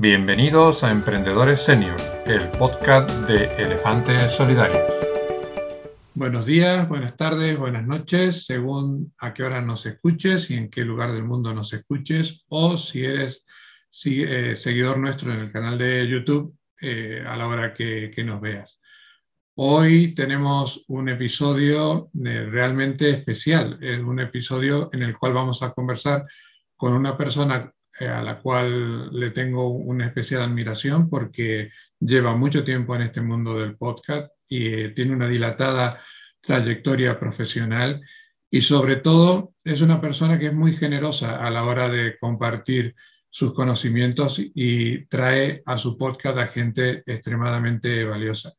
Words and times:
Bienvenidos 0.00 0.84
a 0.84 0.92
Emprendedores 0.92 1.64
Senior, 1.64 1.96
el 2.24 2.48
podcast 2.56 3.10
de 3.26 3.46
Elefantes 3.60 4.30
Solidarios. 4.30 4.78
Buenos 6.14 6.46
días, 6.46 6.88
buenas 6.88 7.16
tardes, 7.16 7.58
buenas 7.58 7.84
noches, 7.84 8.46
según 8.46 9.12
a 9.18 9.34
qué 9.34 9.42
hora 9.42 9.60
nos 9.60 9.86
escuches 9.86 10.52
y 10.52 10.54
en 10.54 10.70
qué 10.70 10.84
lugar 10.84 11.10
del 11.10 11.24
mundo 11.24 11.52
nos 11.52 11.72
escuches, 11.72 12.44
o 12.46 12.78
si 12.78 13.04
eres 13.04 13.44
eh, 14.04 14.54
seguidor 14.54 14.98
nuestro 14.98 15.32
en 15.32 15.40
el 15.40 15.50
canal 15.50 15.76
de 15.76 16.08
YouTube 16.08 16.56
eh, 16.80 17.24
a 17.26 17.36
la 17.36 17.48
hora 17.48 17.74
que, 17.74 18.12
nos 18.24 18.40
veas. 18.40 18.80
Hoy 19.56 20.14
tenemos 20.14 20.84
un 20.86 21.08
episodio 21.08 22.08
eh, 22.24 22.46
realmente 22.48 23.10
especial, 23.10 23.76
es 23.82 23.98
un 23.98 24.20
episodio 24.20 24.90
en 24.92 25.02
el 25.02 25.18
cual 25.18 25.32
vamos 25.32 25.60
a 25.64 25.72
conversar 25.72 26.24
con 26.76 26.92
una 26.92 27.16
persona 27.16 27.74
a 28.06 28.22
la 28.22 28.38
cual 28.38 29.10
le 29.10 29.30
tengo 29.30 29.68
una 29.68 30.06
especial 30.06 30.42
admiración 30.42 31.08
porque 31.08 31.70
lleva 31.98 32.36
mucho 32.36 32.64
tiempo 32.64 32.94
en 32.94 33.02
este 33.02 33.20
mundo 33.20 33.58
del 33.58 33.76
podcast 33.76 34.32
y 34.48 34.66
eh, 34.66 34.88
tiene 34.90 35.14
una 35.14 35.28
dilatada 35.28 35.98
trayectoria 36.40 37.18
profesional 37.18 38.00
y 38.50 38.60
sobre 38.60 38.96
todo 38.96 39.54
es 39.64 39.80
una 39.80 40.00
persona 40.00 40.38
que 40.38 40.46
es 40.46 40.54
muy 40.54 40.74
generosa 40.74 41.44
a 41.44 41.50
la 41.50 41.64
hora 41.64 41.88
de 41.88 42.18
compartir 42.18 42.94
sus 43.30 43.52
conocimientos 43.52 44.40
y 44.40 45.06
trae 45.06 45.62
a 45.66 45.76
su 45.78 45.98
podcast 45.98 46.38
a 46.38 46.46
gente 46.46 47.02
extremadamente 47.06 48.04
valiosa. 48.04 48.54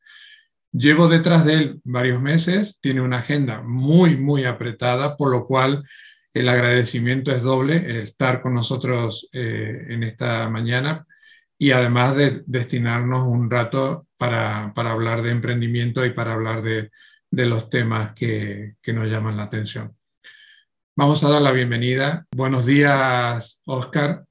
Llevo 0.72 1.08
detrás 1.08 1.46
de 1.46 1.54
él 1.56 1.82
varios 1.84 2.22
meses, 2.22 2.78
tiene 2.80 3.02
una 3.02 3.18
agenda 3.18 3.62
muy, 3.62 4.16
muy 4.16 4.46
apretada, 4.46 5.18
por 5.18 5.32
lo 5.32 5.48
cual 5.48 5.84
el 6.34 6.50
agradecimiento 6.50 7.32
es 7.32 7.42
doble, 7.42 8.00
estar 8.00 8.42
con 8.42 8.54
nosotros 8.54 9.28
eh, 9.32 9.86
en 9.90 10.04
esta 10.04 10.48
mañana 10.50 11.06
y 11.58 11.72
además 11.72 12.16
de 12.16 12.44
destinarnos 12.46 13.28
un 13.28 13.50
rato 13.50 14.08
para, 14.18 14.72
hablar 14.76 15.22
de 15.22 15.32
emprendimiento 15.32 16.06
y 16.06 16.12
para 16.12 16.34
hablar 16.34 16.62
de, 16.62 16.92
los 17.32 17.70
temas 17.70 18.14
que, 18.14 18.76
nos 18.88 19.08
llaman 19.08 19.38
la 19.38 19.44
atención. 19.44 19.96
Vamos 20.96 21.24
a 21.24 21.30
dar 21.30 21.42
la 21.42 21.52
bienvenida. 21.52 22.26
Buenos 22.36 22.66
días, 22.66 23.62
Oscar, 23.66 24.26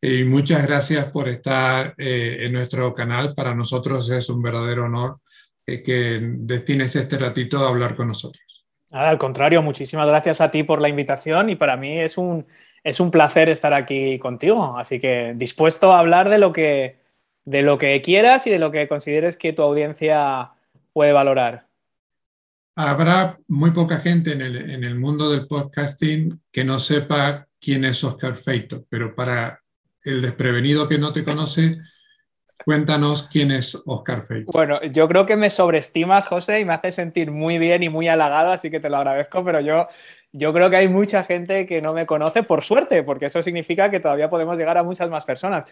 y 0.00 0.24
muchas 0.24 0.66
gracias 0.66 1.06
por 1.10 1.28
estar 1.28 1.94
eh, 1.98 2.38
en 2.40 2.52
nuestro 2.52 2.94
canal. 2.94 3.34
Para 3.34 3.54
nosotros 3.54 4.08
es 4.10 4.28
un 4.28 4.42
verdadero 4.42 4.84
honor 4.84 5.20
eh, 5.66 5.82
que 5.82 6.20
destines 6.22 6.94
este 6.96 7.18
ratito 7.18 7.64
a 7.64 7.68
hablar 7.68 7.96
con 7.96 8.08
nosotros 8.08 8.45
al 8.90 9.18
contrario, 9.18 9.62
muchísimas 9.62 10.08
gracias 10.08 10.40
a 10.40 10.50
ti 10.50 10.62
por 10.62 10.80
la 10.80 10.88
invitación 10.88 11.50
y 11.50 11.56
para 11.56 11.76
mí 11.76 11.98
es 11.98 12.18
un, 12.18 12.46
es 12.84 13.00
un 13.00 13.10
placer 13.10 13.48
estar 13.48 13.74
aquí 13.74 14.18
contigo. 14.18 14.78
Así 14.78 15.00
que 15.00 15.34
dispuesto 15.36 15.92
a 15.92 15.98
hablar 15.98 16.28
de 16.28 16.38
lo, 16.38 16.52
que, 16.52 16.96
de 17.44 17.62
lo 17.62 17.78
que 17.78 18.00
quieras 18.00 18.46
y 18.46 18.50
de 18.50 18.58
lo 18.58 18.70
que 18.70 18.88
consideres 18.88 19.36
que 19.36 19.52
tu 19.52 19.62
audiencia 19.62 20.50
puede 20.92 21.12
valorar. 21.12 21.66
Habrá 22.76 23.38
muy 23.48 23.70
poca 23.70 23.98
gente 23.98 24.32
en 24.32 24.42
el, 24.42 24.70
en 24.70 24.84
el 24.84 24.94
mundo 24.96 25.30
del 25.30 25.46
podcasting 25.46 26.40
que 26.52 26.64
no 26.64 26.78
sepa 26.78 27.46
quién 27.58 27.84
es 27.84 28.04
Oscar 28.04 28.36
Feito, 28.36 28.84
pero 28.88 29.14
para 29.14 29.60
el 30.04 30.22
desprevenido 30.22 30.88
que 30.88 30.98
no 30.98 31.12
te 31.12 31.24
conoce, 31.24 31.78
Cuéntanos 32.64 33.28
quién 33.30 33.50
es 33.50 33.80
Oscar 33.86 34.22
Feito. 34.22 34.50
Bueno, 34.52 34.80
yo 34.82 35.06
creo 35.08 35.26
que 35.26 35.36
me 35.36 35.50
sobreestimas, 35.50 36.26
José, 36.26 36.60
y 36.60 36.64
me 36.64 36.74
hace 36.74 36.90
sentir 36.90 37.30
muy 37.30 37.58
bien 37.58 37.82
y 37.82 37.88
muy 37.88 38.08
halagado, 38.08 38.50
así 38.50 38.70
que 38.70 38.80
te 38.80 38.88
lo 38.88 38.96
agradezco, 38.96 39.44
pero 39.44 39.60
yo, 39.60 39.88
yo 40.32 40.52
creo 40.52 40.68
que 40.68 40.76
hay 40.76 40.88
mucha 40.88 41.22
gente 41.22 41.66
que 41.66 41.80
no 41.80 41.92
me 41.92 42.06
conoce 42.06 42.42
por 42.42 42.62
suerte, 42.62 43.02
porque 43.02 43.26
eso 43.26 43.42
significa 43.42 43.90
que 43.90 44.00
todavía 44.00 44.28
podemos 44.28 44.58
llegar 44.58 44.78
a 44.78 44.82
muchas 44.82 45.08
más 45.10 45.24
personas. 45.24 45.70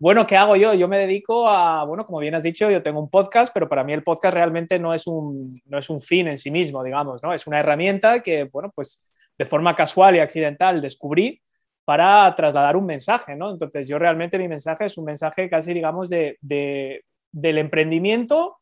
Bueno, 0.00 0.26
¿qué 0.26 0.36
hago 0.36 0.56
yo? 0.56 0.74
Yo 0.74 0.88
me 0.88 0.98
dedico 0.98 1.48
a, 1.48 1.84
bueno, 1.84 2.04
como 2.04 2.18
bien 2.18 2.34
has 2.34 2.42
dicho, 2.42 2.68
yo 2.68 2.82
tengo 2.82 3.00
un 3.00 3.08
podcast, 3.08 3.52
pero 3.54 3.68
para 3.68 3.84
mí 3.84 3.92
el 3.92 4.02
podcast 4.02 4.34
realmente 4.34 4.78
no 4.78 4.92
es 4.92 5.06
un, 5.06 5.54
no 5.66 5.78
es 5.78 5.88
un 5.88 6.00
fin 6.00 6.26
en 6.28 6.36
sí 6.36 6.50
mismo, 6.50 6.82
digamos, 6.82 7.22
¿no? 7.22 7.32
Es 7.32 7.46
una 7.46 7.60
herramienta 7.60 8.20
que, 8.20 8.44
bueno, 8.44 8.72
pues 8.74 9.02
de 9.38 9.44
forma 9.44 9.74
casual 9.74 10.16
y 10.16 10.18
accidental 10.18 10.80
descubrí 10.80 11.40
para 11.84 12.34
trasladar 12.34 12.76
un 12.76 12.86
mensaje, 12.86 13.36
¿no? 13.36 13.50
Entonces 13.50 13.86
yo 13.88 13.98
realmente 13.98 14.38
mi 14.38 14.48
mensaje 14.48 14.86
es 14.86 14.96
un 14.96 15.04
mensaje 15.04 15.50
casi, 15.50 15.74
digamos, 15.74 16.08
de, 16.08 16.38
del 16.40 17.58
emprendimiento 17.58 18.58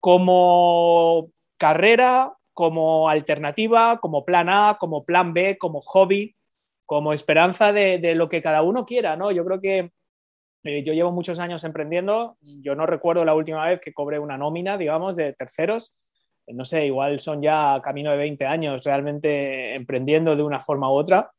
como 0.00 1.30
carrera, 1.56 2.34
como 2.52 3.08
alternativa, 3.08 3.98
como 4.00 4.24
plan 4.24 4.48
A, 4.48 4.76
como 4.78 5.04
plan 5.04 5.32
B, 5.32 5.56
como 5.58 5.80
hobby, 5.80 6.34
como 6.84 7.12
esperanza 7.12 7.72
de, 7.72 8.14
lo 8.14 8.28
que 8.28 8.42
cada 8.42 8.62
uno 8.62 8.84
quiera, 8.84 9.16
¿no? 9.16 9.30
Yo 9.30 9.44
creo 9.44 9.60
que 9.60 9.92
eh, 10.64 10.84
yo 10.84 10.92
llevo 10.92 11.12
muchos 11.12 11.38
años 11.38 11.64
emprendiendo, 11.64 12.36
yo 12.40 12.74
no 12.74 12.84
recuerdo 12.86 13.24
la 13.24 13.34
última 13.34 13.66
vez 13.66 13.80
que 13.80 13.94
cobré 13.94 14.18
una 14.18 14.36
nómina, 14.36 14.76
digamos, 14.76 15.16
de 15.16 15.32
terceros, 15.32 15.96
no 16.48 16.64
sé, 16.64 16.86
igual 16.86 17.20
son 17.20 17.40
ya 17.40 17.76
camino 17.82 18.10
de 18.10 18.16
20 18.16 18.44
años 18.46 18.84
realmente 18.84 19.74
emprendiendo 19.74 20.36
de 20.36 20.42
una 20.42 20.60
forma 20.60 20.90
u 20.90 20.94
otra. 20.94 21.30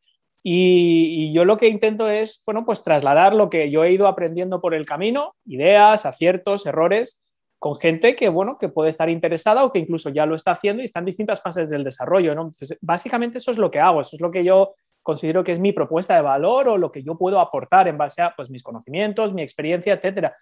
Y, 0.45 1.31
yo 1.33 1.45
lo 1.45 1.55
que 1.55 1.69
intento 1.69 2.09
es, 2.09 2.43
bueno, 2.45 2.65
pues 2.65 2.83
trasladar 2.83 3.33
lo 3.33 3.49
que 3.49 3.71
yo 3.71 3.85
he 3.85 3.93
ido 3.93 4.07
aprendiendo 4.07 4.59
por 4.59 4.73
el 4.73 4.85
camino, 4.85 5.35
ideas, 5.45 6.05
aciertos, 6.05 6.65
errores, 6.65 7.21
con 7.59 7.77
gente 7.77 8.17
que, 8.17 8.27
bueno, 8.27 8.57
que 8.57 8.67
puede 8.67 8.89
estar 8.89 9.09
interesada 9.09 9.63
o 9.63 9.71
que 9.71 9.79
incluso 9.79 10.09
ya 10.09 10.25
lo 10.25 10.35
está 10.35 10.51
haciendo 10.51 10.81
y 10.81 10.85
está 10.85 10.99
en 10.99 11.05
distintas 11.05 11.41
fases 11.41 11.69
del 11.69 11.85
desarrollo, 11.85 12.35
¿no? 12.35 12.51
básicamente 12.81 13.37
eso 13.37 13.51
es 13.51 13.57
lo 13.57 13.71
que 13.71 13.79
hago, 13.79 14.01
eso 14.01 14.17
es 14.17 14.21
lo 14.21 14.31
que 14.31 14.43
yo 14.43 14.73
considero 15.01 15.45
que 15.45 15.53
es 15.53 15.59
mi 15.59 15.71
propuesta 15.71 16.13
de 16.13 16.21
valor 16.21 16.67
o 16.67 16.77
lo 16.77 16.91
que 16.91 17.03
yo 17.03 17.17
puedo 17.17 17.39
aportar 17.39 17.87
en 17.87 17.97
base 17.97 18.21
a 18.21 18.33
pues, 18.35 18.49
mis 18.49 18.63
conocimientos, 18.63 19.33
mi 19.33 19.43
experiencia, 19.43 19.93
etcétera. 19.93 20.35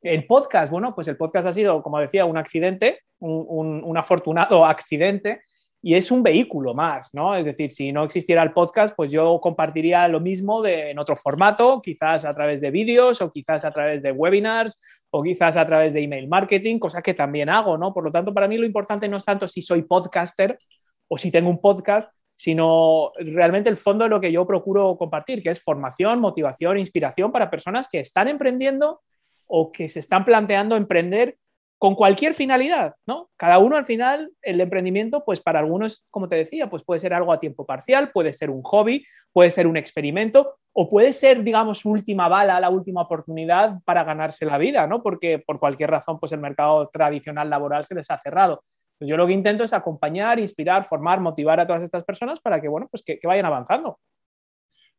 El 0.00 0.24
podcast, 0.26 0.70
bueno, 0.70 0.94
pues 0.94 1.08
el 1.08 1.16
podcast 1.16 1.48
ha 1.48 1.52
sido, 1.52 1.82
como 1.82 1.98
decía, 1.98 2.24
un 2.24 2.36
accidente, 2.36 3.00
un 3.18 3.96
afortunado 3.96 4.64
accidente 4.66 5.40
y 5.80 5.94
es 5.94 6.10
un 6.10 6.22
vehículo 6.22 6.74
más, 6.74 7.14
¿no? 7.14 7.36
Es 7.36 7.44
decir, 7.46 7.70
si 7.70 7.92
no 7.92 8.02
existiera 8.02 8.42
el 8.42 8.52
podcast, 8.52 8.96
pues 8.96 9.12
yo 9.12 9.40
compartiría 9.40 10.08
lo 10.08 10.18
mismo 10.20 10.64
en 10.66 10.98
otro 10.98 11.14
formato, 11.14 11.80
quizás 11.80 12.24
a 12.24 12.34
través 12.34 12.60
de 12.60 12.70
vídeos 12.70 13.20
o 13.22 13.30
quizás 13.30 13.64
a 13.64 13.70
través 13.70 14.02
de 14.02 14.10
webinars 14.10 14.76
o 15.10 15.22
quizás 15.22 15.56
a 15.56 15.64
través 15.64 15.94
de 15.94 16.02
email 16.02 16.28
marketing, 16.28 16.78
cosa 16.80 17.00
que 17.00 17.14
también 17.14 17.48
hago, 17.48 17.78
¿no? 17.78 17.94
Por 17.94 18.04
lo 18.04 18.10
tanto, 18.10 18.34
para 18.34 18.48
mí 18.48 18.58
lo 18.58 18.66
importante 18.66 19.08
no 19.08 19.18
es 19.18 19.24
tanto 19.24 19.46
si 19.46 19.62
soy 19.62 19.82
podcaster 19.82 20.58
o 21.06 21.16
si 21.16 21.30
tengo 21.30 21.48
un 21.48 21.60
podcast, 21.60 22.12
sino 22.34 23.12
realmente 23.16 23.70
el 23.70 23.76
fondo 23.76 24.04
de 24.04 24.10
lo 24.10 24.20
que 24.20 24.32
yo 24.32 24.46
procuro 24.46 24.96
compartir, 24.96 25.42
que 25.42 25.50
es 25.50 25.62
formación, 25.62 26.20
motivación, 26.20 26.78
inspiración 26.78 27.30
para 27.30 27.50
personas 27.50 27.88
que 27.88 28.00
están 28.00 28.28
emprendiendo 28.28 29.00
o 29.46 29.70
que 29.70 29.88
se 29.88 30.00
están 30.00 30.24
planteando 30.24 30.76
emprender 30.76 31.36
con 31.78 31.94
cualquier 31.94 32.34
finalidad, 32.34 32.94
¿no? 33.06 33.30
Cada 33.36 33.58
uno 33.58 33.76
al 33.76 33.84
final, 33.84 34.32
el 34.42 34.60
emprendimiento, 34.60 35.24
pues 35.24 35.40
para 35.40 35.60
algunos, 35.60 36.04
como 36.10 36.28
te 36.28 36.34
decía, 36.34 36.68
pues 36.68 36.82
puede 36.84 36.98
ser 36.98 37.14
algo 37.14 37.32
a 37.32 37.38
tiempo 37.38 37.64
parcial, 37.64 38.10
puede 38.10 38.32
ser 38.32 38.50
un 38.50 38.62
hobby, 38.62 39.04
puede 39.32 39.52
ser 39.52 39.68
un 39.68 39.76
experimento 39.76 40.56
o 40.72 40.88
puede 40.88 41.12
ser, 41.12 41.44
digamos, 41.44 41.78
su 41.78 41.90
última 41.90 42.28
bala, 42.28 42.58
la 42.58 42.68
última 42.68 43.02
oportunidad 43.02 43.78
para 43.84 44.02
ganarse 44.02 44.44
la 44.44 44.58
vida, 44.58 44.88
¿no? 44.88 45.02
Porque 45.04 45.38
por 45.38 45.60
cualquier 45.60 45.90
razón, 45.90 46.18
pues 46.18 46.32
el 46.32 46.40
mercado 46.40 46.88
tradicional 46.92 47.48
laboral 47.48 47.84
se 47.84 47.94
les 47.94 48.10
ha 48.10 48.18
cerrado. 48.18 48.64
Yo 49.00 49.16
lo 49.16 49.28
que 49.28 49.32
intento 49.32 49.62
es 49.62 49.72
acompañar, 49.72 50.40
inspirar, 50.40 50.84
formar, 50.84 51.20
motivar 51.20 51.60
a 51.60 51.66
todas 51.66 51.84
estas 51.84 52.02
personas 52.02 52.40
para 52.40 52.60
que, 52.60 52.66
bueno, 52.66 52.88
pues 52.90 53.04
que, 53.04 53.20
que 53.20 53.28
vayan 53.28 53.46
avanzando. 53.46 54.00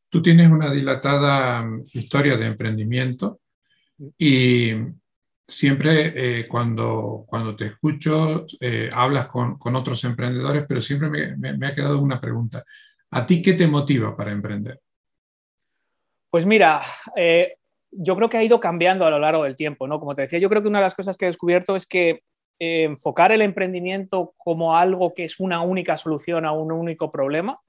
Tú 0.07 0.21
tienes 0.21 0.49
una 0.49 0.71
dilatada 0.71 1.61
mm, 1.61 1.83
historia 1.93 2.37
de 2.37 2.45
emprendimiento 2.45 3.41
y 4.17 4.71
siempre 5.49 6.13
eh, 6.15 6.47
cuando, 6.47 7.25
cuando 7.27 7.55
te 7.55 7.65
escucho, 7.67 8.45
eh, 8.59 8.89
hablas 8.93 9.27
con, 9.27 9.57
con, 9.57 9.75
otros 9.75 10.03
emprendedores, 10.03 10.65
pero 10.67 10.81
siempre 10.81 11.09
me, 11.09 11.57
me, 11.57 11.67
ha 11.67 11.75
quedado 11.75 11.99
una 11.99 12.21
pregunta. 12.21 12.63
¿A 13.11 13.25
ti 13.25 13.41
qué 13.41 13.53
te 13.53 13.67
motiva 13.67 14.15
para 14.15 14.31
emprender? 14.31 14.79
Pues 16.29 16.45
mira, 16.45 16.81
eh, 17.15 17.55
yo 17.91 18.15
creo 18.15 18.29
que 18.29 18.37
ha 18.37 18.43
ido 18.43 18.59
cambiando 18.59 19.05
a 19.05 19.09
lo 19.09 19.19
largo 19.19 19.43
del 19.43 19.55
tiempo, 19.55 19.87
¿no? 19.87 19.99
Como 19.99 20.13
te 20.13 20.21
decía, 20.23 20.39
yo 20.39 20.49
creo 20.49 20.61
que 20.61 20.67
una 20.67 20.79
de 20.79 20.85
las 20.85 20.95
cosas 20.95 21.17
que 21.17 21.25
he 21.25 21.29
descubierto 21.29 21.75
es 21.75 21.87
que 21.87 22.21
enfocar 22.61 23.31
el 23.31 23.41
emprendimiento 23.41 24.33
como 24.37 24.75
algo 24.75 25.13
que 25.13 25.23
es 25.23 25.39
una 25.39 25.61
única 25.61 25.95
solución 25.95 26.45
a 26.45 26.51
un 26.51 26.73
único 26.73 27.09
problema 27.09 27.59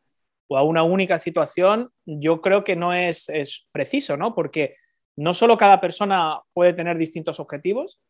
o 0.49 0.58
a 0.58 0.64
una 0.64 0.82
única 0.82 1.19
situación, 1.20 1.90
yo 2.05 2.40
creo 2.40 2.64
que 2.64 2.75
no 2.75 2.93
es, 2.93 3.28
es 3.28 3.69
preciso, 3.70 4.16
¿no? 4.16 4.34
Porque 4.34 4.75
no 5.20 5.34
solo 5.34 5.58
cada 5.58 5.82
persona 5.82 6.40
puede 6.55 6.72
tener 6.72 6.96
distintos 6.96 7.40
objetivos 7.40 8.00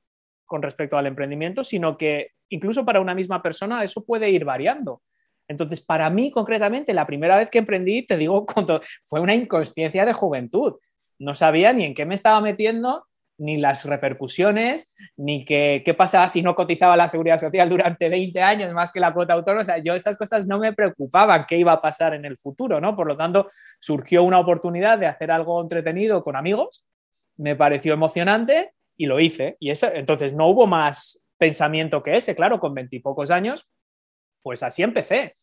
con 0.47 0.63
respecto 0.63 0.97
al 0.97 1.09
emprendimiento, 1.09 1.65
sino 1.65 1.97
que 1.97 2.29
incluso 2.51 2.85
para 2.85 3.01
una 3.01 3.17
misma 3.17 3.43
persona 3.43 3.83
eso 3.83 4.05
puede 4.05 4.31
ir 4.31 4.45
variando. 4.45 5.03
Entonces, 5.49 5.81
para 5.81 6.09
mí 6.09 6.31
concretamente, 6.31 6.95
la 6.95 7.09
primera 7.09 7.37
vez 7.37 7.51
que 7.51 7.59
emprendí, 7.59 8.07
te 8.07 8.17
digo, 8.17 8.47
fue 9.05 9.19
una 9.19 9.35
inconsciencia 9.35 10.07
de 10.07 10.13
juventud. 10.13 10.75
No 11.19 11.35
sabía 11.35 11.73
ni 11.73 11.85
en 11.85 11.95
qué 11.95 12.07
me 12.07 12.15
estaba 12.15 12.41
metiendo, 12.41 13.09
ni 13.39 13.57
las 13.57 13.87
repercusiones, 13.87 14.95
ni 15.17 15.45
qué, 15.45 15.83
qué 15.85 15.95
pasaba 15.95 16.29
si 16.29 16.43
no 16.43 16.55
cotizaba 16.55 16.97
la 16.97 17.09
seguridad 17.09 17.41
social 17.41 17.69
durante 17.69 18.09
20 18.09 18.41
años 18.41 18.73
más 18.73 18.93
que 18.93 19.01
la 19.01 19.13
cuota 19.13 19.35
autónoma. 19.35 19.63
O 19.63 19.65
sea, 19.65 19.79
yo 19.79 19.95
estas 19.95 20.17
cosas 20.17 20.47
no 20.47 20.61
me 20.61 20.73
preocupaban 20.73 21.45
qué 21.49 21.57
iba 21.57 21.73
a 21.73 21.81
pasar 21.81 22.15
en 22.15 22.25
el 22.25 22.37
futuro, 22.37 22.81
¿no? 22.81 22.95
Por 22.95 23.09
lo 23.09 23.17
tanto, 23.17 23.51
surgió 23.81 24.23
una 24.23 24.39
oportunidad 24.39 24.97
de 24.97 25.09
hacer 25.09 25.33
algo 25.33 25.61
entretenido 25.61 26.23
con 26.23 26.37
amigos 26.37 26.87
me 27.41 27.57
pareció 27.57 27.95
emocionante 27.95 28.75
y 28.97 29.07
lo 29.07 29.19
hice. 29.19 29.57
Y 29.61 29.71
eso, 29.71 29.89
entonces 29.93 30.35
no 30.35 30.49
hubo 30.49 30.67
más 30.67 31.23
pensamiento 31.39 32.03
que 32.03 32.17
ese, 32.17 32.35
claro, 32.35 32.61
con 32.61 32.75
veintipocos 32.75 33.31
años, 33.31 33.67
pues 34.43 34.63
así 34.63 34.83
empecé. 34.83 35.37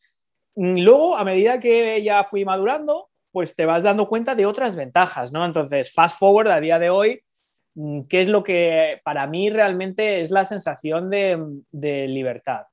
Mm, 0.55 0.79
luego, 0.81 1.17
a 1.17 1.23
medida 1.23 1.59
que 1.59 2.01
ya 2.03 2.23
fui 2.23 2.45
madurando, 2.45 3.09
pues 3.31 3.55
te 3.55 3.65
vas 3.65 3.83
dando 3.83 4.07
cuenta 4.07 4.35
de 4.35 4.45
otras 4.45 4.75
ventajas, 4.75 5.33
¿no? 5.33 5.43
Entonces, 5.43 5.91
fast 5.91 6.19
forward 6.19 6.49
a 6.49 6.59
día 6.59 6.77
de 6.77 6.91
hoy, 6.91 7.21
mm, 7.75 8.01
¿qué 8.07 8.21
es 8.21 8.27
lo 8.27 8.43
que 8.43 9.01
para 9.03 9.25
mí 9.25 9.49
realmente 9.49 10.21
es 10.21 10.29
la 10.29 10.45
sensación 10.45 11.09
de, 11.09 12.07
libertad? 12.07 12.65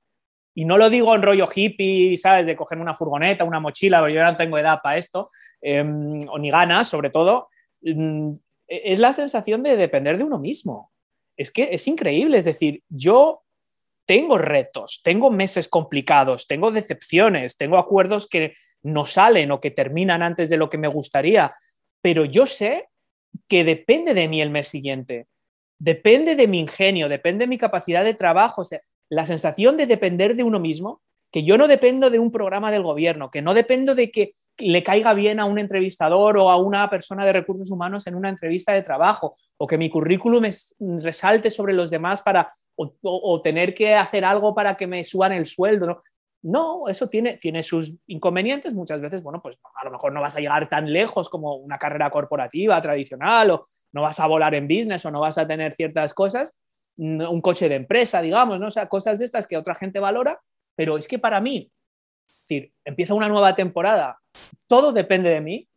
Y 0.54 0.66
no 0.66 0.76
lo 0.76 0.90
digo 0.90 1.14
en 1.14 1.22
rollo 1.22 1.48
hippie, 1.52 2.16
¿sabes? 2.18 2.46
De 2.46 2.56
coger 2.56 2.78
una 2.78 2.94
furgoneta, 2.94 3.44
una 3.44 3.58
mochila, 3.58 4.00
porque 4.00 4.14
yo 4.14 4.22
no 4.22 4.36
tengo 4.36 4.58
edad 4.58 4.80
para 4.82 4.98
esto, 4.98 5.30
em, 5.62 6.18
o 6.28 6.38
ni 6.38 6.50
ganas, 6.50 6.88
sobre 6.88 7.10
todo. 7.10 7.48
E-, 8.68 8.92
es 8.92 8.98
la 8.98 9.12
sensación 9.12 9.62
de 9.62 9.76
depender 9.76 10.18
de 10.18 10.24
uno 10.24 10.38
mismo. 10.38 10.92
Es 11.36 11.50
que 11.50 11.70
es 11.72 11.86
increíble, 11.88 12.38
es 12.38 12.44
decir, 12.44 12.82
yo 12.88 13.42
tengo 14.06 14.38
retos, 14.38 15.00
tengo 15.02 15.30
meses 15.30 15.68
complicados, 15.68 16.46
tengo 16.46 16.70
decepciones, 16.70 17.56
tengo 17.56 17.78
acuerdos 17.78 18.28
que 18.28 18.54
no 18.82 19.06
salen 19.06 19.50
o 19.50 19.60
que 19.60 19.70
terminan 19.70 20.22
antes 20.22 20.50
de 20.50 20.58
lo 20.58 20.68
que 20.68 20.78
me 20.78 20.88
gustaría, 20.88 21.54
pero 22.02 22.24
yo 22.24 22.46
sé 22.46 22.88
que 23.48 23.64
depende 23.64 24.14
de 24.14 24.28
mí 24.28 24.40
el 24.40 24.50
mes 24.50 24.68
siguiente, 24.68 25.26
depende 25.78 26.36
de 26.36 26.46
mi 26.46 26.60
ingenio, 26.60 27.08
depende 27.08 27.44
de 27.44 27.48
mi 27.48 27.58
capacidad 27.58 28.04
de 28.04 28.14
trabajo, 28.14 28.62
la 29.08 29.26
sensación 29.26 29.76
de 29.76 29.86
depender 29.86 30.36
de 30.36 30.44
uno 30.44 30.60
mismo, 30.60 31.02
que 31.32 31.42
yo 31.42 31.58
no 31.58 31.66
dependo 31.66 32.10
de 32.10 32.18
un 32.18 32.30
programa 32.30 32.70
del 32.70 32.82
gobierno, 32.82 33.30
que 33.30 33.42
no 33.42 33.54
dependo 33.54 33.94
de 33.94 34.10
que 34.10 34.34
le 34.58 34.82
caiga 34.82 35.14
bien 35.14 35.40
a 35.40 35.44
un 35.44 35.58
entrevistador 35.58 36.38
o 36.38 36.50
a 36.50 36.56
una 36.56 36.88
persona 36.88 37.26
de 37.26 37.32
recursos 37.32 37.70
humanos 37.70 38.06
en 38.06 38.14
una 38.14 38.28
entrevista 38.28 38.72
de 38.72 38.82
trabajo, 38.82 39.36
o 39.56 39.66
que 39.66 39.78
mi 39.78 39.90
currículum 39.90 40.44
resalte 41.00 41.50
sobre 41.50 41.72
los 41.72 41.90
demás 41.90 42.22
para 42.22 42.50
o, 42.76 43.40
tener 43.42 43.74
que 43.74 43.94
hacer 43.94 44.24
algo 44.24 44.54
para 44.54 44.76
que 44.76 44.86
me 44.86 45.04
suban 45.04 45.32
el 45.32 45.46
sueldo. 45.46 46.00
¿no? 46.42 46.88
Eso 46.88 47.08
tiene, 47.08 47.36
tiene 47.38 47.62
sus 47.62 47.94
inconvenientes. 48.06 48.74
Muchas 48.74 49.00
veces, 49.00 49.22
bueno, 49.22 49.40
pues 49.40 49.58
a 49.74 49.84
lo 49.84 49.90
mejor 49.90 50.12
no 50.12 50.20
vas 50.20 50.36
a 50.36 50.40
llegar 50.40 50.68
tan 50.68 50.92
lejos 50.92 51.28
como 51.28 51.54
una 51.56 51.78
carrera 51.78 52.10
corporativa 52.10 52.80
tradicional, 52.82 53.50
o 53.50 53.66
no 53.92 54.02
vas 54.02 54.18
a 54.20 54.26
volar 54.26 54.54
en 54.54 54.68
business, 54.68 55.04
o 55.06 55.10
no 55.10 55.20
vas 55.20 55.38
a 55.38 55.46
tener 55.46 55.72
ciertas 55.74 56.14
cosas, 56.14 56.58
un 56.96 57.40
coche 57.40 57.68
de 57.68 57.76
empresa, 57.76 58.20
digamos, 58.20 58.60
¿no? 58.60 58.68
O 58.68 58.70
sea, 58.70 58.88
cosas 58.88 59.18
de 59.18 59.24
estas 59.24 59.46
que 59.46 59.56
otra 59.56 59.74
gente 59.74 59.98
valora, 60.00 60.40
pero 60.76 60.98
es 60.98 61.08
que 61.08 61.18
para 61.18 61.40
mí, 61.40 61.70
es 61.83 61.83
decir, 62.46 62.72
empieza 62.84 63.14
una 63.14 63.28
nueva 63.28 63.54
temporada, 63.54 64.18
todo 64.66 64.92
depende 64.92 65.30
de 65.30 65.40
mí. 65.40 65.68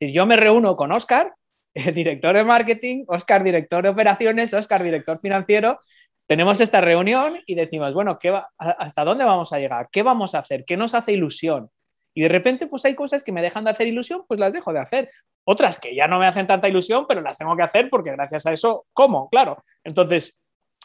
yo 0.00 0.26
me 0.26 0.36
reúno 0.36 0.76
con 0.76 0.92
Oscar, 0.92 1.34
director 1.94 2.34
de 2.34 2.44
marketing, 2.44 3.04
Oscar, 3.08 3.44
director 3.44 3.82
de 3.82 3.90
operaciones, 3.90 4.54
Oscar, 4.54 4.82
director 4.82 5.20
financiero. 5.20 5.78
Tenemos 6.26 6.60
esta 6.60 6.80
reunión 6.80 7.38
y 7.46 7.54
decimos, 7.54 7.94
bueno, 7.94 8.18
¿qué 8.18 8.36
¿hasta 8.58 9.04
dónde 9.04 9.24
vamos 9.24 9.52
a 9.52 9.58
llegar? 9.58 9.88
¿Qué 9.92 10.02
vamos 10.02 10.34
a 10.34 10.40
hacer? 10.40 10.64
¿Qué 10.64 10.76
nos 10.76 10.94
hace 10.94 11.12
ilusión? 11.12 11.70
Y 12.14 12.22
de 12.22 12.28
repente, 12.28 12.66
pues 12.66 12.84
hay 12.86 12.94
cosas 12.94 13.22
que 13.22 13.30
me 13.30 13.42
dejan 13.42 13.64
de 13.64 13.70
hacer 13.70 13.86
ilusión, 13.86 14.24
pues 14.26 14.40
las 14.40 14.52
dejo 14.52 14.72
de 14.72 14.80
hacer. 14.80 15.10
Otras 15.44 15.78
que 15.78 15.94
ya 15.94 16.08
no 16.08 16.18
me 16.18 16.26
hacen 16.26 16.46
tanta 16.46 16.66
ilusión, 16.66 17.04
pero 17.06 17.20
las 17.20 17.36
tengo 17.36 17.54
que 17.54 17.62
hacer 17.62 17.90
porque 17.90 18.10
gracias 18.10 18.46
a 18.46 18.52
eso, 18.52 18.86
¿cómo? 18.92 19.28
Claro. 19.28 19.62
Entonces, 19.84 20.38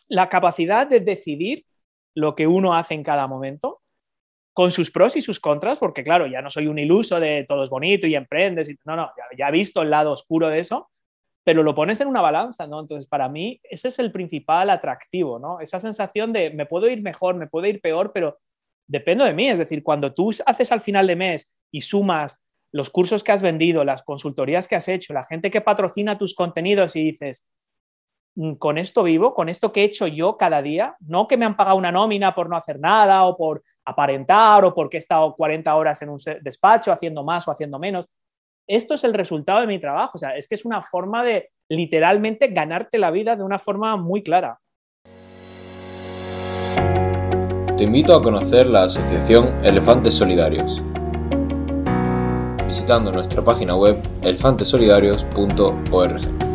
la 0.10 0.28
capacidad 0.28 0.86
de 0.86 1.00
decidir 1.00 1.66
lo 2.13 2.36
que 2.36 2.48
uno 2.48 2.75
hace 2.75 2.94
en 2.94 3.04
cada 3.04 3.28
momento 3.28 3.81
con 4.53 4.71
sus 4.71 4.92
pros 4.92 5.15
y 5.15 5.21
sus 5.21 5.39
contras, 5.39 5.77
porque 5.77 6.03
claro, 6.03 6.27
ya 6.27 6.42
no 6.42 6.50
soy 6.50 6.68
un 6.68 6.77
iluso 6.77 7.19
de 7.19 7.45
todo 7.48 7.63
es 7.63 7.69
bonito 7.69 8.07
y 8.07 8.15
emprendes, 8.15 8.69
y, 8.69 8.77
no, 8.86 8.95
no, 8.95 9.12
ya, 9.38 9.48
he 9.48 9.51
visto 9.51 9.81
el 9.81 9.89
lado 9.89 10.12
oscuro 10.12 10.50
de 10.50 10.59
eso, 10.59 10.89
pero 11.44 11.63
lo 11.63 11.74
pones 11.74 12.01
en 12.01 12.07
una 12.07 12.21
balanza, 12.21 12.68
¿no? 12.68 12.80
Entonces, 12.80 13.07
para 13.07 13.30
mí, 13.30 13.59
ese 13.63 13.88
es 13.88 14.00
el 14.00 14.12
principal 14.12 14.69
atractivo, 14.69 15.39
¿no? 15.39 15.59
Esa 15.59 15.80
sensación 15.80 16.33
de 16.33 16.51
me 16.51 16.65
puedo 16.65 16.89
ir 16.89 17.01
mejor, 17.01 17.36
me 17.36 17.48
puedo 17.48 17.65
ir 17.65 17.81
peor, 17.81 18.12
pero 18.13 18.39
dependo 18.88 19.24
de 19.24 19.33
mí, 19.33 19.50
es 19.50 19.57
decir, 19.57 19.83
cuando 19.83 20.13
tú 20.13 20.31
haces 20.45 20.71
al 20.71 20.81
final 20.81 21.07
de 21.07 21.15
mes 21.15 21.56
y 21.71 21.81
sumas 21.81 22.44
los 22.74 22.89
cursos 22.89 23.24
que 23.24 23.31
has 23.31 23.42
vendido, 23.42 23.83
las 23.83 24.04
consultorías 24.04 24.68
que 24.68 24.75
has 24.75 24.88
hecho, 24.88 25.13
la 25.13 25.25
gente 25.25 25.50
que 25.50 25.62
patrocina 25.62 26.18
tus 26.18 26.36
contenidos 26.36 26.95
y 26.95 27.12
dices, 27.12 27.50
con 28.57 28.78
esto 28.78 29.04
vivo, 29.04 29.33
con 29.33 29.50
esto 29.50 29.72
que 29.72 29.81
he 29.81 29.86
hecho 29.86 30.07
yo 30.07 30.38
cada 30.38 30.62
día, 30.62 30.95
no 31.00 31.28
que 31.28 31.38
me 31.38 31.45
han 31.45 31.56
pagado 31.56 31.78
una 31.78 31.92
nómina 31.92 32.33
por 32.33 32.50
no 32.50 32.56
hacer 32.56 32.80
nada 32.80 33.24
o 33.24 33.36
por 33.36 33.63
aparentar 33.86 34.63
o 34.66 34.74
porque 34.74 34.98
he 34.98 35.00
estado 35.00 35.36
40 35.36 35.75
horas 35.75 36.01
en 36.01 36.10
un 36.10 36.18
despacho 36.42 36.92
haciendo 36.92 37.24
más 37.24 37.48
o 37.48 37.51
haciendo 37.51 37.78
menos. 37.78 38.07
Esto 38.68 38.94
es 38.94 39.04
el 39.04 39.13
resultado 39.13 39.62
de 39.62 39.68
mi 39.68 39.80
trabajo, 39.80 40.12
o 40.16 40.18
sea, 40.18 40.38
es 40.38 40.48
que 40.48 40.56
es 40.56 40.66
una 40.66 40.81
forma 40.81 41.24
de 41.24 41.50
literalmente 41.69 42.48
ganarte 42.48 42.98
la 42.98 43.12
vida 43.12 43.36
de 43.36 43.44
una 43.44 43.60
forma 43.60 43.98
muy 43.98 44.24
clara. 44.24 44.60
Te 47.78 47.83
invito 47.83 48.16
a 48.16 48.22
conocer 48.22 48.68
la 48.68 48.83
asociación 48.83 49.66
Elefantes 49.66 50.13
Solidarios 50.13 50.81
visitando 52.72 53.12
nuestra 53.12 53.44
página 53.44 53.75
web 53.75 53.98
elefantesolidarios.org. 54.22 56.50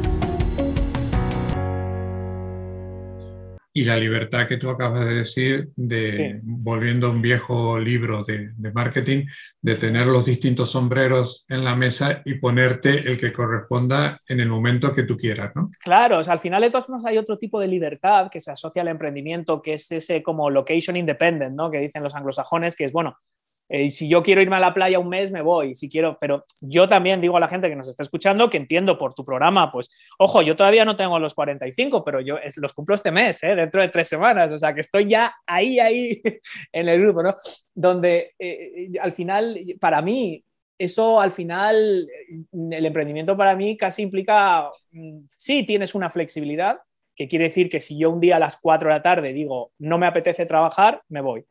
y 3.76 3.84
la 3.84 3.98
libertad 3.98 4.48
que 4.48 4.56
tú 4.56 4.70
acabas 4.70 5.06
de 5.06 5.16
decir, 5.16 5.68
de 5.76 6.40
volviendo 6.42 7.08
a 7.08 7.10
un 7.10 7.20
viejo 7.20 7.78
libro 7.78 8.24
de, 8.24 8.50
marketing, 8.72 9.26
de 9.60 9.74
tener 9.74 10.06
los 10.06 10.24
distintos 10.24 10.70
sombreros 10.70 11.44
en 11.50 11.62
la 11.62 11.76
mesa 11.76 12.22
y 12.24 12.36
ponerte 12.36 13.00
el 13.00 13.18
que 13.18 13.34
corresponda 13.34 14.18
en 14.26 14.40
el 14.40 14.48
momento 14.48 14.94
que 14.94 15.02
tú 15.02 15.18
quieras, 15.18 15.52
¿no? 15.54 15.70
Claro, 15.78 16.20
o 16.20 16.24
sea, 16.24 16.32
al 16.32 16.40
final 16.40 16.62
de 16.62 16.70
todos 16.70 16.88
modos 16.88 17.04
hay 17.04 17.18
otro 17.18 17.36
tipo 17.36 17.60
de 17.60 17.68
libertad 17.68 18.30
que 18.30 18.40
se 18.40 18.50
asocia 18.50 18.80
al 18.80 18.88
emprendimiento, 18.88 19.60
que 19.60 19.74
es 19.74 19.92
ese 19.92 20.22
como 20.22 20.48
location 20.48 20.96
independent, 20.96 21.54
¿no? 21.54 21.70
Que 21.70 21.80
dicen 21.80 22.02
los 22.02 22.14
anglosajones, 22.14 22.76
que 22.76 22.84
es, 22.84 22.92
bueno, 22.92 23.18
eh, 23.68 23.90
si 23.90 24.08
yo 24.08 24.22
quiero 24.22 24.40
irme 24.40 24.56
a 24.56 24.60
la 24.60 24.72
playa 24.74 24.98
un 24.98 25.08
mes, 25.08 25.30
me 25.30 25.42
voy. 25.42 25.74
Si 25.74 25.88
quiero, 25.88 26.18
pero 26.20 26.44
yo 26.60 26.86
también 26.86 27.20
digo 27.20 27.36
a 27.36 27.40
la 27.40 27.48
gente 27.48 27.68
que 27.68 27.76
nos 27.76 27.88
está 27.88 28.02
escuchando 28.02 28.48
que 28.48 28.56
entiendo 28.56 28.96
por 28.98 29.14
tu 29.14 29.24
programa, 29.24 29.72
pues, 29.72 29.90
ojo, 30.18 30.42
yo 30.42 30.54
todavía 30.56 30.84
no 30.84 30.96
tengo 30.96 31.18
los 31.18 31.34
45, 31.34 32.04
pero 32.04 32.20
yo 32.20 32.38
los 32.56 32.72
cumplo 32.72 32.94
este 32.94 33.10
mes, 33.10 33.42
¿eh? 33.42 33.56
dentro 33.56 33.80
de 33.80 33.88
tres 33.88 34.08
semanas. 34.08 34.52
O 34.52 34.58
sea, 34.58 34.74
que 34.74 34.80
estoy 34.80 35.06
ya 35.06 35.34
ahí, 35.46 35.80
ahí 35.80 36.22
en 36.72 36.88
el 36.88 37.00
grupo, 37.00 37.22
¿no? 37.22 37.36
Donde 37.74 38.34
eh, 38.38 38.92
al 39.00 39.12
final, 39.12 39.58
para 39.80 40.00
mí, 40.00 40.44
eso 40.78 41.20
al 41.20 41.32
final, 41.32 42.06
el 42.52 42.86
emprendimiento 42.86 43.36
para 43.36 43.56
mí 43.56 43.76
casi 43.76 44.02
implica, 44.02 44.70
mm, 44.92 45.20
sí, 45.36 45.64
tienes 45.64 45.94
una 45.94 46.10
flexibilidad, 46.10 46.78
que 47.16 47.28
quiere 47.28 47.46
decir 47.46 47.70
que 47.70 47.80
si 47.80 47.98
yo 47.98 48.10
un 48.10 48.20
día 48.20 48.36
a 48.36 48.38
las 48.38 48.58
4 48.58 48.88
de 48.88 48.94
la 48.94 49.02
tarde 49.02 49.32
digo, 49.32 49.72
no 49.78 49.96
me 49.96 50.06
apetece 50.06 50.44
trabajar, 50.44 51.02
me 51.08 51.22
voy 51.22 51.46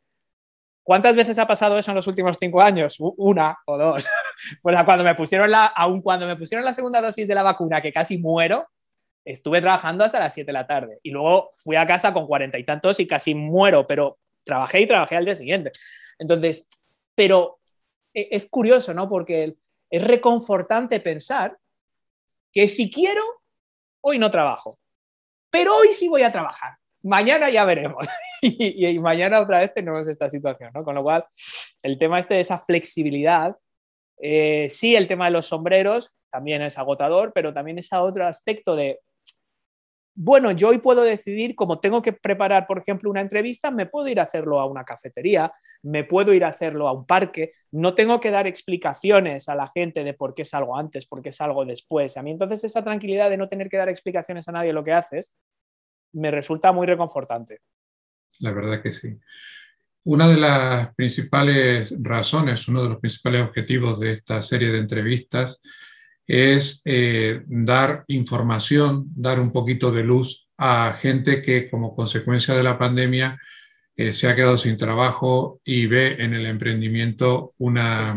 ¿Cuántas 0.86 1.16
veces 1.16 1.40
ha 1.40 1.48
pasado 1.48 1.80
eso 1.80 1.90
en 1.90 1.96
los 1.96 2.06
últimos 2.06 2.38
cinco 2.40 2.62
años? 2.62 2.98
Una 3.00 3.58
o 3.66 3.76
dos. 3.76 4.08
Cuando 4.62 5.04
me 5.04 5.16
pusieron 5.16 5.50
la, 5.50 5.66
aun 5.66 6.00
cuando 6.00 6.28
me 6.28 6.36
pusieron 6.36 6.64
la 6.64 6.74
segunda 6.76 7.02
dosis 7.02 7.28
de 7.28 7.34
la 7.34 7.42
vacuna, 7.42 7.82
que 7.82 7.92
casi 7.92 8.20
muero, 8.20 8.68
estuve 9.24 9.62
trabajando 9.62 10.04
hasta 10.04 10.20
las 10.20 10.36
7 10.36 10.46
de 10.46 10.54
la 10.54 10.68
tarde. 10.68 11.00
Y 11.02 11.10
luego 11.10 11.50
fui 11.56 11.76
a 11.76 11.88
casa 11.88 12.14
con 12.14 12.28
cuarenta 12.28 12.60
y 12.60 12.64
tantos 12.64 13.00
y 13.00 13.08
casi 13.08 13.34
muero, 13.34 13.88
pero 13.88 14.20
trabajé 14.44 14.82
y 14.82 14.88
trabajé 14.88 15.16
al 15.16 15.26
día 15.26 15.34
siguiente. 15.34 15.72
Entonces, 16.20 16.68
pero 17.16 17.58
e, 18.14 18.28
es 18.30 18.48
curioso, 18.48 18.94
¿no? 18.94 19.10
Porque 19.10 19.56
es 19.90 20.04
reconfortante 20.04 21.00
pensar 21.00 21.58
que 22.52 22.68
si 22.68 22.92
quiero, 22.92 23.24
hoy 24.02 24.20
no 24.20 24.30
trabajo, 24.30 24.78
pero 25.50 25.76
hoy 25.78 25.94
sí 25.94 26.08
voy 26.10 26.22
a 26.22 26.32
trabajar 26.32 26.78
mañana 27.06 27.50
ya 27.50 27.64
veremos. 27.66 28.06
y, 28.42 29.00
mañana 29.00 29.40
otra 29.40 29.60
vez 29.60 29.74
tenemos 29.74 30.08
esta 30.08 30.30
situación, 30.30 30.72
¿no? 30.74 30.84
Con 30.84 30.96
lo 30.96 31.04
cual, 31.04 31.26
el 31.82 31.98
tema 31.98 32.20
este 32.20 32.36
de 32.36 32.42
esa 32.42 32.58
flexibilidad, 32.58 33.56
eh, 34.18 34.68
sí, 34.70 34.96
el 34.96 35.08
tema 35.08 35.26
de 35.26 35.32
los 35.32 35.46
sombreros 35.46 36.16
también 36.32 36.62
es 36.62 36.78
agotador, 36.78 37.32
pero 37.34 37.54
también 37.54 37.78
es 37.78 37.92
otro 37.94 38.26
aspecto 38.28 38.76
de, 38.76 39.00
bueno, 40.18 40.52
yo 40.52 40.70
hoy 40.70 40.78
puedo 40.78 41.04
decidir, 41.04 41.56
como 41.56 41.80
tengo 41.80 42.02
que 42.02 42.14
preparar, 42.14 42.68
por 42.68 42.80
ejemplo, 42.80 43.10
una 43.10 43.22
entrevista, 43.22 43.70
me 43.70 43.86
puedo 43.86 44.08
ir 44.08 44.20
a 44.22 44.24
hacerlo 44.24 44.60
a 44.62 44.66
una 44.66 44.86
cafetería, 44.86 45.54
me 45.84 46.06
puedo 46.06 46.34
ir 46.34 46.46
a 46.46 46.50
hacerlo 46.50 46.88
a 46.88 46.94
un 46.94 47.06
parque, 47.06 47.52
no 47.72 47.94
tengo 47.94 48.22
que 48.22 48.32
dar 48.32 48.48
explicaciones 48.48 49.50
a 49.50 49.56
la 49.56 49.72
gente 49.76 50.06
de 50.06 50.14
por 50.14 50.34
qué 50.34 50.46
salgo 50.46 50.78
antes, 50.78 51.06
por 51.06 51.22
qué 51.22 51.34
salgo 51.34 51.66
después. 51.66 52.16
A 52.16 52.24
mí 52.24 52.32
entonces 52.32 52.64
esa 52.64 52.84
tranquilidad 52.84 53.30
de 53.30 53.38
no 53.38 53.50
tener 53.50 53.70
que 53.70 53.78
dar 53.78 53.90
explicaciones 53.90 54.48
a 54.48 54.54
nadie 54.54 54.72
lo 54.72 54.86
que 54.86 54.94
haces, 54.94 55.34
me 56.16 56.32
resulta 56.32 56.72
muy 56.72 56.88
reconfortante. 56.88 57.62
La 58.40 58.52
verdad 58.52 58.82
que 58.82 58.92
sí. 58.92 59.18
Una 60.04 60.28
de 60.28 60.38
las 60.38 60.94
principales 60.96 61.94
razones, 62.00 62.68
uno 62.68 62.84
de 62.84 62.90
los 62.90 63.00
principales 63.00 63.44
objetivos 63.44 64.00
de 64.00 64.14
esta 64.14 64.42
serie 64.42 64.72
de 64.72 64.80
entrevistas 64.80 65.62
es 66.28 66.82
eh, 66.86 67.44
dar 67.48 68.04
información, 68.08 69.06
dar 69.16 69.40
un 69.40 69.52
poquito 69.52 69.92
de 69.92 70.04
luz 70.04 70.48
a 70.58 70.94
gente 70.94 71.42
que 71.42 71.70
como 71.70 71.96
consecuencia 71.96 72.56
de 72.56 72.64
la 72.64 72.78
pandemia 72.78 73.40
eh, 73.96 74.14
se 74.14 74.28
ha 74.28 74.36
quedado 74.36 74.58
sin 74.58 74.78
trabajo 74.78 75.60
y 75.64 75.88
ve 75.88 76.18
en 76.20 76.34
el 76.34 76.46
emprendimiento 76.46 77.54
una, 77.58 78.16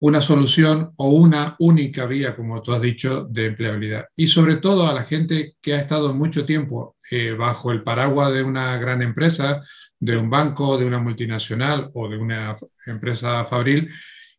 una 0.00 0.22
solución 0.22 0.92
o 0.96 1.08
una 1.10 1.56
única 1.58 2.06
vía, 2.06 2.34
como 2.34 2.62
tú 2.62 2.72
has 2.72 2.80
dicho, 2.80 3.24
de 3.30 3.46
empleabilidad. 3.46 4.06
Y 4.16 4.28
sobre 4.28 4.56
todo 4.56 4.86
a 4.86 4.94
la 4.94 5.04
gente 5.04 5.54
que 5.60 5.74
ha 5.74 5.78
estado 5.78 6.14
mucho 6.14 6.46
tiempo 6.46 6.96
eh, 7.10 7.32
bajo 7.32 7.70
el 7.70 7.82
paraguas 7.82 8.32
de 8.32 8.42
una 8.42 8.78
gran 8.78 9.02
empresa, 9.02 9.62
de 9.98 10.16
un 10.16 10.30
banco, 10.30 10.78
de 10.78 10.86
una 10.86 10.98
multinacional 10.98 11.90
o 11.92 12.08
de 12.08 12.16
una 12.16 12.56
empresa 12.86 13.44
fabril, 13.44 13.90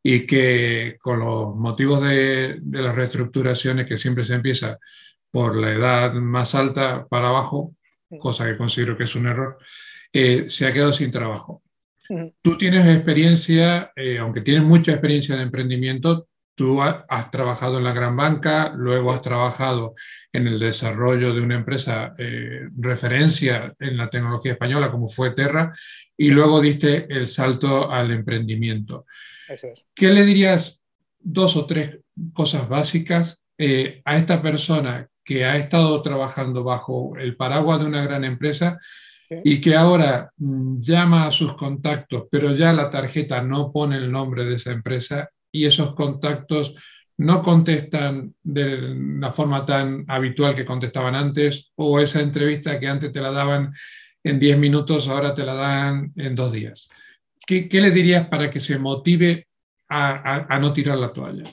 y 0.03 0.25
que 0.25 0.97
con 0.99 1.19
los 1.19 1.55
motivos 1.55 2.01
de, 2.01 2.59
las 2.63 2.95
reestructuraciones 2.95 3.85
que 3.85 3.99
siempre 3.99 4.23
se 4.23 4.33
empieza 4.33 4.79
por 5.29 5.55
la 5.55 5.71
edad 5.71 6.13
más 6.13 6.55
alta 6.55 7.05
para 7.07 7.29
abajo, 7.29 7.75
cosa 8.19 8.45
que 8.47 8.57
considero 8.57 8.97
que 8.97 9.03
es 9.03 9.15
un 9.15 9.27
error, 9.27 9.59
eh, 10.11 10.45
se 10.49 10.65
ha 10.65 10.73
quedado 10.73 10.91
sin 10.91 11.11
trabajo. 11.11 11.61
Tú 12.41 12.57
tienes 12.57 12.87
experiencia, 12.87 13.91
eh, 13.95 14.17
aunque 14.17 14.41
tienes 14.41 14.63
mucha 14.63 14.91
experiencia 14.91 15.35
de 15.35 15.43
emprendimiento, 15.43 16.27
tú 16.55 16.81
has, 16.81 17.31
trabajado 17.31 17.77
en 17.77 17.85
la 17.85 17.93
gran 17.93 18.15
banca, 18.15 18.71
luego 18.75 19.11
has 19.11 19.21
trabajado 19.21 19.95
en 20.31 20.47
el 20.47 20.59
desarrollo 20.59 21.33
de 21.33 21.41
una 21.41 21.55
empresa 21.55 22.13
eh, 22.17 22.67
referencia 22.77 23.73
en 23.79 23.97
la 23.97 24.09
tecnología 24.09 24.51
española 24.51 24.91
como 24.91 25.07
fue 25.07 25.31
Terra, 25.31 25.73
y 26.17 26.29
luego 26.29 26.61
diste 26.61 27.07
el 27.09 27.27
salto 27.27 27.91
al 27.91 28.11
emprendimiento. 28.11 29.05
¿Qué 29.95 30.09
le 30.09 30.23
dirías 30.23 30.83
dos 31.19 31.55
o 31.55 31.65
tres 31.65 31.99
cosas 32.33 32.67
básicas 32.67 33.43
eh, 33.57 34.01
a 34.05 34.17
esta 34.17 34.41
persona 34.41 35.07
que 35.23 35.45
ha 35.45 35.57
estado 35.57 36.01
trabajando 36.01 36.63
bajo 36.63 37.15
el 37.17 37.35
paraguas 37.35 37.79
de 37.79 37.85
una 37.85 38.03
gran 38.03 38.23
empresa 38.23 38.79
y 39.43 39.61
que 39.61 39.75
ahora 39.75 40.31
mm, 40.37 40.79
llama 40.79 41.27
a 41.27 41.31
sus 41.31 41.53
contactos, 41.53 42.25
pero 42.29 42.53
ya 42.53 42.73
la 42.73 42.89
tarjeta 42.89 43.41
no 43.41 43.71
pone 43.71 43.97
el 43.97 44.11
nombre 44.11 44.45
de 44.45 44.55
esa 44.55 44.71
empresa 44.71 45.29
y 45.51 45.65
esos 45.65 45.93
contactos 45.95 46.75
no 47.17 47.43
contestan 47.43 48.33
de 48.41 48.95
la 49.19 49.31
forma 49.31 49.65
tan 49.65 50.05
habitual 50.07 50.55
que 50.55 50.65
contestaban 50.65 51.15
antes 51.15 51.71
o 51.75 51.99
esa 51.99 52.19
entrevista 52.19 52.79
que 52.79 52.87
antes 52.87 53.11
te 53.11 53.21
la 53.21 53.31
daban 53.31 53.73
en 54.23 54.39
10 54.39 54.57
minutos, 54.57 55.07
ahora 55.07 55.33
te 55.33 55.43
la 55.43 55.53
dan 55.53 56.11
en 56.15 56.35
dos 56.35 56.51
días. 56.51 56.89
¿Qué, 57.45 57.67
qué 57.67 57.81
le 57.81 57.91
dirías 57.91 58.27
para 58.27 58.49
que 58.49 58.59
se 58.59 58.77
motive 58.77 59.47
a, 59.89 60.45
a, 60.53 60.59
no 60.59 60.73
tirar 60.73 60.97
la 60.97 61.11
toalla? 61.11 61.43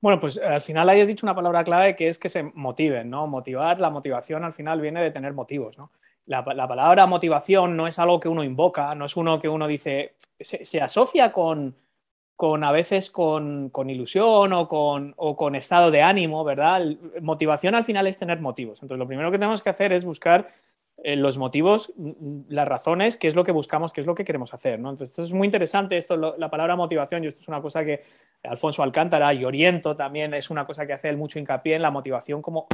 Bueno, 0.00 0.20
pues 0.20 0.38
al 0.38 0.62
final 0.62 0.88
hayas 0.88 1.08
dicho 1.08 1.26
una 1.26 1.34
palabra 1.34 1.64
clave 1.64 1.96
que 1.96 2.08
es 2.08 2.18
que 2.18 2.28
se 2.28 2.42
motiven, 2.42 3.10
¿no? 3.10 3.26
Motivar, 3.26 3.80
la 3.80 3.90
motivación 3.90 4.44
al 4.44 4.52
final 4.52 4.80
viene 4.80 5.02
de 5.02 5.10
tener 5.10 5.32
motivos, 5.32 5.76
¿no? 5.76 5.90
La, 6.26 6.44
palabra 6.44 7.06
motivación 7.06 7.76
no 7.76 7.86
es 7.86 7.98
algo 7.98 8.18
que 8.18 8.28
uno 8.28 8.42
invoca, 8.42 8.94
no 8.94 9.04
es 9.04 9.16
uno 9.16 9.38
que 9.38 9.48
uno 9.48 9.66
dice, 9.68 10.14
se, 10.40 10.80
asocia 10.80 11.32
con, 11.32 11.76
con, 12.34 12.64
a 12.64 12.72
veces 12.72 13.10
con, 13.10 13.70
con 13.70 13.88
ilusión 13.90 14.52
o 14.52 14.68
con, 14.68 15.14
o 15.16 15.36
con, 15.36 15.54
estado 15.54 15.90
de 15.92 16.02
ánimo, 16.02 16.42
¿verdad? 16.42 16.82
Motivación 17.22 17.76
al 17.76 17.84
final 17.84 18.08
es 18.08 18.18
tener 18.18 18.40
motivos. 18.40 18.82
Entonces, 18.82 18.98
lo 18.98 19.06
primero 19.06 19.30
que 19.30 19.38
tenemos 19.38 19.62
que 19.62 19.70
hacer 19.70 19.92
es 19.92 20.04
buscar 20.04 20.46
eh, 21.02 21.14
los 21.14 21.36
motivos, 21.36 21.92
las 22.48 22.66
razones, 22.66 23.18
qué 23.18 23.28
es 23.28 23.34
lo 23.34 23.44
que 23.44 23.52
buscamos, 23.52 23.92
qué 23.92 24.00
es 24.00 24.06
lo 24.06 24.14
que 24.14 24.24
queremos 24.24 24.54
hacer, 24.54 24.80
¿no? 24.80 24.88
Entonces, 24.88 25.10
esto 25.10 25.22
es 25.22 25.32
muy 25.32 25.46
interesante, 25.46 25.98
esto, 25.98 26.16
la 26.16 26.50
palabra 26.50 26.74
motivación, 26.74 27.22
y 27.22 27.26
esto 27.26 27.42
es 27.42 27.48
una 27.48 27.60
cosa 27.60 27.84
que 27.84 28.02
Alfonso 28.42 28.82
Alcántara 28.82 29.34
y 29.34 29.44
Oriento 29.44 29.94
también 29.94 30.32
es 30.32 30.48
una 30.48 30.66
cosa 30.66 30.86
que 30.86 30.94
hace 30.94 31.10
él 31.10 31.18
mucho 31.18 31.38
hincapié 31.38 31.76
en 31.76 31.82
la 31.82 31.90
motivación 31.90 32.40
como 32.40 32.66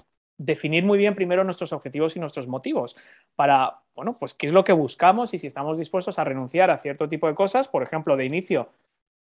definir 0.45 0.85
muy 0.85 0.99
bien 0.99 1.15
primero 1.15 1.45
nuestros 1.45 1.73
objetivos 1.73 2.17
y 2.17 2.21
nuestros 2.21 2.49
motivos 2.49 2.97
para, 3.37 3.81
bueno, 3.95 4.19
pues 4.19 4.35
qué 4.35 4.47
es 4.47 4.53
lo 4.53 4.65
que 4.65 4.73
buscamos 4.73 5.35
y 5.35 5.39
si 5.39 5.47
estamos 5.47 5.79
dispuestos 5.79 6.19
a 6.19 6.25
renunciar 6.25 6.71
a 6.71 6.79
cierto 6.79 7.09
tipo 7.09 7.27
de 7.27 7.35
cosas, 7.35 7.69
por 7.69 7.83
ejemplo, 7.83 8.17
de 8.17 8.25
inicio, 8.25 8.69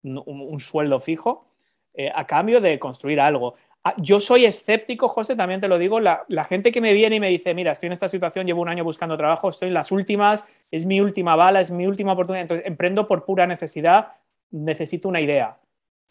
un, 0.03 0.61
sueldo 0.61 1.01
fijo, 1.01 1.47
eh, 1.95 2.13
a 2.15 2.27
cambio 2.27 2.61
de 2.61 2.79
construir 2.79 3.19
algo. 3.19 3.55
Ah, 3.83 3.95
yo 3.99 4.21
soy 4.21 4.45
escéptico, 4.45 5.09
José, 5.09 5.37
también 5.37 5.61
te 5.61 5.69
lo 5.69 5.79
digo, 5.79 6.01
la, 6.01 6.25
la, 6.29 6.45
gente 6.45 6.71
que 6.71 6.81
me 6.81 6.93
viene 6.93 7.17
y 7.17 7.21
me 7.21 7.29
dice, 7.29 7.55
mira, 7.55 7.73
estoy 7.73 7.89
en 7.89 7.95
esta 7.95 8.09
situación, 8.09 8.47
llevo 8.47 8.63
un 8.63 8.69
año 8.69 8.85
buscando 8.85 9.17
trabajo, 9.17 9.49
estoy 9.49 9.69
en 9.69 9.75
las 9.75 9.91
últimas, 9.91 10.47
es 10.71 10.87
mi 10.87 11.01
última 11.01 11.35
bala, 11.35 11.61
es 11.61 11.71
mi 11.71 11.87
última 11.87 12.13
oportunidad, 12.13 12.43
entonces 12.43 12.67
emprendo 12.67 13.07
por 13.07 13.25
pura 13.25 13.47
necesidad, 13.47 14.13
necesito 14.51 15.09
una 15.09 15.21
idea. 15.21 15.59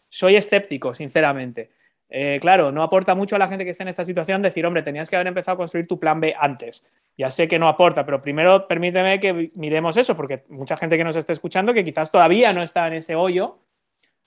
Soy 0.08 0.36
escéptico, 0.36 0.94
sinceramente. 0.94 1.70
Eh, 2.08 2.38
claro, 2.40 2.70
no 2.70 2.82
aporta 2.82 3.14
mucho 3.14 3.36
a 3.36 3.38
la 3.38 3.48
gente 3.48 3.64
que 3.64 3.72
esté 3.72 3.82
en 3.82 3.88
esta 3.88 4.04
situación 4.04 4.42
decir, 4.42 4.64
hombre, 4.64 4.82
tenías 4.82 5.10
que 5.10 5.16
haber 5.16 5.26
empezado 5.26 5.54
a 5.54 5.58
construir 5.58 5.86
tu 5.86 5.98
plan 5.98 6.20
B 6.20 6.34
antes. 6.38 6.86
Ya 7.16 7.30
sé 7.30 7.48
que 7.48 7.58
no 7.58 7.68
aporta, 7.68 8.04
pero 8.04 8.22
primero 8.22 8.68
permíteme 8.68 9.18
que 9.18 9.50
miremos 9.54 9.96
eso, 9.96 10.16
porque 10.16 10.44
mucha 10.48 10.76
gente 10.76 10.96
que 10.96 11.04
nos 11.04 11.16
esté 11.16 11.32
escuchando 11.32 11.74
que 11.74 11.84
quizás 11.84 12.12
todavía 12.12 12.52
no 12.52 12.62
está 12.62 12.86
en 12.86 12.94
ese 12.94 13.16
hoyo, 13.16 13.58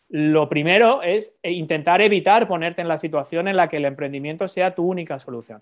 lo 0.10 0.50
primero 0.50 1.04
es 1.04 1.38
eh, 1.44 1.52
intentar 1.52 2.02
evitar 2.02 2.48
ponerte 2.48 2.82
en 2.82 2.88
la 2.88 2.98
situación 2.98 3.48
en 3.48 3.56
la 3.56 3.70
que 3.70 3.78
el 3.78 3.86
emprendimiento 3.86 4.48
sea 4.48 4.74
tu 4.74 4.86
única 4.86 5.20
solución. 5.20 5.62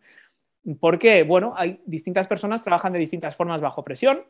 ¿Por 0.79 0.97
qué? 0.97 1.24
Bueno, 1.24 1.53
hay 1.55 1.81
distintas 1.86 2.27
personas 2.27 2.63
trabajan 2.63 2.93
de 2.93 3.00
distintas 3.00 3.36
formas 3.36 3.62
bajo 3.62 3.83
presión. 3.83 4.24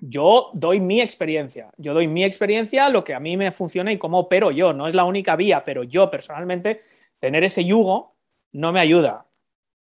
Yo 0.00 0.50
doy 0.54 0.80
mi 0.80 1.00
experiencia, 1.00 1.70
yo 1.76 1.94
doy 1.94 2.08
mi 2.08 2.24
experiencia, 2.24 2.88
lo 2.88 3.04
que 3.04 3.14
a 3.14 3.20
mí 3.20 3.36
me 3.36 3.52
funciona 3.52 3.92
y 3.92 3.98
cómo 3.98 4.18
opero 4.18 4.50
yo. 4.50 4.72
No 4.72 4.88
es 4.88 4.94
la 4.94 5.04
única 5.04 5.36
vía, 5.36 5.64
pero 5.64 5.84
yo 5.84 6.10
personalmente 6.10 6.80
tener 7.24 7.42
ese 7.42 7.64
yugo 7.64 8.16
no 8.52 8.70
me 8.70 8.80
ayuda. 8.80 9.24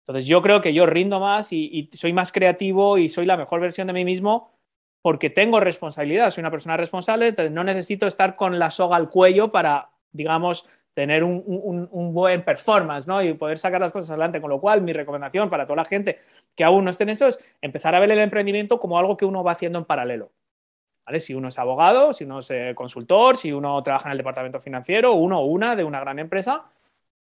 Entonces 0.01 0.27
yo 0.27 0.43
creo 0.43 0.61
que 0.61 0.75
yo 0.75 0.87
rindo 0.87 1.21
más 1.21 1.53
y, 1.53 1.89
soy 1.93 2.13
más 2.13 2.33
creativo 2.33 2.99
y 2.99 3.09
soy 3.09 3.27
la 3.27 3.37
mejor 3.37 3.61
versión 3.61 3.87
de 3.87 3.93
mí 3.93 4.05
mismo 4.05 4.51
porque 5.03 5.31
tengo 5.31 5.61
responsabilidad, 5.61 6.33
soy 6.33 6.43
una 6.43 6.51
persona 6.51 6.77
responsable, 6.77 7.29
entonces 7.29 7.53
no 7.53 7.63
necesito 7.63 8.09
estar 8.09 8.35
con 8.35 8.59
la 8.59 8.73
soga 8.73 8.97
al 8.97 9.09
cuello 9.09 9.53
para, 9.53 9.91
digamos, 10.11 10.67
tener 10.95 11.23
un, 11.23 12.11
buen 12.13 12.43
performance 12.43 13.07
¿no? 13.07 13.23
y 13.23 13.33
poder 13.35 13.57
sacar 13.59 13.81
las 13.81 13.93
cosas 13.93 14.11
adelante. 14.11 14.41
Con 14.41 14.51
lo 14.51 14.61
cual, 14.61 14.83
mi 14.83 14.93
recomendación 14.93 15.49
para 15.49 15.65
toda 15.65 15.77
la 15.77 15.85
gente 15.85 16.19
que 16.57 16.65
aún 16.65 16.85
no 16.85 16.91
esté 16.91 17.05
en 17.05 17.11
eso 17.11 17.29
es 17.29 17.39
empezar 17.63 17.95
a 17.95 18.01
ver 18.01 18.11
el 18.11 18.19
emprendimiento 18.19 18.81
como 18.81 18.99
algo 18.99 19.17
que 19.17 19.25
uno 19.25 19.45
va 19.45 19.53
haciendo 19.53 19.79
en 19.79 19.85
paralelo. 19.85 20.33
¿Vale? 21.07 21.21
Si 21.21 21.35
uno 21.35 21.49
es 21.49 21.59
abogado, 21.61 22.13
si 22.13 22.25
uno 22.25 22.41
es 22.41 22.51
eh, 22.51 22.73
consultor, 22.75 23.37
si 23.37 23.53
uno 23.53 23.81
trabaja 23.81 24.09
en 24.09 24.13
el 24.13 24.19
departamento 24.19 24.59
financiero, 24.59 25.13
uno 25.13 25.39
o 25.39 25.45
una 25.45 25.77
de 25.77 25.85
una 25.85 26.01
gran 26.01 26.19
empresa, 26.19 26.65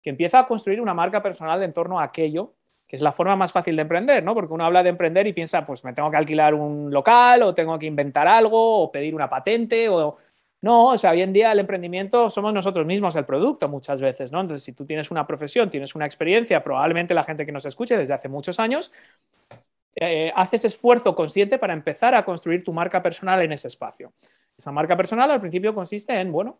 que 0.02 0.10
empieza 0.10 0.40
a 0.40 0.46
construir 0.46 0.80
una 0.80 0.94
marca 0.94 1.22
personal 1.22 1.62
en 1.62 1.72
torno 1.72 2.00
a 2.00 2.04
aquello, 2.04 2.54
que 2.86 2.96
es 2.96 3.02
la 3.02 3.12
forma 3.12 3.36
más 3.36 3.52
fácil 3.52 3.76
de 3.76 3.82
emprender, 3.82 4.24
¿no? 4.24 4.34
Porque 4.34 4.54
uno 4.54 4.64
habla 4.64 4.82
de 4.82 4.88
emprender 4.88 5.26
y 5.26 5.32
piensa, 5.32 5.66
pues 5.66 5.84
me 5.84 5.92
tengo 5.92 6.10
que 6.10 6.16
alquilar 6.16 6.54
un 6.54 6.90
local 6.90 7.42
o 7.42 7.54
tengo 7.54 7.78
que 7.78 7.86
inventar 7.86 8.26
algo 8.26 8.82
o 8.82 8.90
pedir 8.90 9.14
una 9.14 9.28
patente 9.28 9.88
o... 9.88 10.16
No, 10.60 10.86
o 10.88 10.98
sea, 10.98 11.12
hoy 11.12 11.22
en 11.22 11.32
día 11.32 11.52
el 11.52 11.60
emprendimiento 11.60 12.30
somos 12.30 12.52
nosotros 12.52 12.84
mismos 12.84 13.14
el 13.14 13.24
producto 13.24 13.68
muchas 13.68 14.00
veces, 14.00 14.32
¿no? 14.32 14.40
Entonces, 14.40 14.64
si 14.64 14.72
tú 14.72 14.84
tienes 14.84 15.10
una 15.12 15.24
profesión, 15.24 15.70
tienes 15.70 15.94
una 15.94 16.04
experiencia, 16.04 16.64
probablemente 16.64 17.14
la 17.14 17.22
gente 17.22 17.46
que 17.46 17.52
nos 17.52 17.64
escuche 17.64 17.96
desde 17.96 18.14
hace 18.14 18.28
muchos 18.28 18.58
años, 18.58 18.90
eh, 19.94 20.32
haces 20.34 20.64
esfuerzo 20.64 21.14
consciente 21.14 21.58
para 21.58 21.74
empezar 21.74 22.14
a 22.14 22.24
construir 22.24 22.64
tu 22.64 22.72
marca 22.72 23.02
personal 23.02 23.40
en 23.42 23.52
ese 23.52 23.68
espacio. 23.68 24.12
Esa 24.56 24.72
marca 24.72 24.96
personal 24.96 25.30
al 25.30 25.40
principio 25.40 25.74
consiste 25.74 26.14
en, 26.18 26.32
bueno, 26.32 26.58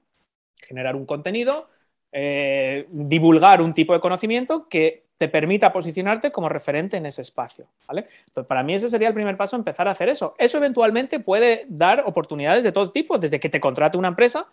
generar 0.57 0.95
un 0.95 1.07
contenido, 1.07 1.69
eh, 2.13 2.87
divulgar 2.91 3.61
un 3.61 3.75
tipo 3.75 3.93
de 3.93 4.01
conocimiento 4.01 4.69
que 4.69 5.05
te 5.19 5.29
permita 5.29 5.73
posicionarte 5.73 6.31
como 6.31 6.49
referente 6.49 6.97
en 6.97 7.07
ese 7.07 7.23
espacio. 7.23 7.67
Entonces, 7.89 8.47
para 8.47 8.63
mí 8.63 8.75
ese 8.75 8.89
sería 8.89 9.09
el 9.09 9.15
primer 9.15 9.37
paso, 9.37 9.57
empezar 9.57 9.89
a 9.89 9.91
hacer 9.91 10.09
eso. 10.09 10.35
Eso 10.39 10.59
eventualmente 10.59 11.19
puede 11.19 11.67
dar 11.69 12.05
oportunidades 12.07 12.63
de 12.63 12.71
todo 12.71 12.89
tipo, 12.91 13.19
desde 13.19 13.41
que 13.41 13.49
te 13.49 13.59
contrate 13.59 13.99
una 13.99 14.09
empresa, 14.09 14.47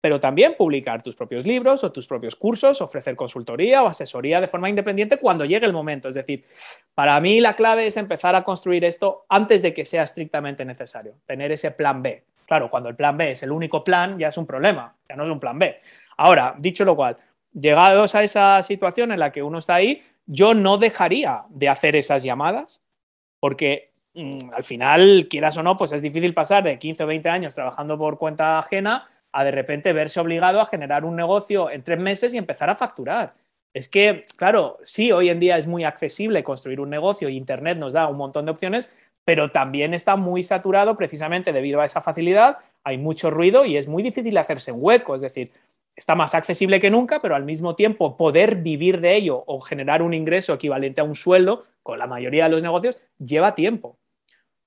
pero 0.00 0.20
también 0.20 0.54
publicar 0.56 1.02
tus 1.02 1.16
propios 1.16 1.44
libros 1.44 1.82
o 1.82 1.90
tus 1.90 2.06
propios 2.06 2.36
cursos, 2.36 2.80
ofrecer 2.80 3.16
consultoría 3.16 3.82
o 3.82 3.88
asesoría 3.88 4.40
de 4.40 4.46
forma 4.46 4.70
independiente 4.70 5.16
cuando 5.16 5.44
llegue 5.44 5.66
el 5.66 5.72
momento. 5.72 6.08
Es 6.08 6.14
decir, 6.14 6.44
para 6.94 7.20
mí 7.20 7.40
la 7.40 7.56
clave 7.56 7.88
es 7.88 7.96
empezar 7.96 8.36
a 8.36 8.44
construir 8.44 8.84
esto 8.84 9.26
antes 9.28 9.62
de 9.62 9.74
que 9.74 9.84
sea 9.84 10.04
estrictamente 10.04 10.64
necesario, 10.64 11.14
tener 11.24 11.50
ese 11.50 11.72
plan 11.72 12.02
B. 12.02 12.22
Claro, 12.46 12.70
cuando 12.70 12.88
el 12.88 12.96
plan 12.96 13.16
B 13.16 13.32
es 13.32 13.42
el 13.42 13.50
único 13.50 13.82
plan, 13.82 14.18
ya 14.18 14.28
es 14.28 14.38
un 14.38 14.46
problema, 14.46 14.94
ya 15.08 15.16
no 15.16 15.24
es 15.24 15.30
un 15.30 15.40
plan 15.40 15.58
B. 15.58 15.80
Ahora, 16.16 16.54
dicho 16.58 16.84
lo 16.84 16.94
cual, 16.94 17.16
llegados 17.52 18.14
a 18.14 18.22
esa 18.22 18.62
situación 18.62 19.12
en 19.12 19.18
la 19.18 19.32
que 19.32 19.42
uno 19.42 19.58
está 19.58 19.74
ahí, 19.74 20.00
yo 20.26 20.54
no 20.54 20.78
dejaría 20.78 21.44
de 21.48 21.68
hacer 21.68 21.96
esas 21.96 22.22
llamadas, 22.22 22.82
porque 23.40 23.90
mm, 24.14 24.54
al 24.54 24.62
final, 24.62 25.26
quieras 25.28 25.56
o 25.56 25.62
no, 25.62 25.76
pues 25.76 25.92
es 25.92 26.02
difícil 26.02 26.34
pasar 26.34 26.62
de 26.62 26.78
15 26.78 27.04
o 27.04 27.06
20 27.06 27.28
años 27.28 27.54
trabajando 27.54 27.98
por 27.98 28.18
cuenta 28.18 28.58
ajena 28.58 29.08
a 29.32 29.44
de 29.44 29.50
repente 29.50 29.92
verse 29.92 30.20
obligado 30.20 30.60
a 30.60 30.66
generar 30.66 31.04
un 31.04 31.16
negocio 31.16 31.70
en 31.70 31.82
tres 31.82 31.98
meses 31.98 32.32
y 32.32 32.38
empezar 32.38 32.70
a 32.70 32.76
facturar. 32.76 33.34
Es 33.74 33.90
que, 33.90 34.24
claro, 34.36 34.78
sí, 34.84 35.12
hoy 35.12 35.28
en 35.28 35.38
día 35.38 35.58
es 35.58 35.66
muy 35.66 35.84
accesible 35.84 36.42
construir 36.42 36.80
un 36.80 36.88
negocio 36.88 37.28
y 37.28 37.36
Internet 37.36 37.76
nos 37.76 37.92
da 37.92 38.08
un 38.08 38.16
montón 38.16 38.46
de 38.46 38.52
opciones, 38.52 38.90
pero 39.26 39.50
también 39.50 39.92
está 39.92 40.16
muy 40.16 40.42
saturado 40.42 40.96
precisamente 40.96 41.52
debido 41.52 41.82
a 41.82 41.84
esa 41.84 42.00
facilidad, 42.00 42.56
hay 42.82 42.96
mucho 42.96 43.30
ruido 43.30 43.66
y 43.66 43.76
es 43.76 43.88
muy 43.88 44.02
difícil 44.02 44.38
hacerse 44.38 44.72
un 44.72 44.78
hueco, 44.80 45.16
es 45.16 45.20
decir, 45.20 45.52
está 45.94 46.14
más 46.14 46.34
accesible 46.34 46.80
que 46.80 46.90
nunca, 46.90 47.20
pero 47.20 47.34
al 47.34 47.44
mismo 47.44 47.74
tiempo 47.74 48.16
poder 48.16 48.56
vivir 48.56 49.00
de 49.00 49.16
ello 49.16 49.44
o 49.46 49.60
generar 49.60 50.00
un 50.00 50.14
ingreso 50.14 50.54
equivalente 50.54 51.02
a 51.02 51.04
un 51.04 51.14
sueldo 51.14 51.66
con 51.82 51.98
la 51.98 52.06
mayoría 52.06 52.44
de 52.44 52.50
los 52.50 52.62
negocios 52.62 52.96
lleva 53.18 53.54
tiempo. 53.54 53.98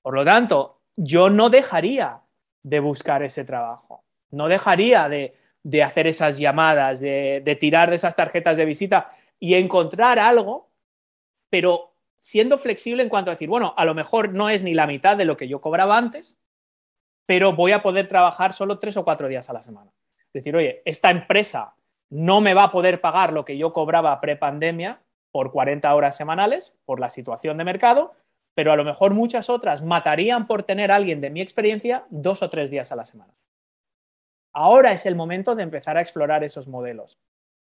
Por 0.02 0.14
lo 0.14 0.24
tanto, 0.24 0.78
yo 0.94 1.30
no 1.30 1.50
dejaría 1.50 2.20
de 2.62 2.80
buscar 2.80 3.22
ese 3.22 3.44
trabajo, 3.44 4.04
no 4.30 4.48
dejaría 4.48 5.08
de 5.08 5.34
de 5.62 5.82
hacer 5.82 6.06
esas 6.06 6.38
llamadas, 6.38 7.00
de, 7.00 7.42
de 7.44 7.56
tirar 7.56 7.90
de 7.90 7.96
esas 7.96 8.16
tarjetas 8.16 8.56
de 8.56 8.64
visita 8.64 9.10
y 9.38 9.54
encontrar 9.54 10.18
algo, 10.18 10.70
pero 11.50 11.89
siendo 12.20 12.58
flexible 12.58 13.02
en 13.02 13.08
cuanto 13.08 13.30
a 13.30 13.34
decir, 13.34 13.48
bueno, 13.48 13.72
a 13.78 13.84
lo 13.86 13.94
mejor 13.94 14.34
no 14.34 14.50
es 14.50 14.62
ni 14.62 14.74
la 14.74 14.86
mitad 14.86 15.16
de 15.16 15.24
lo 15.24 15.38
que 15.38 15.48
yo 15.48 15.62
cobraba 15.62 15.96
antes, 15.96 16.38
pero 17.24 17.54
voy 17.54 17.72
a 17.72 17.82
poder 17.82 18.08
trabajar 18.08 18.52
solo 18.52 18.78
tres 18.78 18.98
o 18.98 19.04
cuatro 19.04 19.26
días 19.26 19.48
a 19.48 19.54
la 19.54 19.62
semana. 19.62 19.90
Es 20.26 20.34
decir, 20.34 20.54
oye, 20.54 20.82
esta 20.84 21.10
empresa 21.10 21.74
no 22.10 22.42
me 22.42 22.52
va 22.52 22.64
a 22.64 22.72
poder 22.72 23.00
pagar 23.00 23.32
lo 23.32 23.46
que 23.46 23.56
yo 23.56 23.72
cobraba 23.72 24.20
pre-pandemia 24.20 25.00
por 25.32 25.50
40 25.50 25.94
horas 25.94 26.14
semanales, 26.14 26.78
por 26.84 27.00
la 27.00 27.08
situación 27.08 27.56
de 27.56 27.64
mercado, 27.64 28.12
pero 28.54 28.70
a 28.70 28.76
lo 28.76 28.84
mejor 28.84 29.14
muchas 29.14 29.48
otras 29.48 29.82
matarían 29.82 30.46
por 30.46 30.64
tener 30.64 30.92
a 30.92 30.96
alguien 30.96 31.22
de 31.22 31.30
mi 31.30 31.40
experiencia 31.40 32.04
dos 32.10 32.42
o 32.42 32.50
tres 32.50 32.70
días 32.70 32.92
a 32.92 32.96
la 32.96 33.06
semana. 33.06 33.32
Ahora 34.52 34.92
es 34.92 35.06
el 35.06 35.14
momento 35.14 35.54
de 35.54 35.62
empezar 35.62 35.96
a 35.96 36.02
explorar 36.02 36.44
esos 36.44 36.68
modelos. 36.68 37.18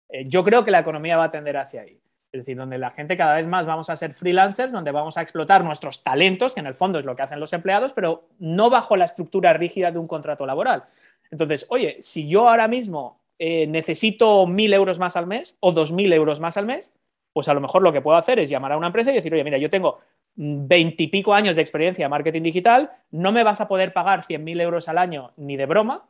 Eh, 0.09 0.25
yo 0.27 0.43
creo 0.43 0.65
que 0.65 0.71
la 0.71 0.79
economía 0.79 1.15
va 1.15 1.25
a 1.25 1.31
tender 1.31 1.55
hacia 1.55 1.81
ahí. 1.81 2.01
Es 2.33 2.39
decir, 2.39 2.57
donde 2.57 2.79
la 2.79 2.89
gente 2.89 3.15
cada 3.15 3.35
vez 3.35 3.45
más 3.45 3.67
vamos 3.67 3.91
a 3.91 3.95
ser 3.95 4.11
freelancers, 4.11 4.73
donde 4.73 4.91
vamos 4.91 5.17
a 5.17 5.21
explotar 5.21 5.63
nuestros 5.63 6.03
talentos, 6.03 6.55
que 6.55 6.61
en 6.61 6.65
el 6.65 6.73
fondo 6.73 6.97
es 6.97 7.05
lo 7.05 7.15
que 7.15 7.21
hacen 7.21 7.39
los 7.39 7.53
empleados, 7.53 7.93
pero 7.93 8.23
no 8.39 8.71
bajo 8.71 8.97
la 8.97 9.05
estructura 9.05 9.53
rígida 9.53 9.91
de 9.91 9.99
un 9.99 10.07
contrato 10.07 10.47
laboral. 10.47 10.83
Entonces, 11.29 11.67
oye, 11.69 11.97
si 12.01 12.27
yo 12.27 12.49
ahora 12.49 12.67
mismo 12.67 13.19
eh, 13.37 13.67
necesito 13.67 14.47
mil 14.47 14.73
euros 14.73 14.97
más 14.97 15.15
al 15.15 15.27
mes 15.27 15.57
o 15.59 15.71
dos 15.71 15.91
mil 15.91 16.11
euros 16.11 16.39
más 16.39 16.57
al 16.57 16.65
mes, 16.65 16.95
pues 17.33 17.47
a 17.49 17.53
lo 17.53 17.61
mejor 17.61 17.83
lo 17.83 17.93
que 17.93 18.01
puedo 18.01 18.17
hacer 18.17 18.39
es 18.39 18.49
llamar 18.49 18.71
a 18.71 18.77
una 18.77 18.87
empresa 18.87 19.11
y 19.11 19.15
decir, 19.15 19.31
oye, 19.31 19.43
mira, 19.43 19.59
yo 19.59 19.69
tengo 19.69 19.99
veintipico 20.35 21.35
años 21.35 21.55
de 21.55 21.61
experiencia 21.61 22.05
en 22.05 22.09
marketing 22.09 22.41
digital, 22.41 22.89
no 23.11 23.31
me 23.31 23.43
vas 23.43 23.61
a 23.61 23.67
poder 23.67 23.93
pagar 23.93 24.23
cien 24.23 24.43
mil 24.43 24.59
euros 24.59 24.89
al 24.89 24.97
año 24.97 25.33
ni 25.37 25.55
de 25.55 25.67
broma, 25.67 26.07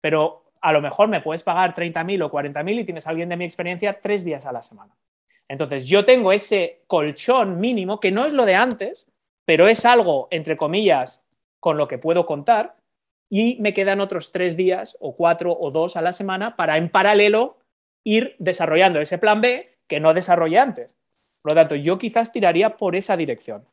pero 0.00 0.44
a 0.62 0.72
lo 0.72 0.80
mejor 0.80 1.08
me 1.08 1.20
puedes 1.20 1.42
pagar 1.42 1.74
treinta 1.74 2.02
mil 2.02 2.22
o 2.22 2.30
cuarenta 2.30 2.62
mil 2.62 2.78
y 2.78 2.84
tienes 2.84 3.06
a 3.06 3.10
alguien 3.10 3.28
de 3.28 3.36
mi 3.36 3.44
experiencia 3.44 4.00
tres 4.00 4.24
días 4.24 4.46
a 4.46 4.52
la 4.52 4.62
semana. 4.62 4.94
Entonces, 5.48 5.86
yo 5.86 6.04
tengo 6.04 6.32
ese 6.32 6.82
colchón 6.86 7.60
mínimo, 7.60 8.00
que 8.00 8.10
no 8.10 8.24
es 8.24 8.32
lo 8.32 8.44
de 8.44 8.54
antes, 8.54 9.06
pero 9.44 9.68
es 9.68 9.84
algo, 9.84 10.28
entre 10.30 10.56
comillas, 10.56 11.24
con 11.60 11.76
lo 11.76 11.88
que 11.88 11.98
puedo 11.98 12.26
contar, 12.26 12.76
y 13.28 13.56
me 13.60 13.74
quedan 13.74 14.00
otros 14.00 14.32
tres 14.32 14.56
días 14.56 14.96
o 15.00 15.16
cuatro 15.16 15.56
o 15.58 15.70
dos 15.70 15.96
a 15.96 16.02
la 16.02 16.12
semana 16.12 16.56
para 16.56 16.76
en 16.76 16.90
paralelo 16.90 17.58
ir 18.04 18.36
desarrollando 18.38 19.00
ese 19.00 19.18
plan 19.18 19.40
B 19.40 19.78
que 19.88 19.98
no 19.98 20.14
desarrollé 20.14 20.58
antes. 20.58 20.96
Por 21.42 21.52
lo 21.52 21.56
tanto, 21.56 21.74
yo 21.74 21.98
quizás 21.98 22.32
tiraría 22.32 22.76
por 22.76 22.94
esa 22.94 23.16
dirección. 23.16 23.64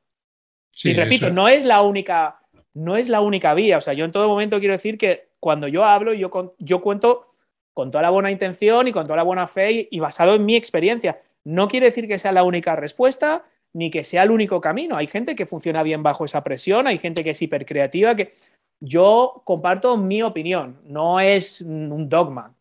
y 0.83 0.93
repito, 0.93 1.29
no 1.29 1.47
es 1.47 1.63
la 1.63 1.81
única, 1.81 2.41
no 2.73 2.97
es 2.97 3.09
la 3.09 3.21
única 3.21 3.53
vía. 3.53 3.77
O 3.77 3.81
sea, 3.81 3.93
yo 3.93 4.05
en 4.05 4.11
todo 4.11 4.27
momento 4.27 4.59
quiero 4.59 4.73
decir 4.73 4.97
que 4.97 5.29
cuando 5.39 5.67
yo 5.67 5.83
hablo, 5.83 6.13
yo, 6.13 6.55
yo 6.57 6.81
cuento 6.81 7.27
con 7.73 7.91
toda 7.91 8.03
la 8.03 8.09
buena 8.09 8.31
intención 8.31 8.87
y 8.87 8.91
con 8.91 9.05
toda 9.05 9.17
la 9.17 9.23
buena 9.23 9.47
fe 9.47 9.87
y 9.89 9.99
basado 9.99 10.35
en 10.35 10.45
mi 10.45 10.55
experiencia. 10.55 11.19
No 11.43 11.67
quiere 11.67 11.87
decir 11.87 12.07
que 12.07 12.19
sea 12.19 12.31
la 12.31 12.43
única 12.43 12.75
respuesta 12.75 13.45
ni 13.73 13.89
que 13.89 14.03
sea 14.03 14.23
el 14.23 14.31
único 14.31 14.61
camino. 14.61 14.95
Hay 14.95 15.07
gente 15.07 15.35
que 15.35 15.45
funciona 15.45 15.83
bien 15.83 16.03
bajo 16.03 16.25
esa 16.25 16.43
presión, 16.43 16.87
hay 16.87 16.97
gente 16.97 17.23
que 17.23 17.31
es 17.31 17.41
hipercreativa, 17.41 18.15
que 18.15 18.31
yo 18.79 19.41
comparto 19.45 19.97
mi 19.97 20.21
opinión, 20.21 20.79
no 20.85 21.19
es 21.19 21.61
un 21.61 22.07
dogma. 22.07 22.55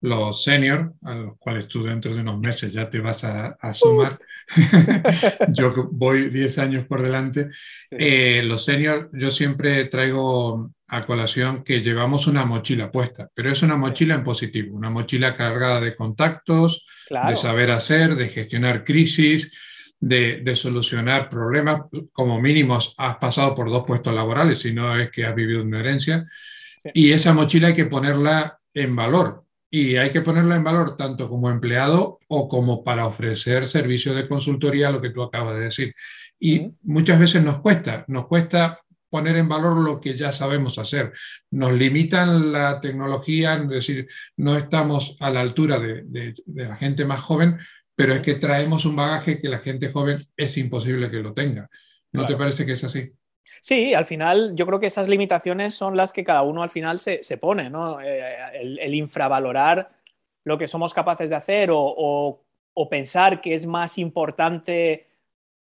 Los 0.00 0.44
seniors, 0.44 0.92
a 1.02 1.14
los 1.14 1.38
cuales 1.38 1.66
tú 1.66 1.82
dentro 1.82 2.14
de 2.14 2.20
unos 2.20 2.38
meses 2.38 2.74
ya 2.74 2.90
te 2.90 3.00
vas 3.00 3.24
a, 3.24 3.72
sumar, 3.72 4.18
yo 5.48 5.88
voy 5.90 6.28
10 6.28 6.58
años 6.58 6.84
por 6.84 7.00
delante, 7.00 7.48
eh, 7.90 8.42
los 8.44 8.66
seniors, 8.66 9.08
yo 9.14 9.30
siempre 9.30 9.86
traigo 9.86 10.72
a 10.94 11.06
colación 11.06 11.64
que 11.64 11.82
llevamos 11.82 12.28
una 12.28 12.44
mochila 12.44 12.92
puesta, 12.92 13.28
pero 13.34 13.50
es 13.50 13.62
una 13.62 13.76
mochila 13.76 14.14
en 14.14 14.22
positivo, 14.22 14.76
una 14.76 14.90
mochila 14.90 15.34
cargada 15.34 15.80
de 15.80 15.96
contactos, 15.96 16.86
de 17.10 17.36
saber 17.36 17.72
hacer, 17.72 18.14
de 18.14 18.28
gestionar 18.28 18.84
crisis, 18.84 19.50
de, 19.98 20.54
solucionar 20.54 21.28
problemas. 21.28 21.82
Como 22.12 22.40
mínimo 22.40 22.78
has 22.96 23.16
pasado 23.16 23.54
por 23.54 23.70
dos 23.70 23.84
puestos 23.84 24.14
laborales, 24.14 24.60
si 24.60 24.72
no 24.72 24.96
es 24.96 25.10
que 25.10 25.26
has 25.26 25.34
vivido 25.34 25.62
una 25.62 25.80
herencia. 25.80 26.28
Y 26.92 27.10
esa 27.10 27.32
mochila 27.32 27.68
hay 27.68 27.74
que 27.74 27.86
ponerla 27.86 28.58
en 28.72 28.94
valor. 28.94 29.44
Y 29.70 29.96
hay 29.96 30.10
que 30.10 30.20
ponerla 30.20 30.54
en 30.54 30.62
valor 30.62 30.96
tanto 30.96 31.28
como 31.28 31.50
empleado 31.50 32.20
o 32.28 32.48
como 32.48 32.84
para 32.84 33.06
ofrecer 33.06 33.66
servicios 33.66 34.14
de 34.14 34.28
consultoría, 34.28 34.90
lo 34.90 35.00
que 35.00 35.10
tú 35.10 35.22
acabas 35.22 35.56
de 35.56 35.64
decir. 35.64 35.94
Y 36.38 36.70
muchas 36.82 37.18
veces 37.18 37.42
nos 37.42 37.58
cuesta, 37.58 38.04
nos 38.06 38.26
cuesta 38.26 38.80
poner 39.14 39.36
en 39.36 39.48
valor 39.48 39.76
lo 39.76 40.00
que 40.00 40.16
ya 40.16 40.32
sabemos 40.32 40.76
hacer. 40.76 41.12
Nos 41.52 41.72
limitan 41.72 42.50
la 42.50 42.80
tecnología, 42.80 43.54
es 43.54 43.68
decir, 43.68 44.08
no 44.36 44.56
estamos 44.56 45.14
a 45.20 45.30
la 45.30 45.40
altura 45.40 45.78
de, 45.78 46.34
la 46.46 46.74
gente 46.74 47.04
más 47.04 47.20
joven, 47.20 47.60
pero 47.94 48.12
es 48.12 48.22
que 48.22 48.34
traemos 48.34 48.84
un 48.84 48.96
bagaje 48.96 49.40
que 49.40 49.48
la 49.48 49.60
gente 49.60 49.92
joven 49.92 50.18
es 50.36 50.56
imposible 50.58 51.12
que 51.12 51.18
lo 51.18 51.32
tenga. 51.32 51.70
¿No 52.10 52.26
te 52.26 52.34
parece 52.34 52.66
que 52.66 52.72
es 52.72 52.82
así? 52.82 53.12
Sí, 53.62 53.94
al 53.94 54.04
final 54.04 54.50
yo 54.56 54.66
creo 54.66 54.80
que 54.80 54.88
esas 54.88 55.06
limitaciones 55.06 55.76
son 55.76 55.96
las 55.96 56.12
que 56.12 56.24
cada 56.24 56.42
uno 56.42 56.64
al 56.64 56.70
final 56.70 56.98
se, 56.98 57.38
pone, 57.40 57.70
¿no? 57.70 58.00
Eh, 58.00 58.80
el, 58.80 58.94
infravalorar 58.96 59.92
lo 60.42 60.58
que 60.58 60.66
somos 60.66 60.92
capaces 60.92 61.30
de 61.30 61.36
hacer 61.36 61.70
o, 61.70 62.42
o 62.74 62.88
pensar 62.88 63.40
que 63.40 63.54
es 63.54 63.64
más 63.64 63.96
importante 63.96 65.06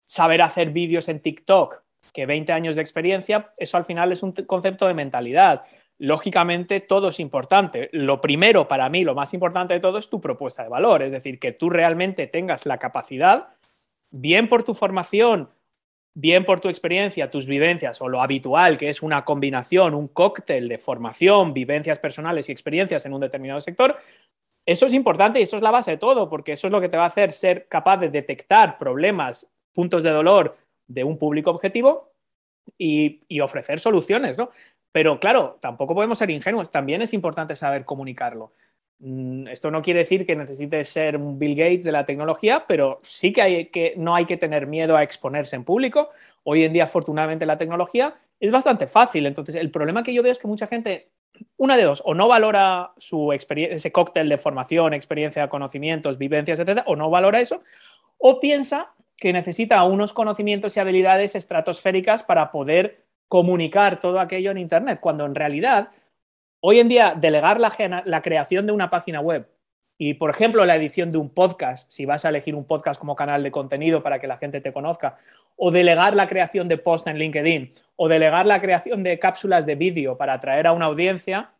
saber 0.06 0.42
hacer 0.42 0.70
vídeos 0.70 1.10
en 1.10 1.20
TikTok 1.20 1.83
que 2.13 2.26
20 2.26 2.54
años 2.54 2.76
de 2.76 2.82
experiencia, 2.82 3.54
eso 3.58 3.78
al 3.78 3.86
final 3.86 4.12
es 4.12 4.23
un 4.23 4.32
concepto 4.32 4.88
de 4.88 4.93
mentalidad. 4.93 5.63
Lógicamente, 5.97 6.80
todo 6.80 7.10
es 7.10 7.19
importante. 7.19 7.89
Lo 7.91 8.21
primero, 8.21 8.67
para 8.67 8.89
mí, 8.89 9.04
lo 9.04 9.15
más 9.15 9.34
importante 9.34 9.73
de 9.73 9.80
todo 9.80 9.97
es 9.97 10.10
tu 10.10 10.21
propuesta 10.21 10.63
de 10.63 10.69
valor, 10.69 11.04
es 11.04 11.12
decir, 11.12 11.39
que 11.39 11.52
tú 11.52 11.69
realmente 11.69 12.28
tengas 12.28 12.65
la 12.65 12.78
capacidad, 12.78 13.49
bien 14.12 14.47
por 14.47 14.63
tu 14.63 14.73
formación, 14.73 15.49
bien 16.13 16.45
por 16.45 16.60
tu 16.60 16.69
experiencia, 16.69 17.32
tus 17.32 17.47
vivencias 17.47 17.99
o 18.02 18.08
lo 18.08 18.21
habitual, 18.21 18.78
que 18.78 18.89
es 18.89 19.02
una 19.02 19.26
combinación, 19.26 19.95
un 19.95 20.08
cóctel 20.08 20.69
de 20.69 20.78
formación, 20.78 21.54
vivencias 21.54 21.99
personales 21.99 22.49
y 22.49 22.52
experiencias 22.52 23.06
en 23.06 23.13
un 23.13 23.21
determinado 23.21 23.62
sector, 23.62 23.97
eso 24.65 24.86
es 24.86 24.93
importante 24.93 25.39
y 25.39 25.43
eso 25.43 25.58
es 25.58 25.62
la 25.62 25.71
base 25.71 25.91
de 25.91 25.97
todo, 25.97 26.30
porque 26.30 26.54
eso 26.54 26.67
es 26.67 26.71
lo 26.71 26.80
que 26.80 26.89
te 26.89 26.97
va 26.97 27.04
a 27.04 27.08
hacer 27.08 27.32
ser 27.32 27.67
capaz 27.67 27.97
de 27.97 28.10
detectar 28.10 28.78
problemas, 28.78 29.49
puntos 29.73 30.04
de 30.04 30.12
dolor 30.12 30.56
de 30.88 31.04
un 31.04 31.17
público 31.17 31.52
objetivo 31.52 32.12
y, 32.78 33.39
ofrecer 33.41 33.80
soluciones, 33.80 34.38
¿no? 34.38 34.50
Pero 34.91 35.19
claro, 35.19 35.58
tampoco 35.60 35.96
podemos 35.96 36.17
ser 36.17 36.30
ingenuos, 36.30 36.72
también 36.72 37.02
es 37.02 37.13
importante 37.13 37.56
saber 37.56 37.84
comunicarlo. 37.86 38.54
Mm, 39.00 39.48
esto 39.48 39.72
no 39.72 39.82
quiere 39.82 40.02
decir 40.02 40.26
que 40.26 40.36
necesites 40.36 40.88
ser 40.88 41.17
un 41.17 41.39
Bill 41.39 41.56
Gates 41.56 41.84
de 41.84 41.91
la 41.91 42.06
tecnología, 42.06 42.65
pero 42.67 43.00
sí 43.04 43.34
que, 43.34 43.41
hay 43.41 43.65
que 43.65 43.96
no 43.98 44.15
hay 44.15 44.26
que 44.26 44.38
tener 44.38 44.67
miedo 44.67 44.96
a 44.96 45.04
exponerse 45.04 45.56
en 45.56 45.63
público. 45.63 46.10
Hoy 46.43 46.63
en 46.63 46.74
día, 46.74 46.86
afortunadamente, 46.86 47.46
la 47.46 47.58
tecnología 47.58 48.15
es 48.39 48.52
bastante 48.52 48.88
fácil. 48.88 49.26
Entonces, 49.26 49.56
el 49.56 49.72
problema 49.72 50.04
que 50.04 50.13
yo 50.13 50.22
veo 50.24 50.32
es 50.32 50.39
que 50.39 50.48
mucha 50.48 50.67
gente, 50.67 51.10
una 51.58 51.76
de 51.76 51.84
dos, 51.84 52.02
o 52.06 52.13
no 52.13 52.28
valora 52.28 52.93
su 52.98 53.34
ese 53.34 53.91
cóctel 53.91 54.30
de 54.30 54.38
formación, 54.38 54.93
experiencia, 54.93 55.50
conocimientos, 55.50 56.17
vivencias, 56.17 56.60
etcétera, 56.60 56.84
o 56.88 56.96
no 56.96 57.10
valora 57.10 57.41
eso, 57.41 57.62
o 58.17 58.39
piensa 58.39 58.93
que 59.17 59.34
necesita 59.34 59.84
unos 59.84 60.13
conocimientos 60.13 60.76
y 60.76 60.80
habilidades 60.80 61.36
estratosféricas 61.36 62.23
para 62.23 62.52
poder 62.52 63.06
comunicar 63.28 63.99
todo 63.99 64.19
aquello 64.19 64.52
en 64.52 64.58
Internet, 64.58 64.99
cuando 64.99 65.26
en 65.26 65.36
realidad 65.36 65.89
hoy 66.60 66.80
en 66.80 66.88
día 66.88 67.15
delegar 67.17 67.60
la, 67.60 68.21
creación 68.21 68.65
de 68.65 68.71
una 68.71 68.89
página 68.89 69.21
web 69.21 69.49
y, 69.97 70.15
por 70.15 70.30
ejemplo, 70.30 70.65
la 70.65 70.76
edición 70.76 71.12
de 71.12 71.17
un 71.17 71.30
podcast, 71.30 71.89
si 71.91 72.06
vas 72.06 72.26
a 72.26 72.30
elegir 72.30 72.56
un 72.56 72.65
podcast 72.65 72.99
como 72.99 73.15
canal 73.15 73.43
de 73.43 73.52
contenido 73.52 74.04
para 74.04 74.19
que 74.19 74.28
la 74.28 74.38
gente 74.38 74.62
te 74.62 74.73
conozca, 74.73 75.17
o 75.56 75.71
delegar 75.71 76.15
la 76.15 76.28
creación 76.28 76.67
de 76.67 76.78
posts 76.78 77.08
en 77.08 77.17
LinkedIn, 77.17 77.73
o 77.95 78.08
delegar 78.08 78.45
la 78.45 78.60
creación 78.62 79.04
de 79.04 79.19
cápsulas 79.19 79.65
de 79.65 79.76
vídeo 79.76 80.17
para 80.17 80.34
atraer 80.34 80.67
a 80.67 80.71
una 80.71 80.86
audiencia, 80.86 81.52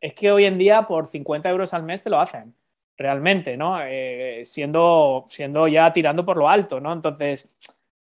es 0.00 0.14
que 0.14 0.30
hoy 0.30 0.44
en 0.44 0.58
día 0.58 0.82
por 0.82 1.08
50 1.08 1.48
euros 1.48 1.74
al 1.74 1.82
mes 1.82 2.02
te 2.02 2.10
lo 2.10 2.20
hacen 2.20 2.54
realmente, 2.98 3.56
¿no? 3.56 3.80
Eh, 3.80 4.42
siendo, 4.44 5.26
siendo 5.30 5.68
ya 5.68 5.92
tirando 5.92 6.26
por 6.26 6.36
lo 6.36 6.48
alto, 6.48 6.80
¿no? 6.80 6.92
Entonces, 6.92 7.48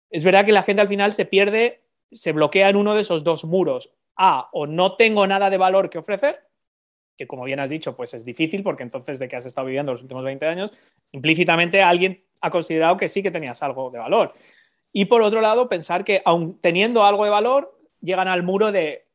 es 0.08 0.22
verdad 0.22 0.46
que 0.46 0.52
la 0.52 0.62
gente 0.62 0.80
al 0.80 0.88
final 0.88 1.12
se 1.12 1.26
pierde, 1.26 1.82
se 2.10 2.32
bloquea 2.32 2.68
en 2.68 2.76
uno 2.76 2.94
de 2.94 3.00
esos 3.00 3.24
dos 3.24 3.44
muros. 3.44 3.92
A, 4.16 4.48
o 4.52 4.68
no 4.68 4.94
tengo 4.94 5.26
nada 5.26 5.50
de 5.50 5.58
valor 5.58 5.90
que 5.90 5.98
ofrecer, 5.98 6.46
que 7.16 7.26
como 7.26 7.42
bien 7.42 7.58
has 7.58 7.70
dicho, 7.70 7.96
pues 7.96 8.14
es 8.14 8.24
difícil 8.24 8.62
porque 8.62 8.84
entonces 8.84 9.18
de 9.18 9.26
que 9.26 9.34
has 9.34 9.44
estado 9.44 9.66
viviendo 9.66 9.90
los 9.90 10.02
últimos 10.02 10.22
20 10.22 10.46
años, 10.46 10.70
implícitamente 11.10 11.82
alguien 11.82 12.24
ha 12.40 12.50
considerado 12.50 12.96
que 12.96 13.08
sí 13.08 13.24
que 13.24 13.32
tenías 13.32 13.60
algo 13.64 13.90
de 13.90 13.98
valor. 13.98 14.32
Y 14.92 15.06
por 15.06 15.22
otro 15.22 15.40
lado, 15.40 15.68
pensar 15.68 16.04
que 16.04 16.22
aun 16.24 16.60
teniendo 16.60 17.04
algo 17.04 17.24
de 17.24 17.30
valor, 17.30 17.76
llegan 18.00 18.28
al 18.28 18.44
muro 18.44 18.70
de 18.70 19.08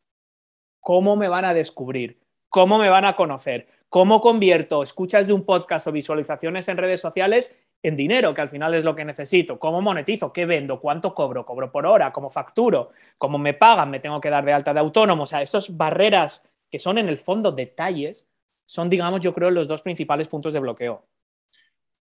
cómo 0.82 1.16
me 1.16 1.30
van 1.30 1.46
a 1.46 1.54
descubrir, 1.54 2.20
cómo 2.50 2.78
me 2.78 2.90
van 2.90 3.06
a 3.06 3.16
conocer, 3.16 3.68
¿Cómo 3.90 4.22
convierto 4.22 4.84
escuchas 4.84 5.26
de 5.26 5.34
un 5.34 5.44
podcast 5.44 5.88
o 5.88 5.92
visualizaciones 5.92 6.68
en 6.68 6.78
redes 6.78 7.02
sociales 7.02 7.60
en 7.82 7.96
dinero, 7.96 8.36
que 8.36 8.42
al 8.42 8.50
final 8.50 8.76
es 8.76 8.84
lo 8.84 8.96
que 8.96 9.04
necesito? 9.04 9.58
¿Cómo 9.58 9.82
monetizo? 9.82 10.32
¿Qué 10.32 10.46
vendo? 10.46 10.80
¿Cuánto 10.80 11.16
cobro? 11.16 11.44
¿Cobro 11.44 11.72
por 11.72 11.88
hora? 11.88 12.14
¿Cómo 12.14 12.30
facturo? 12.30 12.92
¿Cómo 13.18 13.40
me 13.40 13.56
pagan? 13.56 13.90
¿Me 13.90 14.00
tengo 14.00 14.22
que 14.22 14.30
dar 14.30 14.46
de 14.46 14.54
alta 14.54 14.76
de 14.76 14.80
autónomo? 14.80 15.24
O 15.24 15.26
sea, 15.26 15.42
esas 15.42 15.76
barreras 15.76 16.48
que 16.70 16.78
son 16.78 17.00
en 17.00 17.10
el 17.10 17.18
fondo 17.18 17.52
detalles 17.52 18.30
son, 18.64 18.92
digamos, 18.92 19.22
yo 19.22 19.34
creo, 19.34 19.50
los 19.50 19.68
dos 19.68 19.82
principales 19.82 20.28
puntos 20.28 20.54
de 20.54 20.60
bloqueo. 20.60 21.08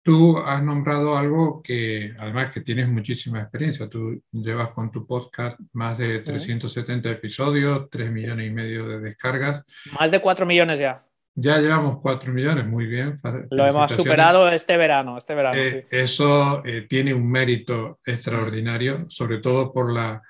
Tú 0.01 0.39
has 0.39 0.63
nombrado 0.63 1.15
algo 1.15 1.61
que, 1.61 2.15
además 2.17 2.51
que 2.51 2.61
tienes 2.61 2.89
muchísima 2.89 3.41
experiencia, 3.41 3.87
tú 3.87 4.23
llevas 4.31 4.69
con 4.69 4.91
tu 4.91 5.05
podcast 5.05 5.59
más 5.73 5.99
de 5.99 6.17
370 6.19 7.11
episodios, 7.11 7.89
3 7.91 8.11
millones 8.11 8.47
y 8.47 8.53
medio 8.53 8.87
de 8.87 8.99
descargas. 9.01 9.63
Más 9.99 10.09
de 10.09 10.19
4 10.19 10.47
millones 10.47 10.79
ya. 10.79 11.05
Ya 11.37 11.59
llevamos 11.59 11.99
4 12.01 12.31
millones, 12.31 12.65
muy 12.65 12.85
bien. 12.85 13.19
Lo 13.49 13.67
hemos 13.67 13.91
superado 13.91 14.47
este 14.49 14.77
verano. 14.77 15.17
Este 15.17 15.35
verano 15.35 15.59
eh, 15.59 15.85
Eso 15.91 16.65
eh, 16.65 16.87
tiene 16.87 17.13
un 17.13 17.29
mérito 17.29 17.99
extraordinario, 18.05 19.05
sobre 19.09 19.39
todo 19.39 19.73
por 19.73 19.91
la, 19.91 20.21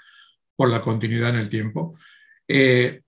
por 0.55 0.69
la 0.69 0.81
continuidad 0.81 1.29
en 1.29 1.35
el 1.35 1.49
tiempo. 1.49 1.95
Eh, 2.47 3.01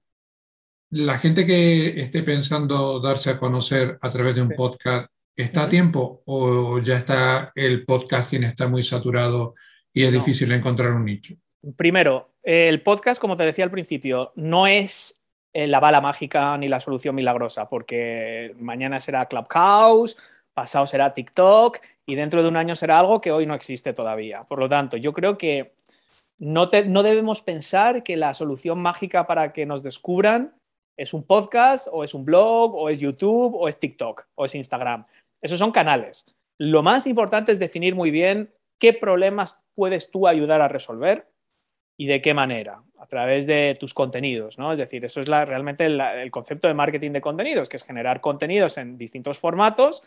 la 0.92 1.18
gente 1.18 1.46
que 1.46 2.00
esté 2.00 2.22
pensando 2.22 3.00
darse 3.00 3.32
a 3.32 3.40
conocer 3.40 3.98
a 4.00 4.10
través 4.12 4.36
de 4.36 4.44
un 4.44 4.50
podcast, 4.50 5.12
¿está 5.36 5.64
a 5.64 5.70
tiempo 5.70 6.22
o 6.26 6.80
ya 6.80 6.98
está 6.98 7.52
el 7.56 7.84
podcasting 7.84 8.44
está 8.44 8.68
muy 8.68 8.84
saturado 8.84 9.56
y 9.92 10.04
es 10.04 10.14
difícil 10.14 10.52
encontrar 10.52 10.94
un 10.94 11.06
nicho? 11.06 11.34
Primero, 11.76 12.36
el 12.44 12.84
podcast, 12.84 13.20
como 13.20 13.36
te 13.36 13.44
decía 13.44 13.66
al 13.66 13.72
principio, 13.72 14.32
no 14.36 14.68
es 14.68 15.24
la 15.54 15.80
bala 15.80 16.02
mágica 16.02 16.58
ni 16.58 16.68
la 16.68 16.80
solución 16.80 17.16
milagrosa, 17.16 17.68
porque 17.68 18.54
mañana 18.60 19.00
será 19.00 19.26
Clubhouse, 19.26 20.18
pasado 20.54 20.86
será 20.88 21.14
TikTok 21.14 21.80
y 22.06 22.16
dentro 22.16 22.42
de 22.42 22.50
un 22.50 22.58
año 22.58 22.76
será 22.76 23.00
algo 23.00 23.22
que 23.22 23.32
hoy 23.32 23.46
no 23.46 23.54
existe 23.54 23.94
todavía. 23.94 24.44
Por 24.44 24.60
lo 24.60 24.70
tanto, 24.70 24.98
yo 24.98 25.14
creo 25.14 25.38
que 25.38 25.76
no, 26.38 26.70
no 26.88 27.04
debemos 27.04 27.42
pensar 27.42 28.04
que 28.04 28.18
la 28.18 28.34
solución 28.34 28.80
mágica 28.80 29.26
para 29.26 29.54
que 29.54 29.66
nos 29.66 29.84
descubran 29.84 30.56
es 30.98 31.14
un 31.14 31.24
podcast 31.24 31.88
o 31.92 32.04
es 32.04 32.14
un 32.14 32.26
blog 32.26 32.76
o 32.76 32.90
es 32.90 33.00
YouTube 33.00 33.56
o 33.56 33.68
es 33.68 33.80
TikTok 33.80 34.28
o 34.36 34.46
es 34.46 34.56
Instagram. 34.56 35.04
Esos 35.42 35.60
son 35.60 35.72
canales. 35.72 36.26
Lo 36.58 36.82
más 36.82 37.06
importante 37.06 37.52
es 37.52 37.60
definir 37.60 37.96
muy 37.96 38.10
bien 38.10 38.52
qué 38.80 38.94
problemas 38.94 39.60
puedes 39.76 40.10
tú 40.10 40.28
ayudar 40.28 40.62
a 40.62 40.68
resolver 40.68 41.28
y 41.98 42.06
de 42.06 42.22
qué 42.22 42.36
manera, 42.36 42.84
a 43.00 43.08
través 43.08 43.48
de 43.48 43.76
tus 43.80 43.96
contenidos, 43.96 44.60
¿no? 44.60 44.72
Es 44.72 44.78
decir, 44.78 45.04
eso 45.04 45.20
es 45.20 45.28
realmente 45.28 45.86
el, 45.86 46.32
concepto 46.32 46.68
de 46.68 46.76
marketing 46.76 47.12
de 47.12 47.22
contenidos, 47.22 47.68
que 47.68 47.78
es 47.78 47.84
generar 47.84 48.22
contenidos 48.22 48.78
en 48.78 48.98
distintos 48.98 49.40
formatos 49.40 50.04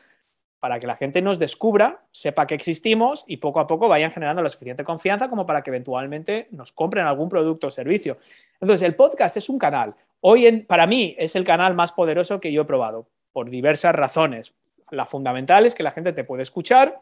para 0.61 0.79
que 0.79 0.87
la 0.87 0.96
gente 0.96 1.20
nos 1.20 1.38
descubra, 1.38 2.05
sepa 2.12 2.46
que 2.46 2.55
existimos 2.55 3.24
y 3.26 3.38
poco 3.38 3.61
a 3.61 3.66
poco 3.66 3.88
vayan 3.88 4.12
generando 4.12 4.42
la 4.42 4.50
suficiente 4.50 4.85
confianza 4.85 5.29
como 5.29 5.46
para 5.46 5.62
que 5.62 5.70
eventualmente 5.70 6.48
nos 6.53 6.70
compren 6.70 7.07
algún 7.07 7.29
producto 7.29 7.68
o 7.68 7.70
servicio. 7.70 8.18
Entonces, 8.61 8.83
el 8.87 8.94
podcast 8.94 9.37
es 9.38 9.48
un 9.48 9.59
canal. 9.59 9.96
Hoy, 10.20 10.62
para 10.68 10.87
mí, 10.87 11.16
es 11.18 11.35
el 11.35 11.44
canal 11.44 11.74
más 11.74 11.92
poderoso 11.92 12.40
que 12.40 12.53
yo 12.53 12.62
he 12.62 12.66
probado, 12.66 13.09
por 13.33 13.48
diversas 13.48 13.94
razones. 13.94 14.55
La 14.90 15.07
fundamental 15.07 15.64
es 15.64 15.74
que 15.74 15.83
la 15.83 15.92
gente 15.92 16.12
te 16.12 16.24
puede 16.24 16.42
escuchar 16.42 17.00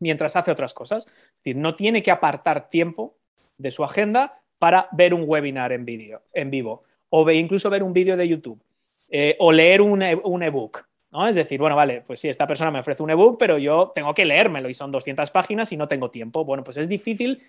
mientras 0.00 0.34
hace 0.34 0.50
otras 0.50 0.74
cosas. 0.74 1.06
Es 1.06 1.36
decir, 1.36 1.56
no 1.56 1.76
tiene 1.76 2.02
que 2.02 2.10
apartar 2.10 2.68
tiempo 2.68 3.16
de 3.58 3.70
su 3.70 3.84
agenda 3.84 4.40
para 4.58 4.88
ver 4.92 5.14
un 5.14 5.24
webinar 5.26 5.72
en, 5.72 5.84
vídeo, 5.84 6.22
en 6.32 6.50
vivo, 6.50 6.84
o 7.10 7.28
incluso 7.30 7.68
ver 7.68 7.82
un 7.82 7.92
vídeo 7.92 8.16
de 8.16 8.28
YouTube, 8.28 8.62
eh, 9.08 9.36
o 9.38 9.52
leer 9.52 9.82
un, 9.82 10.02
e, 10.02 10.14
un 10.14 10.42
ebook. 10.42 10.86
¿no? 11.10 11.28
Es 11.28 11.34
decir, 11.34 11.60
bueno, 11.60 11.76
vale, 11.76 12.02
pues 12.06 12.20
sí, 12.20 12.28
esta 12.28 12.46
persona 12.46 12.70
me 12.70 12.78
ofrece 12.78 13.02
un 13.02 13.10
ebook, 13.10 13.36
pero 13.38 13.58
yo 13.58 13.92
tengo 13.94 14.14
que 14.14 14.24
leérmelo 14.24 14.68
y 14.68 14.74
son 14.74 14.90
200 14.90 15.30
páginas 15.30 15.70
y 15.72 15.76
no 15.76 15.86
tengo 15.88 16.10
tiempo. 16.10 16.44
Bueno, 16.44 16.64
pues 16.64 16.78
es 16.78 16.88
difícil 16.88 17.42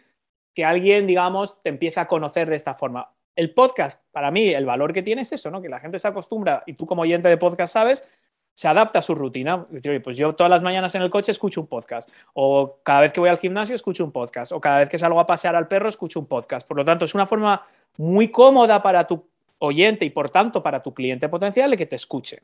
que 0.54 0.66
alguien, 0.66 1.08
digamos, 1.08 1.62
te 1.64 1.70
empiece 1.70 2.00
a 2.00 2.08
conocer 2.08 2.50
de 2.50 2.56
esta 2.56 2.74
forma. 2.74 3.14
El 3.36 3.54
podcast, 3.54 4.02
para 4.12 4.30
mí, 4.30 4.50
el 4.50 4.66
valor 4.66 4.94
que 4.94 5.02
tiene 5.02 5.24
es 5.24 5.32
eso, 5.32 5.50
¿no? 5.50 5.62
Que 5.62 5.70
la 5.70 5.80
gente 5.80 5.98
se 5.98 6.08
acostumbra 6.08 6.64
y 6.68 6.74
tú 6.74 6.86
como 6.86 7.02
oyente 7.02 7.30
de 7.30 7.38
podcast 7.38 7.74
sabes, 7.74 8.10
se 8.54 8.68
adapta 8.68 9.00
a 9.00 9.02
su 9.02 9.16
rutina. 9.16 9.66
Decir, 9.70 10.02
pues 10.02 10.18
yo 10.18 10.32
todas 10.34 10.50
las 10.50 10.64
mañanas 10.64 10.94
en 10.96 11.02
el 11.02 11.10
coche 11.10 11.32
escucho 11.32 11.62
un 11.62 11.68
podcast, 11.68 12.10
o 12.34 12.80
cada 12.84 13.02
vez 13.02 13.14
que 13.14 13.20
voy 13.20 13.30
al 13.30 13.40
gimnasio 13.40 13.76
escucho 13.76 14.04
un 14.04 14.12
podcast, 14.12 14.52
o 14.52 14.62
cada 14.62 14.80
vez 14.80 14.90
que 14.90 14.98
salgo 14.98 15.20
a 15.20 15.26
pasear 15.26 15.56
al 15.56 15.68
perro 15.68 15.90
escucho 15.90 16.20
un 16.20 16.28
podcast. 16.28 16.68
Por 16.68 16.78
lo 16.78 16.86
tanto, 16.86 17.06
es 17.06 17.16
una 17.16 17.26
forma 17.26 17.62
muy 17.98 18.30
cómoda 18.30 18.82
para 18.82 19.06
tu 19.06 19.26
oyente 19.60 20.06
y 20.06 20.10
por 20.10 20.30
tanto 20.30 20.62
para 20.62 20.82
tu 20.82 20.94
cliente 20.94 21.30
potencial 21.30 21.72
de 21.72 21.78
que 21.78 21.86
te 21.86 21.96
escuche. 21.96 22.44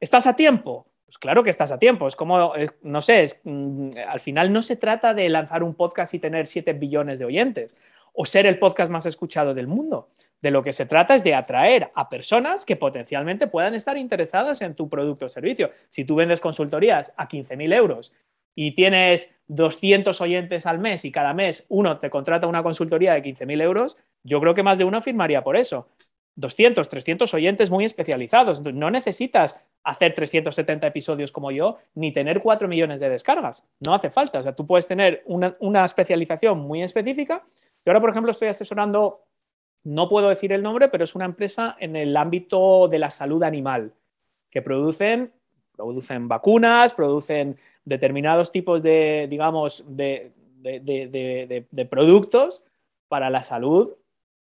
¿Estás 0.00 0.26
a 0.26 0.34
tiempo? 0.34 0.86
Pues 1.04 1.18
claro 1.18 1.42
que 1.42 1.50
estás 1.50 1.70
a 1.72 1.78
tiempo. 1.78 2.06
Es 2.06 2.16
como, 2.16 2.54
no 2.82 3.00
sé, 3.02 3.40
mm, 3.44 3.90
al 4.08 4.18
final 4.18 4.50
no 4.50 4.62
se 4.62 4.76
trata 4.76 5.12
de 5.12 5.28
lanzar 5.28 5.62
un 5.62 5.74
podcast 5.74 6.14
y 6.14 6.18
tener 6.18 6.46
7 6.46 6.72
billones 6.72 7.18
de 7.18 7.26
oyentes 7.26 7.76
o 8.12 8.24
ser 8.24 8.46
el 8.46 8.58
podcast 8.58 8.90
más 8.90 9.06
escuchado 9.06 9.54
del 9.54 9.66
mundo. 9.66 10.10
De 10.40 10.50
lo 10.50 10.62
que 10.62 10.72
se 10.72 10.86
trata 10.86 11.14
es 11.14 11.24
de 11.24 11.34
atraer 11.34 11.90
a 11.94 12.08
personas 12.08 12.64
que 12.64 12.76
potencialmente 12.76 13.46
puedan 13.46 13.74
estar 13.74 13.96
interesadas 13.96 14.60
en 14.60 14.74
tu 14.74 14.88
producto 14.88 15.26
o 15.26 15.28
servicio. 15.28 15.70
Si 15.88 16.04
tú 16.04 16.16
vendes 16.16 16.40
consultorías 16.40 17.14
a 17.16 17.28
15.000 17.28 17.74
euros 17.74 18.12
y 18.54 18.72
tienes 18.72 19.34
200 19.48 20.20
oyentes 20.20 20.66
al 20.66 20.78
mes 20.78 21.04
y 21.04 21.12
cada 21.12 21.32
mes 21.32 21.64
uno 21.68 21.98
te 21.98 22.10
contrata 22.10 22.46
una 22.46 22.62
consultoría 22.62 23.14
de 23.14 23.22
15.000 23.22 23.62
euros, 23.62 23.96
yo 24.24 24.40
creo 24.40 24.54
que 24.54 24.62
más 24.62 24.78
de 24.78 24.84
uno 24.84 25.00
firmaría 25.00 25.42
por 25.42 25.56
eso. 25.56 25.88
200, 26.36 26.88
300 26.88 27.32
oyentes 27.34 27.70
muy 27.70 27.84
especializados. 27.84 28.62
no 28.62 28.90
necesitas 28.90 29.60
hacer 29.84 30.14
370 30.14 30.86
episodios 30.86 31.32
como 31.32 31.50
yo, 31.50 31.78
ni 31.94 32.12
tener 32.12 32.40
4 32.40 32.68
millones 32.68 33.00
de 33.00 33.08
descargas. 33.08 33.66
No 33.80 33.94
hace 33.94 34.10
falta. 34.10 34.38
O 34.38 34.42
sea, 34.42 34.54
tú 34.54 34.66
puedes 34.66 34.86
tener 34.86 35.22
una, 35.26 35.84
especialización 35.84 36.60
muy 36.60 36.82
específica. 36.82 37.44
Yo 37.84 37.90
ahora, 37.90 38.00
por 38.00 38.10
ejemplo, 38.10 38.30
estoy 38.30 38.48
asesorando, 38.48 39.24
no 39.84 40.08
puedo 40.08 40.28
decir 40.28 40.52
el 40.52 40.62
nombre, 40.62 40.88
pero 40.88 41.04
es 41.04 41.14
una 41.14 41.24
empresa 41.24 41.76
en 41.80 41.96
el 41.96 42.16
ámbito 42.16 42.86
de 42.88 43.00
la 43.00 43.10
salud 43.10 43.42
animal, 43.42 43.92
que 44.50 44.62
producen, 44.62 45.32
producen 45.72 46.28
vacunas, 46.28 46.92
producen 46.92 47.56
determinados 47.84 48.52
tipos 48.52 48.82
de, 48.82 49.26
digamos, 49.28 49.84
de, 49.88 50.30
de 50.60 51.86
productos 51.86 52.62
para 53.08 53.30
la 53.30 53.42
salud 53.42 53.96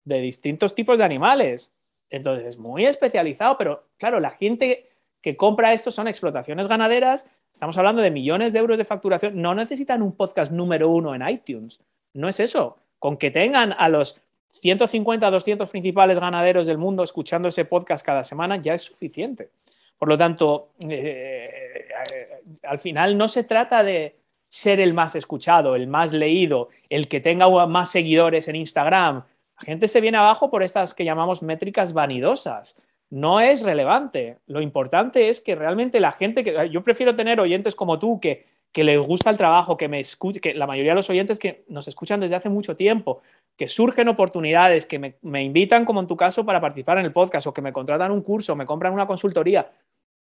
de 0.05 0.21
distintos 0.21 0.75
tipos 0.75 0.99
de 0.99 1.05
animales. 1.05 1.73
Entonces, 2.11 2.45
es 2.45 2.59
muy 2.59 2.85
especializado, 2.85 3.57
pero 3.57 3.87
claro, 3.97 4.21
la 4.21 4.31
gente 4.31 4.90
que 5.21 5.37
compra 5.37 5.73
esto 5.73 5.91
son 5.91 6.09
explotaciones 6.09 6.67
ganaderas, 6.69 7.31
estamos 7.53 7.77
hablando 7.79 8.03
de 8.03 8.11
millones 8.11 8.53
de 8.53 8.59
euros 8.59 8.79
de 8.79 8.85
facturación, 8.85 9.41
no 9.41 9.55
necesitan 9.55 10.03
un 10.03 10.17
podcast 10.17 10.53
número 10.53 10.89
uno 10.89 11.15
en 11.15 11.29
iTunes, 11.29 11.81
no 12.15 12.29
es 12.29 12.41
eso, 12.41 12.79
con 12.99 13.17
que 13.17 13.31
tengan 13.31 13.75
a 13.77 13.89
los 13.89 14.21
150, 14.51 15.31
200 15.31 15.69
principales 15.69 16.19
ganaderos 16.19 16.67
del 16.67 16.79
mundo 16.79 17.03
escuchando 17.05 17.49
ese 17.49 17.65
podcast 17.65 18.05
cada 18.05 18.25
semana 18.25 18.57
ya 18.57 18.75
es 18.75 18.83
suficiente. 18.83 19.51
Por 19.97 20.09
lo 20.09 20.19
tanto, 20.19 20.71
eh, 20.81 21.89
eh, 22.15 22.43
al 22.65 22.79
final 22.79 23.17
no 23.17 23.29
se 23.29 23.45
trata 23.45 23.85
de 23.85 24.17
ser 24.49 24.81
el 24.81 24.95
más 24.95 25.15
escuchado, 25.15 25.77
el 25.77 25.87
más 25.87 26.13
leído, 26.13 26.69
el 26.89 27.07
que 27.07 27.21
tenga 27.21 27.49
más 27.67 27.91
seguidores 27.91 28.49
en 28.49 28.57
Instagram. 28.57 29.25
La 29.59 29.63
gente 29.63 29.87
se 29.87 30.01
viene 30.01 30.19
abajo 30.19 30.51
por 30.51 30.63
estas 30.63 30.95
que 30.95 31.05
llamamos 31.05 31.43
métricas 31.43 31.93
vanidosas 31.93 32.77
no 33.11 33.41
es 33.41 33.63
relevante. 33.63 34.39
Lo 34.47 34.61
importante 34.61 35.29
es 35.29 35.41
que 35.41 35.55
realmente 35.55 36.01
la 36.01 36.13
gente 36.13 36.45
que 36.45 36.71
yo 36.71 36.83
prefiero 36.83 37.15
tener 37.15 37.41
oyentes 37.41 37.75
como 37.75 37.99
tú 37.99 38.21
que, 38.21 38.47
que 38.73 38.85
les 38.85 38.99
gusta 38.99 39.31
el 39.31 39.37
trabajo, 39.37 39.77
que 39.77 39.89
me 39.89 40.01
escuche, 40.01 40.41
que 40.41 40.55
la 40.55 40.67
mayoría 40.67 40.93
de 40.93 40.97
los 40.97 41.11
oyentes 41.11 41.39
que 41.39 41.65
nos 41.69 41.89
escuchan 41.89 42.21
desde 42.21 42.37
hace 42.37 42.49
mucho 42.49 42.77
tiempo, 42.77 43.21
que 43.57 43.69
surgen 43.69 44.09
oportunidades, 44.09 44.87
que 44.87 44.99
me, 44.99 45.17
me 45.23 45.43
invitan, 45.43 45.85
como 45.85 46.01
en 46.01 46.07
tu 46.07 46.17
caso, 46.17 46.47
para 46.47 46.61
participar 46.61 46.99
en 46.99 47.05
el 47.05 47.13
podcast 47.13 47.47
o 47.49 47.53
que 47.53 47.63
me 47.63 47.73
contratan 47.73 48.13
un 48.13 48.23
curso, 48.23 48.55
me 48.55 48.67
compran 48.67 48.93
una 48.93 49.07
consultoría. 49.07 49.71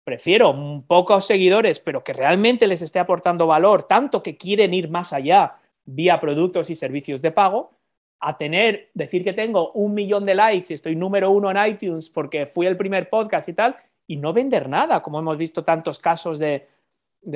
Prefiero 0.05 0.55
pocos 0.87 1.27
seguidores, 1.27 1.81
pero 1.81 2.05
que 2.05 2.13
realmente 2.13 2.67
les 2.67 2.83
esté 2.83 2.99
aportando 2.99 3.47
valor, 3.47 3.85
tanto 3.85 4.23
que 4.23 4.37
quieren 4.37 4.75
ir 4.75 4.91
más 4.91 5.15
allá 5.15 5.57
vía 5.87 6.21
productos 6.21 6.69
y 6.69 6.75
servicios 6.75 7.23
de 7.23 7.31
pago, 7.31 7.73
a 8.27 8.39
tener, 8.39 8.91
decir 8.95 9.23
que 9.23 9.35
tengo 9.35 9.71
un 9.73 9.93
millón 9.93 10.25
de 10.25 10.35
likes 10.35 10.69
y 10.71 10.75
estoy 10.75 10.97
número 10.97 11.31
uno 11.31 11.51
en 11.51 11.67
iTunes 11.67 12.09
porque 12.09 12.47
fui 12.47 12.67
el 12.67 12.77
primer 12.77 13.11
podcast 13.11 13.51
y 13.51 13.53
tal, 13.53 13.77
y 14.07 14.17
no 14.17 14.33
vender 14.33 14.67
nada, 14.69 15.03
como 15.03 15.19
hemos 15.19 15.37
visto 15.37 15.63
tantos 15.63 15.99
casos 15.99 16.39
de, 16.39 16.67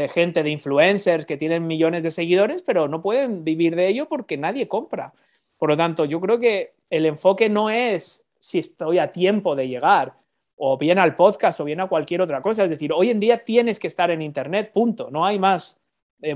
gente, 0.09 0.43
de 0.43 0.51
influencers 0.51 1.27
que 1.27 1.37
tienen 1.37 1.67
millones 1.67 2.03
de 2.05 2.11
seguidores, 2.11 2.63
pero 2.63 2.89
no 2.89 3.03
pueden 3.03 3.45
vivir 3.45 3.77
de 3.77 3.89
ello 3.89 4.09
porque 4.09 4.39
nadie 4.39 4.67
compra. 4.67 5.13
Por 5.59 5.69
lo 5.69 5.77
tanto, 5.77 6.07
yo 6.07 6.23
creo 6.23 6.39
que 6.39 6.73
el 6.89 7.05
enfoque 7.05 7.51
no 7.51 7.69
es 7.69 8.27
si 8.39 8.59
estoy 8.59 8.99
a 8.99 9.13
tiempo 9.13 9.55
de 9.55 9.69
llegar, 9.69 10.15
o 10.57 10.79
bien 10.79 10.99
al 10.99 11.17
podcast, 11.17 11.61
o 11.61 11.65
bien 11.65 11.81
a 11.81 11.89
cualquier 11.89 12.23
otra 12.23 12.41
cosa. 12.41 12.65
Es 12.65 12.71
decir, 12.71 12.93
hoy 12.95 13.11
en 13.11 13.21
día 13.21 13.45
tienes 13.45 13.79
que 13.79 13.87
estar 13.89 14.11
en 14.11 14.23
Internet, 14.23 14.73
punto. 14.73 15.11
No 15.11 15.27
hay 15.27 15.39
más 15.39 15.81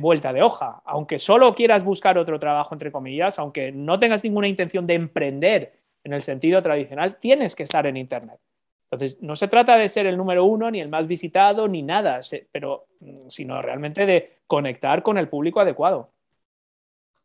vuelta 0.01 0.33
de 0.33 0.43
hoja. 0.43 0.83
Aunque 0.85 1.19
solo 1.19 1.55
quieras 1.55 1.85
buscar 1.85 2.19
otro 2.19 2.39
trabajo, 2.39 2.75
entre 2.75 2.93
comillas, 2.93 3.39
aunque 3.39 3.73
no 3.73 3.99
tengas 3.99 4.23
ninguna 4.23 4.49
intención 4.49 4.87
de 4.87 4.95
emprender 4.95 5.73
en 6.05 6.13
el 6.13 6.23
sentido 6.23 6.63
tradicional, 6.63 7.19
tienes 7.21 7.55
que 7.55 7.65
estar 7.65 7.87
en 7.87 7.97
Internet. 7.97 8.39
Entonces, 8.85 9.23
no 9.23 9.37
se 9.37 9.49
trata 9.49 9.79
de 9.79 9.89
ser 9.89 10.07
el 10.07 10.19
número 10.19 10.45
uno, 10.45 10.71
ni 10.71 10.81
el 10.81 10.91
más 10.91 11.07
visitado, 11.07 11.67
ni 11.67 11.83
nada, 11.83 12.21
pero, 12.53 12.89
mm, 13.01 13.31
sino 13.31 13.63
realmente 13.63 14.05
de 14.05 14.41
conectar 14.47 15.03
con 15.03 15.17
el 15.17 15.29
público 15.29 15.61
adecuado. 15.61 16.13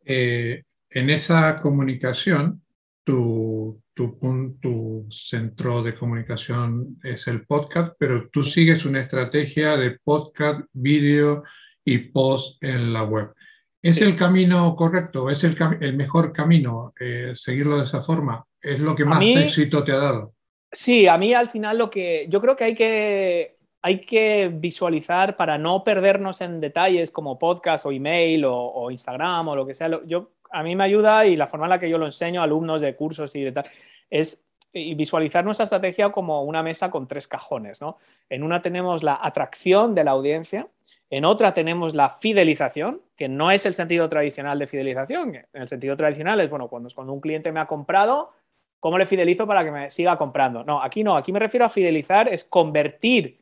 Eh, 0.06 0.64
en 0.90 1.10
esa 1.10 1.56
comunicación, 1.58 2.62
tu, 3.04 3.82
tu, 3.94 5.08
centro 5.10 5.84
de 5.84 5.96
comunicación 5.96 6.98
es 7.04 7.28
el 7.28 7.46
podcast, 7.46 7.96
pero 8.00 8.30
tú 8.30 8.44
sigues 8.44 8.86
una 8.86 9.02
estrategia 9.02 9.76
de 9.76 9.98
podcast, 10.04 10.62
vídeo 10.72 11.44
y 11.88 12.00
post 12.00 12.62
en 12.62 12.92
la 12.92 13.04
web. 13.04 13.34
¿Es 13.82 14.02
el 14.02 14.18
camino 14.18 14.76
correcto? 14.76 15.30
¿Es 15.30 15.46
el, 15.46 15.56
el 15.80 15.96
mejor 15.96 16.34
camino 16.34 16.94
eh, 17.00 17.32
seguirlo 17.34 17.78
de 17.78 17.86
esa 17.86 18.04
forma? 18.04 18.44
¿Es 18.62 18.80
lo 18.80 18.94
que 18.94 19.06
más 19.06 19.24
éxito 19.24 19.86
te 19.86 19.94
ha 19.94 19.98
dado? 19.98 20.34
Sí, 20.70 21.08
a 21.08 21.18
mí 21.18 21.34
al 21.34 21.48
final 21.48 21.78
lo 21.78 21.90
que 21.90 22.28
yo 22.30 22.42
creo 22.42 22.58
que 22.58 22.64
hay 22.66 22.76
que, 22.76 23.58
hay 23.82 24.02
que 24.02 24.52
visualizar 24.54 25.38
para 25.38 25.58
no 25.58 25.86
perdernos 25.86 26.42
en 26.42 26.60
detalles 26.60 27.10
como 27.10 27.40
podcast 27.40 27.86
o 27.86 27.94
email 27.94 28.44
o, 28.46 28.92
Instagram 28.92 29.48
o 29.48 29.56
lo 29.56 29.66
que 29.66 29.74
sea. 29.74 29.90
Yo, 30.06 30.34
a 30.52 30.64
mí 30.64 30.76
me 30.76 30.84
ayuda 30.84 31.26
y 31.26 31.38
la 31.38 31.48
forma 31.48 31.68
en 31.68 31.70
la 31.70 31.80
que 31.80 31.90
yo 31.90 31.98
lo 31.98 32.06
enseño 32.06 32.42
a 32.42 32.44
alumnos 32.44 32.82
de 32.82 32.98
cursos 32.98 33.34
y 33.38 33.44
de 33.44 33.54
tal 33.54 33.66
es 34.10 34.46
visualizar 34.74 35.44
nuestra 35.44 35.64
estrategia 35.64 36.12
como 36.12 36.44
una 36.44 36.62
mesa 36.62 36.92
con 36.92 37.08
tres 37.08 37.28
cajones. 37.28 37.82
¿no? 37.82 37.98
En 38.30 38.44
una 38.44 38.62
tenemos 38.62 39.04
la 39.04 39.18
atracción 39.22 39.96
de 39.96 40.04
la 40.04 40.12
audiencia, 40.12 40.68
en 41.10 41.26
otra 41.26 41.54
tenemos 41.54 41.96
la 41.96 42.10
fidelización, 42.10 43.02
que 43.16 43.30
no 43.30 43.50
es 43.52 43.66
el 43.66 43.74
sentido 43.74 44.10
tradicional 44.10 44.60
de 44.60 44.68
fidelización. 44.68 45.36
En 45.36 45.62
el 45.62 45.68
sentido 45.68 45.96
tradicional 45.96 46.40
es, 46.42 46.50
bueno, 46.50 46.68
cuando, 46.68 46.90
cuando 46.94 47.14
un 47.14 47.22
cliente 47.22 47.52
me 47.52 47.60
ha 47.62 47.66
comprado, 47.66 48.34
¿cómo 48.80 48.98
le 48.98 49.06
fidelizo 49.06 49.48
para 49.48 49.64
que 49.64 49.72
me 49.72 49.90
siga 49.90 50.18
comprando? 50.18 50.64
No, 50.64 50.82
aquí 50.84 51.04
no, 51.04 51.16
aquí 51.16 51.32
me 51.32 51.40
refiero 51.40 51.66
a 51.66 51.70
fidelizar, 51.70 52.28
es 52.28 52.44
convertir 52.44 53.40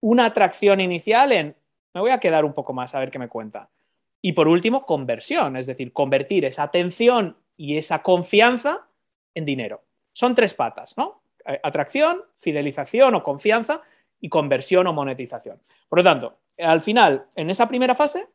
una 0.00 0.26
atracción 0.26 0.80
inicial 0.80 1.32
en, 1.32 1.56
me 1.92 2.00
voy 2.00 2.10
a 2.10 2.20
quedar 2.20 2.44
un 2.44 2.54
poco 2.54 2.72
más 2.72 2.94
a 2.94 3.00
ver 3.00 3.10
qué 3.10 3.18
me 3.18 3.28
cuenta. 3.28 3.68
Y 4.22 4.32
por 4.32 4.48
último, 4.48 4.82
conversión, 4.82 5.56
es 5.56 5.66
decir, 5.66 5.92
convertir 5.92 6.44
esa 6.44 6.64
atención 6.64 7.36
y 7.56 7.76
esa 7.76 8.02
confianza 8.02 8.88
en 9.34 9.44
dinero. 9.44 9.82
Son 10.18 10.34
tres 10.34 10.52
patas, 10.52 10.98
¿no? 10.98 11.22
Atracción, 11.62 12.24
fidelización 12.34 13.14
o 13.14 13.22
confianza 13.22 13.82
y 14.20 14.28
conversión 14.28 14.84
o 14.88 14.92
monetización. 14.92 15.60
Por 15.88 16.00
lo 16.00 16.02
tanto, 16.02 16.38
al 16.58 16.82
final, 16.82 17.26
en 17.36 17.50
esa 17.50 17.68
primera 17.68 17.94
fase, 17.94 18.26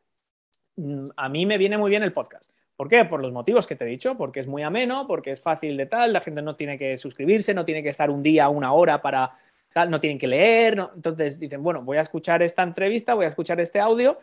mm, 0.76 1.08
a 1.14 1.28
mí 1.28 1.44
me 1.44 1.58
viene 1.58 1.76
muy 1.76 1.90
bien 1.90 2.02
el 2.02 2.14
podcast. 2.14 2.50
¿Por 2.74 2.88
qué? 2.88 3.04
Por 3.04 3.20
los 3.20 3.32
motivos 3.32 3.66
que 3.66 3.76
te 3.76 3.84
he 3.84 3.88
dicho, 3.88 4.16
porque 4.16 4.40
es 4.40 4.46
muy 4.46 4.62
ameno, 4.62 5.06
porque 5.06 5.30
es 5.30 5.42
fácil 5.42 5.76
de 5.76 5.84
tal, 5.84 6.14
la 6.14 6.22
gente 6.22 6.40
no 6.40 6.56
tiene 6.56 6.78
que 6.78 6.96
suscribirse, 6.96 7.52
no 7.52 7.66
tiene 7.66 7.82
que 7.82 7.90
estar 7.90 8.08
un 8.08 8.22
día, 8.22 8.48
una 8.48 8.72
hora 8.72 9.02
para 9.02 9.32
tal, 9.70 9.90
no 9.90 10.00
tienen 10.00 10.18
que 10.18 10.26
leer. 10.26 10.88
Entonces 10.94 11.38
dicen, 11.38 11.62
bueno, 11.62 11.82
voy 11.82 11.98
a 11.98 12.00
escuchar 12.00 12.42
esta 12.42 12.62
entrevista, 12.62 13.12
voy 13.12 13.26
a 13.26 13.28
escuchar 13.28 13.60
este 13.60 13.78
audio, 13.78 14.18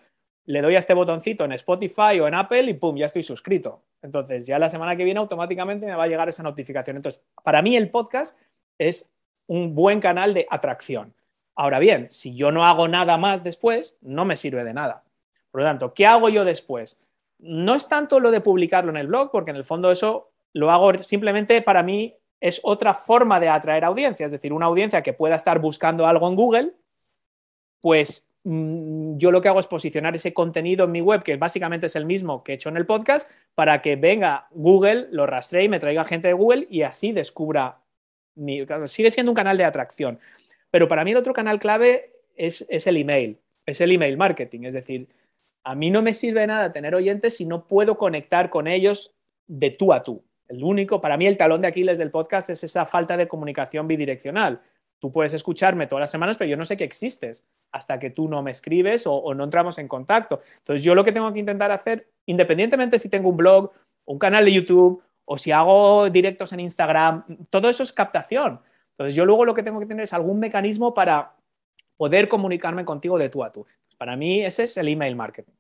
le 0.45 0.61
doy 0.61 0.75
a 0.75 0.79
este 0.79 0.93
botoncito 0.93 1.45
en 1.45 1.51
Spotify 1.53 2.19
o 2.19 2.27
en 2.27 2.33
Apple 2.33 2.63
y 2.63 2.73
pum, 2.73 2.95
ya 2.95 3.05
estoy 3.05 3.23
suscrito. 3.23 3.83
Entonces 4.01 4.45
ya 4.45 4.57
la 4.59 4.69
semana 4.69 4.95
que 4.95 5.03
viene 5.03 5.19
automáticamente 5.19 5.85
me 5.85 5.95
va 5.95 6.03
a 6.03 6.07
llegar 6.07 6.29
esa 6.29 6.43
notificación. 6.43 6.97
Entonces, 6.97 7.23
para 7.43 7.61
mí 7.61 7.75
el 7.75 7.89
podcast 7.89 8.37
es 8.77 9.11
un 9.47 9.75
buen 9.75 9.99
canal 9.99 10.33
de 10.33 10.47
atracción. 10.49 11.13
Ahora 11.55 11.79
bien, 11.79 12.07
si 12.09 12.35
yo 12.35 12.51
no 12.51 12.65
hago 12.65 12.87
nada 12.87 13.17
más 13.17 13.43
después, 13.43 13.97
no 14.01 14.25
me 14.25 14.37
sirve 14.37 14.63
de 14.63 14.73
nada. 14.73 15.03
Por 15.51 15.61
lo 15.61 15.67
tanto, 15.67 15.93
¿qué 15.93 16.05
hago 16.05 16.29
yo 16.29 16.45
después? 16.45 17.03
No 17.37 17.75
es 17.75 17.87
tanto 17.87 18.19
lo 18.19 18.31
de 18.31 18.41
publicarlo 18.41 18.89
en 18.89 18.97
el 18.97 19.07
blog, 19.07 19.31
porque 19.31 19.51
en 19.51 19.57
el 19.57 19.65
fondo 19.65 19.91
eso 19.91 20.31
lo 20.53 20.71
hago 20.71 20.97
simplemente 20.99 21.61
para 21.61 21.83
mí 21.83 22.15
es 22.39 22.59
otra 22.63 22.93
forma 22.93 23.39
de 23.39 23.49
atraer 23.49 23.85
audiencia, 23.85 24.25
es 24.25 24.31
decir, 24.31 24.51
una 24.51 24.65
audiencia 24.65 25.03
que 25.03 25.13
pueda 25.13 25.35
estar 25.35 25.59
buscando 25.59 26.07
algo 26.07 26.27
en 26.27 26.35
Google, 26.35 26.73
pues 27.79 28.30
yo 28.43 29.31
lo 29.31 29.41
que 29.41 29.49
hago 29.49 29.59
es 29.59 29.67
posicionar 29.67 30.15
ese 30.15 30.33
contenido 30.33 30.85
en 30.85 30.91
mi 30.91 31.01
web, 31.01 31.21
que 31.21 31.35
básicamente 31.37 31.85
es 31.85 31.95
el 31.95 32.05
mismo 32.05 32.43
que 32.43 32.53
he 32.53 32.55
hecho 32.55 32.69
en 32.69 32.77
el 32.77 32.85
podcast, 32.87 33.29
para 33.53 33.81
que 33.81 33.95
venga 33.95 34.47
Google, 34.51 35.07
lo 35.11 35.27
rastree 35.27 35.65
y 35.65 35.69
me 35.69 35.79
traiga 35.79 36.05
gente 36.05 36.29
de 36.29 36.33
Google 36.33 36.67
y 36.69 36.81
así 36.81 37.11
descubra 37.11 37.79
mi... 38.35 38.65
Sigue 38.85 39.11
siendo 39.11 39.31
un 39.31 39.35
canal 39.35 39.57
de 39.57 39.65
atracción. 39.65 40.19
Pero 40.71 40.87
para 40.87 41.03
mí 41.03 41.11
el 41.11 41.17
otro 41.17 41.33
canal 41.33 41.59
clave 41.59 42.13
es, 42.35 42.65
el 42.69 42.97
email, 42.97 43.39
es 43.65 43.81
el 43.81 43.91
email 43.91 44.17
marketing. 44.17 44.61
Es 44.63 44.73
decir, 44.73 45.07
a 45.63 45.75
mí 45.75 45.91
no 45.91 46.01
me 46.01 46.13
sirve 46.13 46.47
nada 46.47 46.73
tener 46.73 46.95
oyentes 46.95 47.37
si 47.37 47.45
no 47.45 47.67
puedo 47.67 47.97
conectar 47.97 48.49
con 48.49 48.67
ellos 48.67 49.13
de 49.47 49.69
tú 49.69 49.93
a 49.93 50.01
tú. 50.01 50.23
El 50.47 50.63
único, 50.63 50.99
para 50.99 51.17
mí 51.17 51.27
el 51.27 51.37
talón 51.37 51.61
de 51.61 51.67
Aquiles 51.67 51.97
del 51.97 52.11
podcast 52.11 52.49
es 52.49 52.63
esa 52.63 52.85
falta 52.85 53.15
de 53.17 53.27
comunicación 53.27 53.87
bidireccional. 53.87 54.61
Tú 55.01 55.11
puedes 55.11 55.33
escucharme 55.33 55.87
todas 55.87 56.01
las 56.01 56.11
semanas, 56.11 56.37
pero 56.37 56.47
yo 56.47 56.55
no 56.55 56.63
sé 56.63 56.77
que 56.77 56.83
existes 56.83 57.43
hasta 57.71 57.97
que 57.97 58.11
tú 58.11 58.27
no 58.27 58.43
me 58.43 58.51
escribes 58.51 59.07
o, 59.07 59.33
no 59.33 59.45
entramos 59.45 59.79
en 59.79 59.87
contacto. 59.87 60.41
Entonces 60.59 60.83
yo 60.83 60.93
lo 60.93 61.03
que 61.03 61.11
tengo 61.11 61.33
que 61.33 61.39
intentar 61.39 61.71
hacer, 61.71 62.07
independientemente 62.27 62.99
si 62.99 63.09
tengo 63.09 63.29
un 63.29 63.37
blog, 63.37 63.71
un 64.05 64.19
canal 64.19 64.45
de 64.45 64.53
YouTube 64.53 65.01
o 65.25 65.39
si 65.39 65.51
hago 65.51 66.07
directos 66.11 66.53
en 66.53 66.59
Instagram, 66.59 67.25
todo 67.49 67.67
eso 67.67 67.81
es 67.81 67.91
captación. 67.91 68.61
Entonces 68.91 69.15
yo 69.15 69.25
luego 69.25 69.43
lo 69.43 69.55
que 69.55 69.63
tengo 69.63 69.79
que 69.79 69.87
tener 69.87 70.03
es 70.03 70.13
algún 70.13 70.39
mecanismo 70.39 70.93
para 70.93 71.33
poder 71.97 72.27
comunicarme 72.27 72.85
contigo 72.85 73.17
de 73.17 73.29
tú 73.29 73.43
a 73.43 73.51
tú. 73.51 73.65
Para 73.97 74.15
mí 74.15 74.45
ese 74.45 74.65
es 74.65 74.77
el 74.77 74.87
email 74.87 75.15
marketing. 75.15 75.53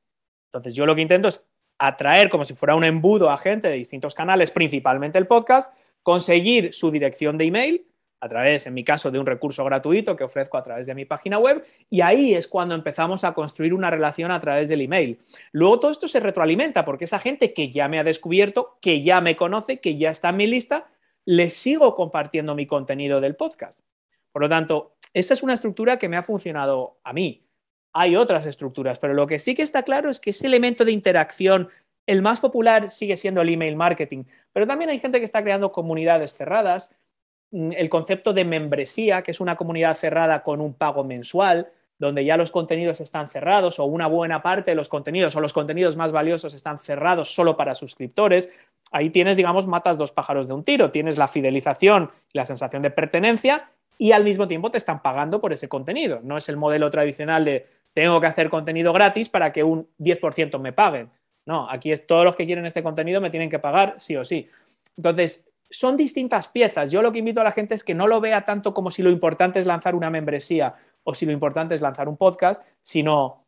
Entonces 0.49 0.75
yo 0.75 0.85
lo 0.85 0.93
que 0.93 1.01
intento 1.01 1.29
es 1.29 1.43
atraer 1.79 2.29
como 2.29 2.45
si 2.45 2.53
fuera 2.53 2.75
un 2.75 2.83
embudo 2.83 3.31
a 3.31 3.39
gente 3.39 3.69
de 3.69 3.73
distintos 3.73 4.13
canales, 4.13 4.51
principalmente 4.51 5.17
el 5.17 5.25
podcast, 5.25 5.73
conseguir 6.03 6.73
su 6.73 6.91
dirección 6.91 7.39
de 7.39 7.45
email 7.45 7.90
a 8.21 8.29
través, 8.29 8.67
en 8.67 8.75
mi 8.75 8.83
caso, 8.83 9.09
de 9.09 9.19
un 9.19 9.25
recurso 9.25 9.65
gratuito 9.65 10.15
que 10.15 10.23
ofrezco 10.23 10.57
a 10.57 10.63
través 10.63 10.85
de 10.85 10.93
mi 10.93 11.05
página 11.05 11.39
web, 11.39 11.65
y 11.89 12.01
ahí 12.01 12.35
es 12.35 12.47
cuando 12.47 12.75
empezamos 12.75 13.23
a 13.23 13.33
construir 13.33 13.73
una 13.73 13.89
relación 13.89 14.29
a 14.31 14.39
través 14.39 14.69
del 14.69 14.81
email. 14.81 15.19
Luego 15.51 15.79
todo 15.79 15.91
esto 15.91 16.07
se 16.07 16.19
retroalimenta 16.19 16.85
porque 16.85 17.05
esa 17.05 17.19
gente 17.19 17.51
que 17.51 17.71
ya 17.71 17.87
me 17.87 17.99
ha 17.99 18.03
descubierto, 18.03 18.77
que 18.79 19.01
ya 19.01 19.21
me 19.21 19.35
conoce, 19.35 19.81
que 19.81 19.97
ya 19.97 20.11
está 20.11 20.29
en 20.29 20.37
mi 20.37 20.47
lista, 20.47 20.87
les 21.25 21.53
sigo 21.53 21.95
compartiendo 21.95 22.53
mi 22.53 22.67
contenido 22.67 23.21
del 23.21 23.35
podcast. 23.35 23.83
Por 24.31 24.43
lo 24.43 24.49
tanto, 24.49 24.95
esa 25.13 25.33
es 25.33 25.41
una 25.41 25.53
estructura 25.53 25.97
que 25.97 26.07
me 26.07 26.17
ha 26.17 26.23
funcionado 26.23 26.99
a 27.03 27.13
mí. 27.13 27.43
Hay 27.91 28.15
otras 28.15 28.45
estructuras, 28.45 28.99
pero 28.99 29.13
lo 29.13 29.25
que 29.25 29.39
sí 29.39 29.55
que 29.55 29.63
está 29.63 29.83
claro 29.83 30.09
es 30.09 30.19
que 30.19 30.29
ese 30.29 30.47
elemento 30.47 30.85
de 30.85 30.91
interacción, 30.91 31.69
el 32.05 32.21
más 32.21 32.39
popular 32.39 32.89
sigue 32.89 33.17
siendo 33.17 33.41
el 33.41 33.49
email 33.49 33.75
marketing, 33.75 34.25
pero 34.53 34.67
también 34.67 34.89
hay 34.91 34.99
gente 34.99 35.19
que 35.19 35.25
está 35.25 35.41
creando 35.41 35.71
comunidades 35.71 36.35
cerradas, 36.35 36.95
el 37.51 37.89
concepto 37.89 38.33
de 38.33 38.45
membresía, 38.45 39.23
que 39.23 39.31
es 39.31 39.39
una 39.39 39.55
comunidad 39.55 39.95
cerrada 39.95 40.43
con 40.43 40.61
un 40.61 40.73
pago 40.73 41.03
mensual, 41.03 41.71
donde 42.01 42.25
ya 42.25 42.35
los 42.35 42.49
contenidos 42.49 42.99
están 42.99 43.29
cerrados 43.29 43.77
o 43.77 43.85
una 43.85 44.07
buena 44.07 44.41
parte 44.41 44.71
de 44.71 44.75
los 44.75 44.89
contenidos 44.89 45.35
o 45.35 45.41
los 45.41 45.53
contenidos 45.53 45.95
más 45.95 46.11
valiosos 46.11 46.55
están 46.55 46.79
cerrados 46.79 47.35
solo 47.35 47.55
para 47.55 47.75
suscriptores. 47.75 48.51
Ahí 48.91 49.11
tienes, 49.11 49.37
digamos, 49.37 49.67
matas 49.67 49.99
dos 49.99 50.11
pájaros 50.11 50.47
de 50.47 50.55
un 50.55 50.63
tiro. 50.63 50.89
Tienes 50.89 51.19
la 51.19 51.27
fidelización 51.27 52.09
la 52.33 52.45
sensación 52.45 52.81
de 52.81 52.89
pertenencia 52.89 53.69
y 53.99 54.13
al 54.13 54.23
mismo 54.23 54.47
tiempo 54.47 54.71
te 54.71 54.79
están 54.79 55.03
pagando 55.03 55.39
por 55.39 55.53
ese 55.53 55.69
contenido. 55.69 56.21
No 56.23 56.37
es 56.37 56.49
el 56.49 56.57
modelo 56.57 56.89
tradicional 56.89 57.45
de 57.45 57.67
tengo 57.93 58.19
que 58.19 58.27
hacer 58.27 58.49
contenido 58.49 58.93
gratis 58.93 59.29
para 59.29 59.51
que 59.51 59.63
un 59.63 59.87
10% 59.99 60.57
me 60.59 60.73
paguen. 60.73 61.11
No, 61.45 61.69
aquí 61.69 61.91
es 61.91 62.07
todos 62.07 62.25
los 62.25 62.35
que 62.35 62.47
quieren 62.47 62.65
este 62.65 62.81
contenido 62.81 63.21
me 63.21 63.29
tienen 63.29 63.51
que 63.51 63.59
pagar 63.59 63.95
sí 63.99 64.15
o 64.15 64.25
sí. 64.25 64.49
Entonces, 64.97 65.45
son 65.71 65.97
distintas 65.97 66.47
piezas. 66.49 66.91
Yo 66.91 67.01
lo 67.01 67.11
que 67.11 67.19
invito 67.19 67.41
a 67.41 67.43
la 67.43 67.51
gente 67.51 67.73
es 67.73 67.83
que 67.83 67.95
no 67.95 68.07
lo 68.07 68.21
vea 68.21 68.45
tanto 68.45 68.73
como 68.73 68.91
si 68.91 69.01
lo 69.01 69.09
importante 69.09 69.59
es 69.59 69.65
lanzar 69.65 69.95
una 69.95 70.09
membresía 70.09 70.75
o 71.03 71.15
si 71.15 71.25
lo 71.25 71.31
importante 71.31 71.73
es 71.73 71.81
lanzar 71.81 72.07
un 72.07 72.17
podcast, 72.17 72.63
sino 72.81 73.45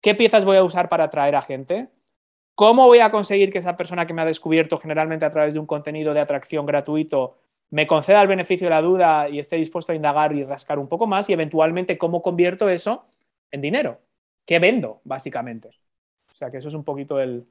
qué 0.00 0.14
piezas 0.14 0.44
voy 0.44 0.56
a 0.56 0.62
usar 0.62 0.88
para 0.88 1.04
atraer 1.04 1.36
a 1.36 1.42
gente, 1.42 1.88
cómo 2.54 2.86
voy 2.86 3.00
a 3.00 3.10
conseguir 3.10 3.52
que 3.52 3.58
esa 3.58 3.76
persona 3.76 4.06
que 4.06 4.14
me 4.14 4.22
ha 4.22 4.24
descubierto 4.24 4.78
generalmente 4.78 5.24
a 5.24 5.30
través 5.30 5.52
de 5.54 5.60
un 5.60 5.66
contenido 5.66 6.14
de 6.14 6.20
atracción 6.20 6.64
gratuito 6.66 7.36
me 7.70 7.86
conceda 7.86 8.22
el 8.22 8.28
beneficio 8.28 8.66
de 8.66 8.70
la 8.70 8.82
duda 8.82 9.28
y 9.28 9.38
esté 9.38 9.56
dispuesto 9.56 9.92
a 9.92 9.94
indagar 9.94 10.32
y 10.32 10.44
rascar 10.44 10.78
un 10.78 10.88
poco 10.88 11.06
más 11.06 11.28
y 11.28 11.32
eventualmente 11.32 11.98
cómo 11.98 12.22
convierto 12.22 12.68
eso 12.68 13.06
en 13.50 13.60
dinero. 13.60 14.00
¿Qué 14.44 14.58
vendo, 14.58 15.00
básicamente? 15.04 15.68
O 16.30 16.34
sea 16.34 16.50
que 16.50 16.56
eso 16.58 16.68
es 16.68 16.74
un 16.74 16.84
poquito 16.84 17.20
el, 17.20 17.46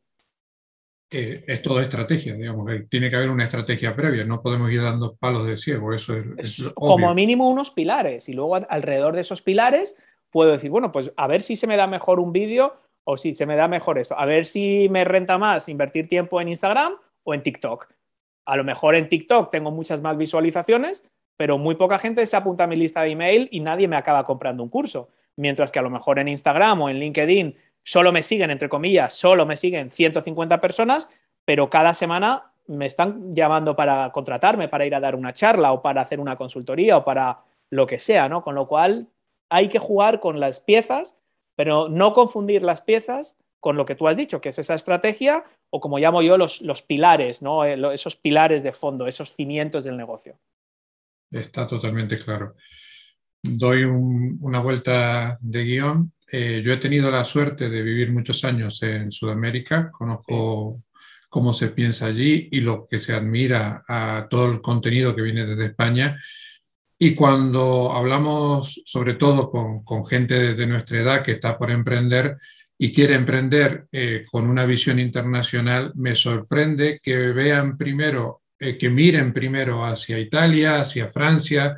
es 1.11 1.61
todo 1.63 1.79
estrategia, 1.79 2.35
digamos, 2.35 2.71
tiene 2.87 3.09
que 3.09 3.15
haber 3.15 3.29
una 3.29 3.45
estrategia 3.45 3.95
previa, 3.95 4.25
no 4.25 4.41
podemos 4.41 4.69
ir 4.71 4.81
dando 4.81 5.15
palos 5.15 5.47
de 5.47 5.57
ciego, 5.57 5.93
eso 5.93 6.13
es, 6.37 6.71
como 6.75 7.13
mínimo 7.15 7.49
unos 7.49 7.71
pilares 7.71 8.29
y 8.29 8.33
luego 8.33 8.55
alrededor 8.55 9.15
de 9.15 9.21
esos 9.21 9.41
pilares 9.41 9.97
puedo 10.29 10.51
decir, 10.51 10.69
bueno, 10.69 10.91
pues 10.91 11.11
a 11.17 11.27
ver 11.27 11.41
si 11.41 11.55
se 11.55 11.65
me 11.65 11.77
da 11.77 11.87
mejor 11.87 12.19
un 12.19 12.31
vídeo 12.31 12.75
o 13.03 13.17
si 13.17 13.33
se 13.33 13.47
me 13.47 13.55
da 13.55 13.67
mejor 13.67 13.97
esto, 13.97 14.17
a 14.19 14.25
ver 14.25 14.45
si 14.45 14.87
me 14.89 15.03
renta 15.03 15.39
más 15.39 15.67
invertir 15.67 16.07
tiempo 16.07 16.39
en 16.41 16.49
Instagram 16.49 16.93
o 17.23 17.33
en 17.33 17.41
TikTok. 17.41 17.91
A 18.45 18.55
lo 18.55 18.63
mejor 18.63 18.95
en 18.95 19.09
TikTok 19.09 19.49
tengo 19.49 19.71
muchas 19.71 20.01
más 20.01 20.15
visualizaciones, 20.15 21.07
pero 21.35 21.57
muy 21.57 21.75
poca 21.75 21.97
gente 21.97 22.25
se 22.25 22.35
apunta 22.35 22.65
a 22.65 22.67
mi 22.67 22.75
lista 22.75 23.01
de 23.01 23.11
email 23.11 23.47
y 23.51 23.61
nadie 23.61 23.87
me 23.87 23.95
acaba 23.95 24.25
comprando 24.25 24.61
un 24.61 24.69
curso. 24.69 25.09
Mientras 25.37 25.71
que 25.71 25.79
a 25.79 25.81
lo 25.81 25.89
mejor 25.89 26.19
en 26.19 26.27
Instagram 26.27 26.81
o 26.81 26.89
en 26.89 26.99
LinkedIn 26.99 27.55
solo 27.83 28.11
me 28.11 28.23
siguen, 28.23 28.51
entre 28.51 28.69
comillas, 28.69 29.13
solo 29.13 29.45
me 29.45 29.57
siguen 29.57 29.91
150 29.91 30.61
personas, 30.61 31.09
pero 31.45 31.69
cada 31.69 31.93
semana 31.93 32.51
me 32.67 32.85
están 32.85 33.33
llamando 33.33 33.75
para 33.75 34.11
contratarme, 34.11 34.67
para 34.67 34.85
ir 34.85 34.93
a 34.93 34.99
dar 34.99 35.15
una 35.15 35.33
charla 35.33 35.71
o 35.71 35.81
para 35.81 36.01
hacer 36.01 36.19
una 36.19 36.35
consultoría 36.35 36.97
o 36.97 37.03
para 37.03 37.39
lo 37.71 37.87
que 37.87 37.97
sea, 37.97 38.29
¿no? 38.29 38.43
Con 38.43 38.55
lo 38.55 38.67
cual 38.67 39.07
hay 39.49 39.69
que 39.69 39.79
jugar 39.79 40.19
con 40.19 40.39
las 40.39 40.59
piezas, 40.59 41.17
pero 41.55 41.89
no 41.89 42.13
confundir 42.13 42.61
las 42.61 42.81
piezas 42.81 43.37
con 43.59 43.75
lo 43.75 43.85
que 43.85 43.95
tú 43.95 44.07
has 44.07 44.15
dicho, 44.15 44.39
que 44.39 44.49
es 44.49 44.59
esa 44.59 44.75
estrategia, 44.75 45.43
o 45.69 45.79
como 45.79 45.97
llamo 45.97 46.21
yo, 46.21 46.37
los, 46.37 46.61
los 46.61 46.81
pilares, 46.81 47.41
¿no? 47.41 47.65
Eh, 47.65 47.77
esos 47.93 48.15
pilares 48.15 48.63
de 48.63 48.71
fondo, 48.71 49.07
esos 49.07 49.35
cimientos 49.35 49.83
del 49.83 49.97
negocio. 49.97 50.37
Está 51.31 51.67
totalmente 51.67 52.17
claro. 52.17 52.55
Doy 53.41 53.84
una 53.84 54.60
vuelta 54.60 55.38
de 55.41 55.63
guion. 55.63 56.12
Eh, 56.32 56.62
yo 56.63 56.73
he 56.73 56.78
tenido 56.78 57.10
la 57.10 57.23
suerte 57.23 57.69
de 57.69 57.82
vivir 57.82 58.12
muchos 58.12 58.43
años 58.43 58.82
en 58.84 59.12
Sudamérica, 59.12 59.89
conozco 59.91 60.84
cómo 61.28 61.54
se 61.54 61.69
piensa 61.69 62.08
allí 62.08 62.49
y 62.52 62.62
lo 62.62 62.88
que 62.88 62.99
se 62.99 63.13
admira 63.13 63.84
a 63.88 64.28
todo 64.30 64.52
el 64.52 64.62
contenido 64.62 65.15
que 65.15 65.21
viene 65.21 65.45
desde 65.45 65.67
España. 65.67 66.19
Y 66.97 67.15
cuando 67.15 67.91
hablamos 67.93 68.82
sobre 68.86 69.13
todo 69.13 69.49
con, 69.49 69.84
con 69.84 70.06
gente 70.06 70.54
de 70.54 70.67
nuestra 70.67 70.99
edad 70.99 71.23
que 71.23 71.34
está 71.34 71.58
por 71.58 71.71
emprender, 71.71 72.38
y 72.82 72.93
quiere 72.93 73.13
emprender 73.13 73.88
eh, 73.91 74.25
con 74.32 74.49
una 74.49 74.65
visión 74.65 74.99
internacional, 74.99 75.91
me 75.95 76.15
sorprende 76.15 77.02
que 77.04 77.17
vean 77.34 77.78
primero, 77.78 78.43
eh, 78.58 78.78
que 78.78 78.89
miren 78.89 79.34
primero 79.34 79.86
hacia 79.86 80.17
Italia, 80.17 80.80
hacia 80.80 81.10
Francia 81.10 81.75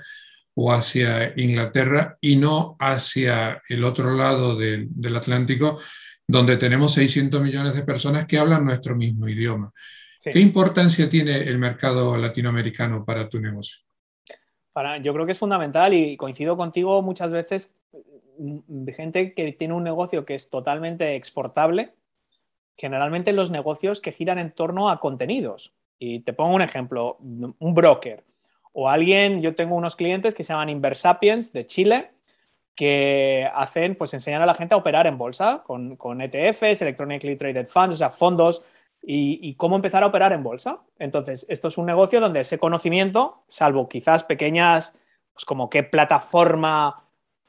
o 0.55 0.71
hacia 0.71 1.33
Inglaterra 1.39 2.17
y 2.19 2.35
no 2.35 2.75
hacia 2.79 3.61
el 3.69 3.83
otro 3.83 4.15
lado 4.15 4.55
del, 4.55 5.15
Atlántico, 5.15 5.79
donde 6.27 6.57
tenemos 6.57 6.93
600 6.93 7.41
millones 7.41 7.75
de 7.75 7.83
personas 7.83 8.27
que 8.27 8.37
hablan 8.37 8.65
nuestro 8.65 8.95
mismo 8.95 9.27
idioma. 9.27 9.71
¿Qué 10.23 10.39
importancia 10.39 11.09
tiene 11.09 11.37
el 11.37 11.57
mercado 11.57 12.15
latinoamericano 12.15 13.03
para 13.03 13.27
tu 13.27 13.39
negocio? 13.39 13.79
Para, 14.71 14.97
yo 14.97 15.13
creo 15.13 15.25
que 15.25 15.31
es 15.31 15.39
fundamental 15.39 15.93
y 15.93 16.15
coincido 16.15 16.55
contigo 16.55 17.01
muchas 17.01 17.33
veces 17.33 17.75
gente 18.95 19.33
que 19.33 19.51
tiene 19.53 19.73
un 19.73 19.83
negocio 19.83 20.25
que 20.25 20.35
es 20.35 20.49
totalmente 20.49 21.15
exportable, 21.15 21.93
generalmente 22.75 23.33
los 23.33 23.51
negocios 23.51 24.01
que 24.01 24.11
giran 24.11 24.39
en 24.39 24.51
torno 24.51 24.89
a 24.89 24.99
contenidos. 24.99 25.73
Y 25.99 26.21
te 26.21 26.33
pongo 26.33 26.55
un 26.55 26.61
ejemplo, 26.61 27.17
un 27.19 27.73
broker 27.73 28.23
o 28.73 28.89
alguien, 28.89 29.41
yo 29.41 29.55
tengo 29.55 29.75
unos 29.75 29.95
clientes 29.95 30.33
que 30.33 30.43
se 30.43 30.53
llaman 30.53 30.69
Inversapiens 30.69 31.53
de 31.53 31.65
Chile, 31.65 32.11
que 32.75 33.49
hacen, 33.53 33.95
pues 33.95 34.13
enseñan 34.13 34.41
a 34.41 34.45
la 34.45 34.55
gente 34.55 34.73
a 34.73 34.77
operar 34.77 35.07
en 35.07 35.17
bolsa 35.17 35.61
con, 35.65 35.97
con 35.97 36.21
ETFs, 36.21 36.81
Electronically 36.81 37.35
Traded 37.35 37.67
Funds, 37.67 37.95
o 37.95 37.97
sea, 37.97 38.09
fondos, 38.09 38.63
y, 39.03 39.39
y, 39.41 39.55
cómo 39.55 39.75
empezar 39.75 40.03
a 40.03 40.07
operar 40.07 40.31
en 40.31 40.43
bolsa. 40.43 40.79
Entonces, 40.99 41.45
esto 41.49 41.69
es 41.69 41.77
un 41.79 41.87
negocio 41.87 42.19
donde 42.19 42.41
ese 42.41 42.59
conocimiento, 42.59 43.43
salvo 43.47 43.89
quizás 43.89 44.23
pequeñas, 44.23 44.99
pues 45.33 45.43
como 45.43 45.69
qué 45.71 45.81
plataforma 45.81 46.95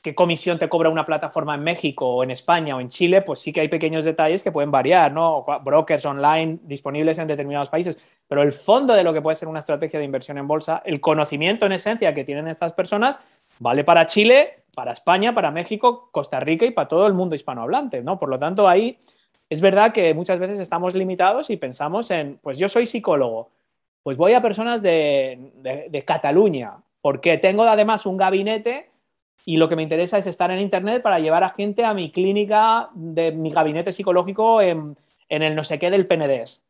qué 0.02 0.16
comisión 0.16 0.58
te 0.58 0.68
cobra 0.68 0.90
una 0.90 1.04
plataforma 1.04 1.54
en 1.54 1.62
México 1.62 2.06
o 2.08 2.24
en 2.24 2.32
España 2.32 2.76
o 2.76 2.80
en 2.80 2.88
Chile, 2.88 3.22
pues 3.22 3.38
sí 3.38 3.52
que 3.52 3.60
hay 3.60 3.68
pequeños 3.68 4.04
detalles 4.04 4.42
que 4.42 4.50
pueden 4.50 4.72
variar, 4.72 5.12
¿no? 5.12 5.46
Brokers 5.64 6.04
online 6.04 6.58
disponibles 6.64 7.18
en 7.18 7.28
determinados 7.28 7.70
países, 7.70 7.98
pero 8.26 8.42
el 8.42 8.52
fondo 8.52 8.94
de 8.94 9.04
lo 9.04 9.12
que 9.12 9.22
puede 9.22 9.36
ser 9.36 9.46
una 9.46 9.60
estrategia 9.60 10.00
de 10.00 10.04
inversión 10.04 10.38
en 10.38 10.48
bolsa, 10.48 10.82
el 10.84 11.00
conocimiento 11.00 11.66
en 11.66 11.72
esencia 11.72 12.12
que 12.12 12.24
tienen 12.24 12.48
estas 12.48 12.72
personas, 12.72 13.20
vale 13.60 13.84
para 13.84 14.06
Chile, 14.08 14.56
para 14.74 14.90
España, 14.90 15.34
para 15.34 15.52
México, 15.52 16.08
Costa 16.10 16.40
Rica 16.40 16.66
y 16.66 16.72
para 16.72 16.88
todo 16.88 17.06
el 17.06 17.14
mundo 17.14 17.36
hispanohablante, 17.36 18.02
¿no? 18.02 18.18
Por 18.18 18.28
lo 18.28 18.40
tanto, 18.40 18.68
ahí 18.68 18.98
es 19.48 19.60
verdad 19.60 19.92
que 19.92 20.14
muchas 20.14 20.40
veces 20.40 20.58
estamos 20.58 20.94
limitados 20.94 21.48
y 21.48 21.56
pensamos 21.56 22.10
en, 22.10 22.38
pues 22.42 22.58
yo 22.58 22.68
soy 22.68 22.86
psicólogo, 22.86 23.50
pues 24.02 24.16
voy 24.16 24.32
a 24.32 24.42
personas 24.42 24.82
de, 24.82 25.52
de, 25.58 25.86
de 25.88 26.04
Cataluña, 26.04 26.78
porque 27.00 27.38
tengo 27.38 27.62
además 27.62 28.04
un 28.04 28.16
gabinete 28.16 28.91
y 29.44 29.56
lo 29.56 29.68
que 29.68 29.76
me 29.76 29.82
interesa 29.82 30.18
es 30.18 30.26
estar 30.26 30.50
en 30.50 30.60
Internet 30.60 31.02
para 31.02 31.18
llevar 31.18 31.44
a 31.44 31.50
gente 31.50 31.84
a 31.84 31.94
mi 31.94 32.10
clínica 32.10 32.90
de 32.94 33.32
mi 33.32 33.50
gabinete 33.50 33.92
psicológico 33.92 34.60
en, 34.62 34.96
el 35.28 35.54
no 35.54 35.64
sé 35.64 35.78
qué 35.78 35.90
del 35.90 36.06
PNDES. 36.06 36.64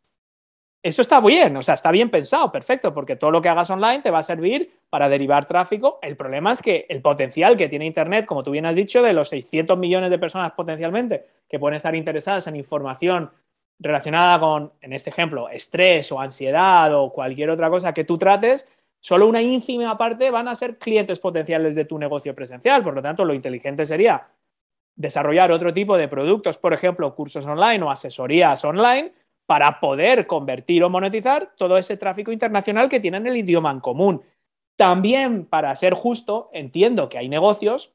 Eso 0.83 1.03
está 1.03 1.21
bien, 1.21 1.57
o 1.57 1.63
sea, 1.63 1.75
está 1.75 1.93
bien 1.93 2.11
pensado, 2.11 2.51
perfecto, 2.51 2.93
porque 2.93 3.15
todo 3.15 3.31
lo 3.31 3.41
que 3.41 3.49
hagas 3.49 3.71
online 3.71 4.01
te 4.01 4.11
va 4.11 4.19
a 4.19 4.25
servir 4.25 4.73
para 4.91 5.09
derivar 5.09 5.47
tráfico. 5.47 6.01
El 6.03 6.17
problema 6.17 6.53
es 6.53 6.61
que 6.61 6.87
el 6.89 7.01
potencial 7.01 7.57
que 7.57 7.69
tiene 7.69 7.87
Internet, 7.87 8.27
como 8.27 8.43
tú 8.43 8.51
bien 8.51 8.67
has 8.67 8.75
dicho, 8.75 9.01
de 9.01 9.13
los 9.13 9.29
600 9.29 9.79
millones 9.79 10.11
de 10.11 10.19
personas 10.19 10.53
potencialmente 10.53 11.25
que 11.49 11.61
pueden 11.61 11.77
estar 11.77 11.95
interesadas 11.95 12.49
en 12.49 12.57
información 12.57 13.31
relacionada 13.79 14.41
con, 14.41 14.73
en 14.81 14.93
este 14.93 15.11
ejemplo, 15.11 15.49
estrés 15.49 16.11
o 16.11 16.21
ansiedad 16.21 16.93
o 16.95 17.13
cualquier 17.13 17.51
otra 17.51 17.71
cosa 17.71 17.93
que 17.93 18.05
tú 18.05 18.19
trates, 18.19 18.67
solo 19.03 19.27
una 19.27 19.43
ínfima 19.43 19.99
parte 19.99 20.31
van 20.31 20.49
a 20.49 20.55
ser 20.55 20.79
clientes 20.79 21.19
potenciales 21.19 21.75
de 21.75 21.85
tu 21.85 21.99
negocio 21.99 22.35
presencial. 22.35 22.83
Por 22.83 22.95
lo 22.95 23.03
tanto, 23.03 23.25
lo 23.25 23.35
inteligente 23.35 23.85
sería 23.85 24.29
desarrollar 24.95 25.51
otro 25.51 25.75
tipo 25.75 25.97
de 25.97 26.09
productos, 26.09 26.57
por 26.57 26.73
ejemplo, 26.73 27.15
cursos 27.15 27.45
online 27.45 27.83
o 27.85 27.91
asesorías 27.91 28.65
online, 28.65 29.13
para 29.45 29.81
poder 29.81 30.27
convertir 30.27 30.85
o 30.85 30.89
monetizar 30.89 31.53
todo 31.57 31.77
ese 31.77 31.97
tráfico 31.97 32.31
internacional 32.31 32.89
que 32.89 33.01
tienen 33.01 33.27
el 33.27 33.37
idioma 33.37 33.73
en 33.73 33.81
común. 33.81 34.23
También, 34.77 35.47
para 35.47 35.75
ser 35.75 35.95
justo, 35.95 36.49
entiendo 36.53 37.09
que 37.09 37.19
hay 37.19 37.29
negocios 37.29 37.93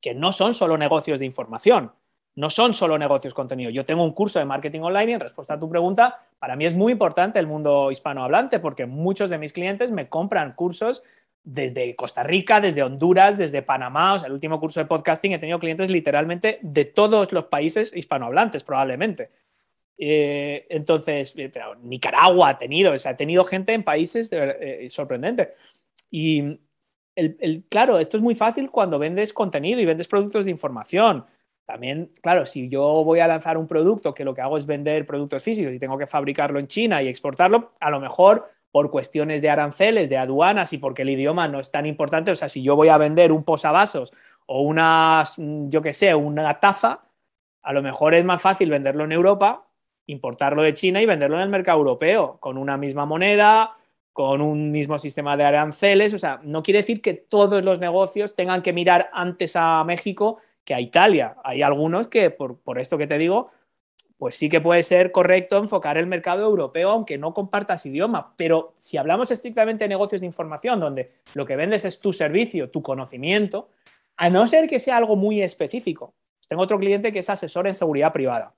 que 0.00 0.14
no 0.14 0.30
son 0.30 0.54
solo 0.54 0.78
negocios 0.78 1.18
de 1.18 1.26
información 1.26 1.92
no 2.38 2.50
son 2.50 2.72
solo 2.72 2.96
negocios 2.98 3.34
contenido. 3.34 3.68
Yo 3.68 3.84
tengo 3.84 4.04
un 4.04 4.12
curso 4.12 4.38
de 4.38 4.44
marketing 4.44 4.82
online 4.82 5.10
y 5.10 5.14
en 5.14 5.20
respuesta 5.20 5.54
a 5.54 5.58
tu 5.58 5.68
pregunta, 5.68 6.22
para 6.38 6.54
mí 6.54 6.66
es 6.66 6.72
muy 6.72 6.92
importante 6.92 7.40
el 7.40 7.48
mundo 7.48 7.90
hispanohablante 7.90 8.60
porque 8.60 8.86
muchos 8.86 9.28
de 9.28 9.38
mis 9.38 9.52
clientes 9.52 9.90
me 9.90 10.08
compran 10.08 10.52
cursos 10.52 11.02
desde 11.42 11.96
Costa 11.96 12.22
Rica, 12.22 12.60
desde 12.60 12.84
Honduras, 12.84 13.38
desde 13.38 13.62
Panamá. 13.62 14.14
O 14.14 14.18
sea, 14.20 14.28
el 14.28 14.34
último 14.34 14.60
curso 14.60 14.78
de 14.78 14.86
podcasting 14.86 15.32
he 15.32 15.40
tenido 15.40 15.58
clientes 15.58 15.90
literalmente 15.90 16.60
de 16.62 16.84
todos 16.84 17.32
los 17.32 17.46
países 17.46 17.92
hispanohablantes, 17.92 18.62
probablemente. 18.62 19.30
Eh, 19.98 20.64
entonces, 20.70 21.34
eh, 21.36 21.50
Nicaragua 21.82 22.50
ha 22.50 22.58
tenido, 22.58 22.92
o 22.92 22.98
sea, 22.98 23.12
ha 23.12 23.16
tenido 23.16 23.42
gente 23.42 23.72
en 23.74 23.82
países 23.82 24.30
eh, 24.32 24.86
sorprendente. 24.90 25.54
Y 26.08 26.60
el, 27.16 27.64
claro, 27.68 27.98
esto 27.98 28.16
es 28.16 28.22
muy 28.22 28.36
fácil 28.36 28.70
cuando 28.70 29.00
vendes 29.00 29.32
contenido 29.32 29.80
y 29.80 29.86
vendes 29.86 30.06
productos 30.06 30.44
de 30.44 30.52
información. 30.52 31.26
También, 31.68 32.10
claro, 32.22 32.46
si 32.46 32.70
yo 32.70 33.04
voy 33.04 33.20
a 33.20 33.28
lanzar 33.28 33.58
un 33.58 33.66
producto 33.66 34.14
que 34.14 34.24
lo 34.24 34.34
que 34.34 34.40
hago 34.40 34.56
es 34.56 34.64
vender 34.64 35.04
productos 35.04 35.42
físicos 35.42 35.70
y 35.70 35.78
tengo 35.78 35.98
que 35.98 36.06
fabricarlo 36.06 36.58
en 36.58 36.66
China 36.66 37.02
y 37.02 37.08
exportarlo, 37.08 37.72
a 37.78 37.90
lo 37.90 38.00
mejor 38.00 38.48
por 38.70 38.90
cuestiones 38.90 39.42
de 39.42 39.50
aranceles, 39.50 40.08
de 40.08 40.16
aduanas 40.16 40.72
y 40.72 40.78
porque 40.78 41.02
el 41.02 41.10
idioma 41.10 41.46
no 41.46 41.60
es 41.60 41.70
tan 41.70 41.84
importante, 41.84 42.30
o 42.30 42.36
sea, 42.36 42.48
si 42.48 42.62
yo 42.62 42.74
voy 42.74 42.88
a 42.88 42.96
vender 42.96 43.32
un 43.32 43.44
posavasos 43.44 44.14
o 44.46 44.62
una, 44.62 45.24
yo 45.36 45.82
qué 45.82 45.92
sé, 45.92 46.14
una 46.14 46.58
taza, 46.58 47.02
a 47.60 47.72
lo 47.74 47.82
mejor 47.82 48.14
es 48.14 48.24
más 48.24 48.40
fácil 48.40 48.70
venderlo 48.70 49.04
en 49.04 49.12
Europa, 49.12 49.66
importarlo 50.06 50.62
de 50.62 50.72
China 50.72 51.02
y 51.02 51.06
venderlo 51.06 51.36
en 51.36 51.42
el 51.42 51.50
mercado 51.50 51.80
europeo, 51.80 52.38
con 52.40 52.56
una 52.56 52.78
misma 52.78 53.04
moneda, 53.04 53.76
con 54.14 54.40
un 54.40 54.70
mismo 54.70 54.98
sistema 54.98 55.36
de 55.36 55.44
aranceles, 55.44 56.14
o 56.14 56.18
sea, 56.18 56.40
no 56.42 56.62
quiere 56.62 56.80
decir 56.80 57.02
que 57.02 57.12
todos 57.12 57.62
los 57.62 57.78
negocios 57.78 58.34
tengan 58.34 58.62
que 58.62 58.72
mirar 58.72 59.10
antes 59.12 59.54
a 59.54 59.84
México 59.84 60.38
que 60.68 60.74
a 60.74 60.80
Italia. 60.82 61.34
Hay 61.44 61.62
algunos 61.62 62.08
que, 62.08 62.28
por, 62.28 62.78
esto 62.78 62.98
que 62.98 63.06
te 63.06 63.16
digo, 63.16 63.50
pues 64.18 64.34
sí 64.34 64.50
que 64.50 64.60
puede 64.60 64.82
ser 64.82 65.12
correcto 65.12 65.56
enfocar 65.56 65.96
el 65.96 66.06
mercado 66.06 66.44
europeo, 66.44 66.90
aunque 66.90 67.16
no 67.16 67.32
compartas 67.32 67.86
idioma. 67.86 68.34
Pero 68.36 68.74
si 68.76 68.98
hablamos 68.98 69.30
estrictamente 69.30 69.84
de 69.84 69.88
negocios 69.88 70.20
de 70.20 70.26
información, 70.26 70.78
donde 70.78 71.12
lo 71.34 71.46
que 71.46 71.56
vendes 71.56 71.86
es 71.86 72.00
tu 72.00 72.12
servicio, 72.12 72.68
tu 72.68 72.82
conocimiento, 72.82 73.70
a 74.18 74.28
no 74.28 74.46
ser 74.46 74.68
que 74.68 74.78
sea 74.78 74.98
algo 74.98 75.16
muy 75.16 75.40
específico. 75.40 76.14
Tengo 76.46 76.64
otro 76.64 76.78
cliente 76.78 77.14
que 77.14 77.20
es 77.20 77.30
asesor 77.30 77.66
en 77.66 77.72
seguridad 77.72 78.12
privada 78.12 78.54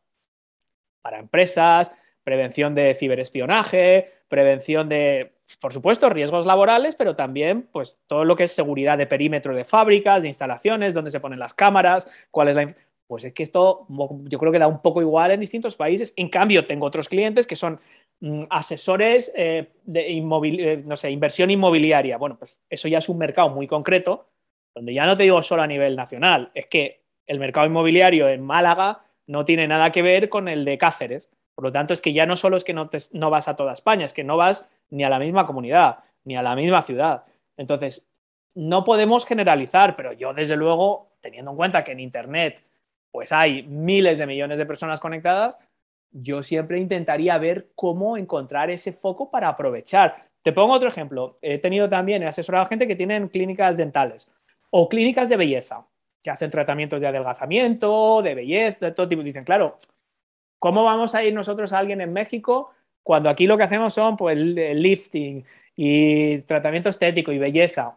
para 1.03 1.21
empresas, 1.21 1.93
prevención 2.25 2.75
de 2.75 2.97
ciberespionaje, 2.97 4.11
prevención 4.27 4.89
de, 4.89 5.37
por 5.59 5.73
supuesto, 5.73 6.09
riesgos 6.09 6.47
laborales, 6.47 6.95
pero 6.95 7.17
también 7.17 7.69
pues, 7.73 7.99
todo 8.07 8.25
lo 8.25 8.37
que 8.37 8.45
es 8.45 8.53
seguridad 8.53 8.99
de 8.99 9.07
perímetro 9.07 9.55
de 9.55 9.65
fábricas, 9.65 10.23
de 10.23 10.29
instalaciones, 10.29 10.95
dónde 10.95 11.11
se 11.11 11.21
ponen 11.21 11.39
las 11.39 11.55
cámaras, 11.55 12.11
cuál 12.31 12.49
es 12.49 12.57
la... 12.57 12.75
Pues 13.07 13.25
es 13.25 13.33
que 13.33 13.43
esto 13.43 13.89
yo 14.29 14.39
creo 14.39 14.53
que 14.53 14.61
da 14.61 14.69
un 14.69 14.83
poco 14.83 15.01
igual 15.01 15.33
en 15.33 15.41
distintos 15.41 15.75
países. 15.75 16.13
En 16.15 16.29
cambio, 16.29 16.65
tengo 16.67 16.87
otros 16.87 17.09
clientes 17.09 17.45
que 17.45 17.57
son 17.57 17.81
mm, 18.21 18.43
asesores 18.51 19.33
eh, 19.35 19.73
de 19.83 20.17
eh, 20.17 20.83
no 20.87 20.97
sé, 20.97 21.11
inversión 21.11 21.51
inmobiliaria. 21.51 22.19
Bueno, 22.19 22.39
pues 22.39 22.61
eso 22.71 22.87
ya 22.87 22.99
es 22.99 23.09
un 23.09 23.19
mercado 23.19 23.49
muy 23.49 23.67
concreto, 23.67 24.29
donde 24.77 24.95
ya 24.95 25.07
no 25.07 25.17
te 25.17 25.25
digo 25.25 25.43
solo 25.43 25.63
a 25.63 25.67
nivel 25.67 25.97
nacional, 25.97 26.53
es 26.55 26.67
que 26.67 27.03
el 27.27 27.41
mercado 27.41 27.67
inmobiliario 27.67 28.29
en 28.29 28.43
Málaga 28.43 29.03
no 29.27 29.45
tiene 29.45 29.67
nada 29.67 29.91
que 29.91 30.03
ver 30.03 30.29
con 30.29 30.49
el 30.49 30.65
de 30.65 30.79
Cáceres. 30.79 31.31
Por 31.55 31.65
lo 31.65 31.73
tanto, 31.73 31.95
es 31.95 32.01
que 32.01 32.13
ya 32.13 32.27
no 32.27 32.37
solo 32.37 32.57
es 32.57 32.65
que 32.65 32.73
no, 32.73 32.91
no 33.13 33.31
vas 33.31 33.49
a 33.49 33.57
toda 33.57 33.73
España, 33.73 34.05
es 34.05 34.13
que 34.13 34.25
no 34.25 34.37
vas 34.37 34.69
ni 34.91 35.05
a 35.05 35.09
la 35.09 35.19
misma 35.19 35.47
comunidad, 35.47 35.99
ni 36.25 36.37
a 36.37 36.43
la 36.43 36.55
misma 36.55 36.83
ciudad. 36.83 37.25
Entonces, 37.57 38.09
no 38.55 38.85
podemos 38.85 39.25
generalizar, 39.25 39.97
pero 39.97 40.13
yo 40.13 40.35
desde 40.35 40.57
luego, 40.57 41.13
teniendo 41.21 41.53
en 41.53 41.57
cuenta 41.57 41.85
que 41.85 41.93
en 41.93 42.01
Internet 42.01 42.65
pues 43.13 43.33
hay 43.33 43.65
miles 43.65 44.19
de 44.19 44.27
millones 44.27 44.59
de 44.59 44.67
personas 44.67 45.01
conectadas, 45.01 45.59
yo 46.13 46.43
siempre 46.43 46.79
intentaría 46.79 47.39
ver 47.39 47.71
cómo 47.75 48.17
encontrar 48.17 48.71
ese 48.71 48.93
foco 48.93 49.31
para 49.31 49.49
aprovechar. 49.49 50.29
Te 50.43 50.53
pongo 50.53 50.75
otro 50.75 50.89
ejemplo. 50.89 51.39
He 51.43 51.59
tenido 51.59 51.89
también, 51.89 52.23
he 52.23 52.27
asesorado 52.27 52.65
a 52.65 52.69
gente 52.69 52.87
que 52.87 52.97
tienen 52.97 53.29
clínicas 53.29 53.77
dentales 53.77 54.31
o 54.71 54.89
clínicas 54.89 55.29
de 55.29 55.37
belleza, 55.37 55.87
que 56.23 56.31
hacen 56.31 56.51
tratamientos 56.51 57.01
de 57.01 57.09
adelgazamiento, 57.09 58.23
de 58.23 58.35
belleza, 58.35 58.87
de 58.87 58.93
todo 58.93 59.09
tipo. 59.09 59.23
Dicen, 59.23 59.43
claro, 59.43 59.77
¿Cómo 60.61 60.85
vamos 60.85 61.15
a 61.15 61.25
ir 61.25 61.33
nosotros 61.33 61.73
a 61.73 61.79
alguien 61.79 62.03
en 62.03 62.13
México 62.13 62.71
cuando 63.03 63.29
aquí 63.29 63.47
lo 63.47 63.57
que 63.57 63.65
hacemos 63.65 63.95
son 63.95 64.17
pues, 64.17 64.37
lifting 64.37 65.45
y 65.77 66.39
tratamiento 66.43 66.89
estético 66.89 67.33
y 67.33 67.39
belleza? 67.39 67.97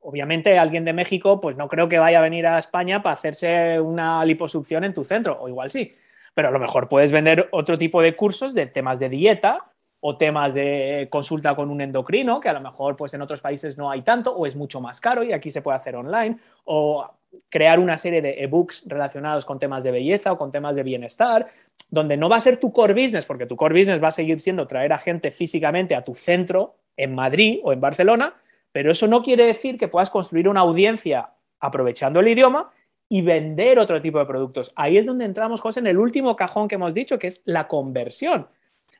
Obviamente 0.00 0.58
alguien 0.58 0.84
de 0.84 0.92
México 0.92 1.40
pues 1.40 1.56
no 1.56 1.68
creo 1.68 1.88
que 1.88 1.98
vaya 1.98 2.18
a 2.20 2.22
venir 2.22 2.46
a 2.46 2.58
España 2.58 3.02
para 3.02 3.14
hacerse 3.14 3.80
una 3.80 4.24
liposucción 4.24 4.84
en 4.84 4.94
tu 4.94 5.04
centro, 5.04 5.38
o 5.40 5.48
igual 5.48 5.70
sí, 5.70 5.94
pero 6.34 6.48
a 6.48 6.50
lo 6.50 6.58
mejor 6.58 6.88
puedes 6.88 7.10
vender 7.10 7.48
otro 7.50 7.76
tipo 7.76 8.00
de 8.00 8.14
cursos 8.14 8.54
de 8.54 8.66
temas 8.66 9.00
de 9.00 9.08
dieta 9.08 9.64
o 10.00 10.16
temas 10.16 10.54
de 10.54 11.08
consulta 11.10 11.56
con 11.56 11.68
un 11.68 11.80
endocrino, 11.80 12.38
que 12.40 12.48
a 12.48 12.52
lo 12.52 12.60
mejor 12.60 12.96
pues 12.96 13.12
en 13.14 13.22
otros 13.22 13.40
países 13.40 13.76
no 13.76 13.90
hay 13.90 14.02
tanto 14.02 14.34
o 14.34 14.46
es 14.46 14.54
mucho 14.54 14.80
más 14.80 15.00
caro 15.00 15.24
y 15.24 15.32
aquí 15.32 15.50
se 15.50 15.60
puede 15.60 15.76
hacer 15.76 15.96
online, 15.96 16.38
o 16.64 17.10
crear 17.50 17.78
una 17.78 17.98
serie 17.98 18.22
de 18.22 18.42
ebooks 18.44 18.84
relacionados 18.86 19.44
con 19.44 19.58
temas 19.58 19.82
de 19.84 19.90
belleza 19.90 20.32
o 20.32 20.38
con 20.38 20.50
temas 20.50 20.76
de 20.76 20.82
bienestar, 20.82 21.46
donde 21.90 22.16
no 22.16 22.28
va 22.28 22.36
a 22.36 22.40
ser 22.40 22.58
tu 22.58 22.72
core 22.72 22.94
business, 22.94 23.26
porque 23.26 23.46
tu 23.46 23.56
core 23.56 23.78
business 23.78 24.02
va 24.02 24.08
a 24.08 24.12
seguir 24.12 24.40
siendo 24.40 24.66
traer 24.66 24.92
a 24.92 24.98
gente 24.98 25.30
físicamente 25.30 25.94
a 25.94 26.04
tu 26.04 26.14
centro 26.14 26.76
en 26.96 27.14
Madrid 27.14 27.60
o 27.62 27.72
en 27.72 27.80
Barcelona, 27.80 28.34
pero 28.72 28.90
eso 28.90 29.06
no 29.06 29.22
quiere 29.22 29.46
decir 29.46 29.78
que 29.78 29.88
puedas 29.88 30.10
construir 30.10 30.48
una 30.48 30.60
audiencia 30.60 31.30
aprovechando 31.60 32.20
el 32.20 32.28
idioma 32.28 32.70
y 33.08 33.22
vender 33.22 33.78
otro 33.78 34.00
tipo 34.02 34.18
de 34.18 34.26
productos. 34.26 34.72
Ahí 34.76 34.98
es 34.98 35.06
donde 35.06 35.24
entramos, 35.24 35.60
José, 35.60 35.80
en 35.80 35.86
el 35.86 35.98
último 35.98 36.36
cajón 36.36 36.68
que 36.68 36.74
hemos 36.74 36.92
dicho, 36.92 37.18
que 37.18 37.28
es 37.28 37.42
la 37.46 37.66
conversión. 37.66 38.48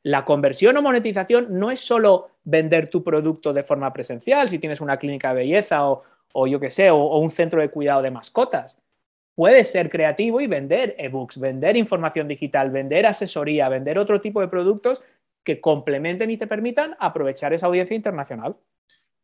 La 0.02 0.24
conversión 0.24 0.76
o 0.76 0.82
monetización 0.82 1.58
no 1.58 1.70
es 1.70 1.80
solo 1.80 2.30
vender 2.44 2.88
tu 2.88 3.02
producto 3.02 3.52
de 3.52 3.62
forma 3.62 3.92
presencial, 3.92 4.48
si 4.48 4.58
tienes 4.58 4.80
una 4.80 4.96
clínica 4.96 5.30
de 5.30 5.40
belleza 5.40 5.88
o, 5.88 6.02
yo 6.34 6.60
qué 6.60 6.70
sé, 6.70 6.90
o, 6.90 7.18
un 7.18 7.30
centro 7.30 7.60
de 7.60 7.70
cuidado 7.70 8.02
de 8.02 8.10
mascotas. 8.10 8.80
Puedes 9.34 9.70
ser 9.70 9.88
creativo 9.88 10.40
y 10.40 10.46
vender 10.46 10.94
ebooks, 10.98 11.38
vender 11.38 11.76
información 11.76 12.26
digital, 12.26 12.70
vender 12.70 13.06
asesoría, 13.06 13.68
vender 13.68 13.98
otro 13.98 14.20
tipo 14.20 14.40
de 14.40 14.48
productos 14.48 15.00
que 15.44 15.60
complementen 15.60 16.30
y 16.30 16.36
te 16.36 16.46
permitan 16.46 16.96
aprovechar 16.98 17.52
esa 17.52 17.66
audiencia 17.66 17.96
internacional. 17.96 18.56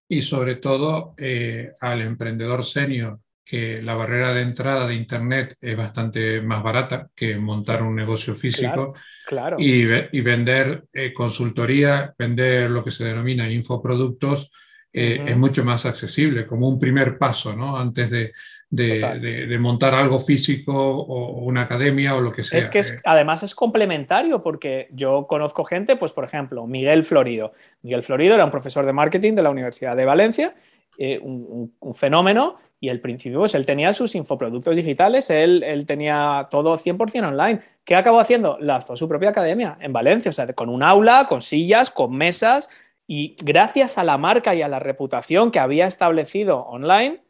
Y 0.09 0.23
sobre 0.23 0.57
todo 0.57 1.15
eh, 1.17 1.73
al 1.81 2.01
emprendedor 2.03 2.65
senior 2.65 3.19
que 3.45 3.83
la 3.83 3.95
barrera 3.95 4.33
de 4.33 4.43
entrada 4.43 4.87
de 4.87 4.95
Internet 4.95 5.57
es 5.61 5.77
bastante 5.77 6.41
más 6.41 6.63
barata 6.63 7.11
que 7.15 7.37
montar 7.37 7.83
un 7.83 7.95
negocio 7.95 8.35
físico 8.35 8.95
claro, 9.27 9.57
Y, 9.59 9.83
y, 10.13 10.21
vender 10.23 10.85
eh, 10.93 11.13
consultoría, 11.13 12.15
vender 12.19 12.71
lo 12.71 12.83
que 12.83 12.91
se 12.91 13.05
denomina 13.05 13.51
infoproductos, 13.51 14.51
eh, 14.97 15.21
es 15.27 15.37
mucho 15.37 15.65
más 15.65 15.85
accesible, 15.87 16.47
como 16.47 16.69
un 16.69 16.79
primer 16.79 17.19
paso, 17.19 17.57
¿no? 17.57 17.77
Antes 17.77 18.11
de, 18.11 18.33
de, 18.71 19.47
de, 19.49 19.59
montar 19.59 19.93
algo 19.93 20.21
físico 20.21 20.73
o 20.73 21.45
una 21.45 21.63
academia 21.63 22.15
o 22.15 22.21
lo 22.21 22.33
que 22.33 22.45
sea. 22.45 22.61
Es 22.61 22.69
que 22.69 22.79
es, 22.79 23.01
además 23.05 23.43
es 23.43 23.57
complementario 23.57 24.41
porque 24.41 24.87
yo 24.93 25.27
conozco 25.27 25.65
gente, 25.65 25.97
pues 25.97 26.13
por 26.13 26.23
ejemplo, 26.23 26.69
Miguel 26.69 27.03
Florido. 27.03 27.53
Miguel 27.83 28.05
Florido 28.05 28.35
era 28.35 28.45
un 28.45 28.53
profesor 28.53 28.87
de 28.87 28.93
marketing 28.93 29.35
de 29.35 29.43
la 29.43 29.51
Universidad 29.51 29.97
de 29.97 30.05
Valencia, 30.05 30.55
eh, 30.97 31.19
un, 31.21 31.75
un, 31.81 31.95
fenómeno 31.95 32.57
y 32.85 32.91
al 32.91 33.01
principio, 33.01 33.39
pues 33.39 33.55
él 33.55 33.65
tenía 33.65 33.95
sus 33.95 34.15
infoproductos 34.15 34.77
digitales, 34.77 35.31
él, 35.31 35.85
tenía 35.87 36.49
todo 36.51 36.77
100% 36.77 37.27
online. 37.27 37.61
¿Qué 37.83 37.97
acabó 37.97 38.21
haciendo? 38.21 38.59
Lanzó 38.61 38.95
su 38.95 39.09
propia 39.09 39.31
academia 39.31 39.79
en 39.81 39.93
Valencia, 39.93 40.29
o 40.29 40.33
sea, 40.33 40.47
con 40.49 40.69
un 40.69 40.83
aula, 40.83 41.27
con 41.27 41.41
sillas, 41.41 41.91
con 41.91 42.15
mesas, 42.15 42.69
y 43.07 43.37
gracias 43.43 43.99
a 43.99 44.05
la 44.05 44.17
marca 44.19 44.55
y 44.55 44.63
a 44.63 44.69
la 44.69 44.79
reputación 44.79 45.51
que 45.51 45.59
había 45.59 45.87
establecido 45.87 46.61
online, 46.61 47.23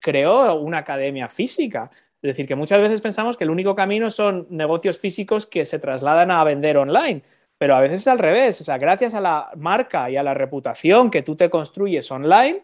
creó 0.00 0.54
una 0.54 0.78
academia 0.78 1.28
física. 1.28 1.90
Es 2.22 2.28
decir, 2.28 2.46
que 2.46 2.54
muchas 2.54 2.80
veces 2.80 3.00
pensamos 3.00 3.36
que 3.36 3.44
el 3.44 3.50
único 3.50 3.74
camino 3.74 4.10
son 4.10 4.46
negocios 4.50 4.98
físicos 4.98 5.46
que 5.46 5.64
se 5.64 5.78
trasladan 5.78 6.30
a 6.30 6.44
vender 6.44 6.76
online, 6.76 7.22
pero 7.58 7.74
a 7.74 7.80
veces 7.80 8.00
es 8.00 8.08
al 8.08 8.18
revés. 8.18 8.60
O 8.60 8.64
sea, 8.64 8.78
gracias 8.78 9.14
a 9.14 9.20
la 9.20 9.50
marca 9.56 10.10
y 10.10 10.16
a 10.16 10.22
la 10.22 10.34
reputación 10.34 11.10
que 11.10 11.22
tú 11.22 11.36
te 11.36 11.50
construyes 11.50 12.10
online, 12.10 12.62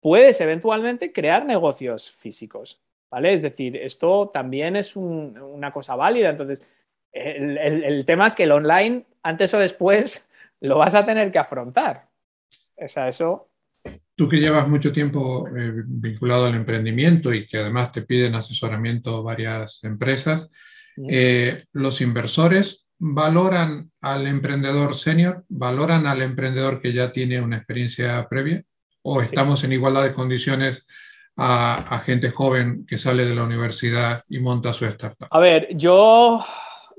puedes 0.00 0.40
eventualmente 0.40 1.12
crear 1.12 1.46
negocios 1.46 2.10
físicos, 2.10 2.82
¿vale? 3.10 3.32
Es 3.32 3.42
decir, 3.42 3.76
esto 3.76 4.30
también 4.32 4.76
es 4.76 4.96
una 4.96 5.72
cosa 5.72 5.94
válida. 5.94 6.30
Entonces, 6.30 6.66
el, 7.12 8.04
tema 8.04 8.26
es 8.26 8.34
que 8.34 8.44
el 8.44 8.52
online, 8.52 9.04
antes 9.22 9.54
o 9.54 9.58
después, 9.58 10.28
lo 10.62 10.78
vas 10.78 10.94
a 10.94 11.04
tener 11.04 11.30
que 11.30 11.38
afrontar. 11.38 12.08
O 12.76 12.88
sea, 12.88 13.08
eso... 13.08 13.50
Tú 14.14 14.28
que 14.28 14.38
llevas 14.38 14.68
mucho 14.68 14.92
tiempo 14.92 15.48
eh, 15.48 15.72
vinculado 15.86 16.46
al 16.46 16.54
emprendimiento 16.54 17.32
y 17.32 17.46
que 17.46 17.58
además 17.58 17.92
te 17.92 18.02
piden 18.02 18.34
asesoramiento 18.34 19.22
varias 19.22 19.80
empresas, 19.82 20.50
eh, 21.08 21.64
¿los 21.72 22.00
inversores 22.00 22.86
valoran 22.98 23.90
al 24.00 24.26
emprendedor 24.26 24.94
senior? 24.94 25.44
¿Valoran 25.48 26.06
al 26.06 26.22
emprendedor 26.22 26.80
que 26.80 26.92
ya 26.92 27.10
tiene 27.10 27.40
una 27.40 27.56
experiencia 27.56 28.26
previa? 28.28 28.62
o 29.02 29.20
estamos 29.20 29.62
en 29.64 29.72
igualdad 29.72 30.04
de 30.04 30.14
condiciones 30.14 30.86
a, 31.36 32.00
gente 32.04 32.30
joven 32.30 32.86
que 32.86 32.98
sale 32.98 33.24
de 33.24 33.34
la 33.34 33.44
universidad 33.44 34.24
y 34.28 34.38
monta 34.38 34.72
su 34.72 34.86
startup? 34.86 35.26
A 35.30 35.38
ver, 35.38 35.68
yo 35.76 36.44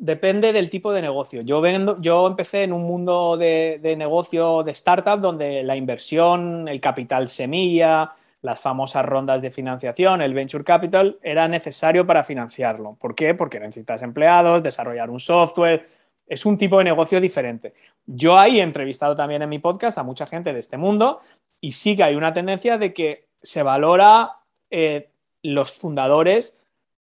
depende 0.03 0.51
del 0.51 0.69
tipo 0.69 0.91
de 0.91 1.01
negocio. 1.01 1.41
Yo, 1.43 1.61
vendo, 1.61 1.99
yo 2.01 2.27
empecé 2.27 2.63
en 2.63 2.73
un 2.73 2.83
mundo 2.83 3.37
de, 3.37 3.79
negocio 3.97 4.61
de 4.61 4.73
startup 4.73 5.21
donde 5.21 5.63
la 5.63 5.77
inversión, 5.77 6.67
el 6.67 6.81
capital 6.81 7.29
semilla, 7.29 8.13
las 8.41 8.59
famosas 8.59 9.05
rondas 9.05 9.41
de 9.41 9.49
financiación, 9.49 10.21
el 10.21 10.33
venture 10.33 10.65
capital, 10.65 11.17
era 11.21 11.47
necesario 11.47 12.05
para 12.05 12.25
financiarlo. 12.25 12.97
¿Por 12.99 13.15
qué? 13.15 13.33
Porque 13.33 13.61
necesitas 13.61 14.03
empleados, 14.03 14.61
desarrollar 14.61 15.09
un 15.09 15.21
software. 15.21 15.85
Es 16.27 16.45
un 16.45 16.57
tipo 16.57 16.79
de 16.79 16.83
negocio 16.83 17.21
diferente. 17.21 17.73
Yo 18.05 18.37
ahí 18.37 18.59
he 18.59 18.63
entrevistado 18.63 19.15
también 19.15 19.41
en 19.41 19.49
mi 19.49 19.59
podcast 19.59 19.97
a 19.97 20.03
mucha 20.03 20.25
gente 20.25 20.51
de 20.51 20.59
este 20.59 20.75
mundo 20.75 21.21
y 21.61 21.71
sí 21.71 21.95
que 21.95 22.03
hay 22.03 22.15
una 22.15 22.33
tendencia 22.33 22.77
de 22.77 22.93
que 22.93 23.29
se 23.41 23.63
valora 23.63 24.31
eh, 24.69 25.11
los 25.43 25.71
fundadores 25.71 26.57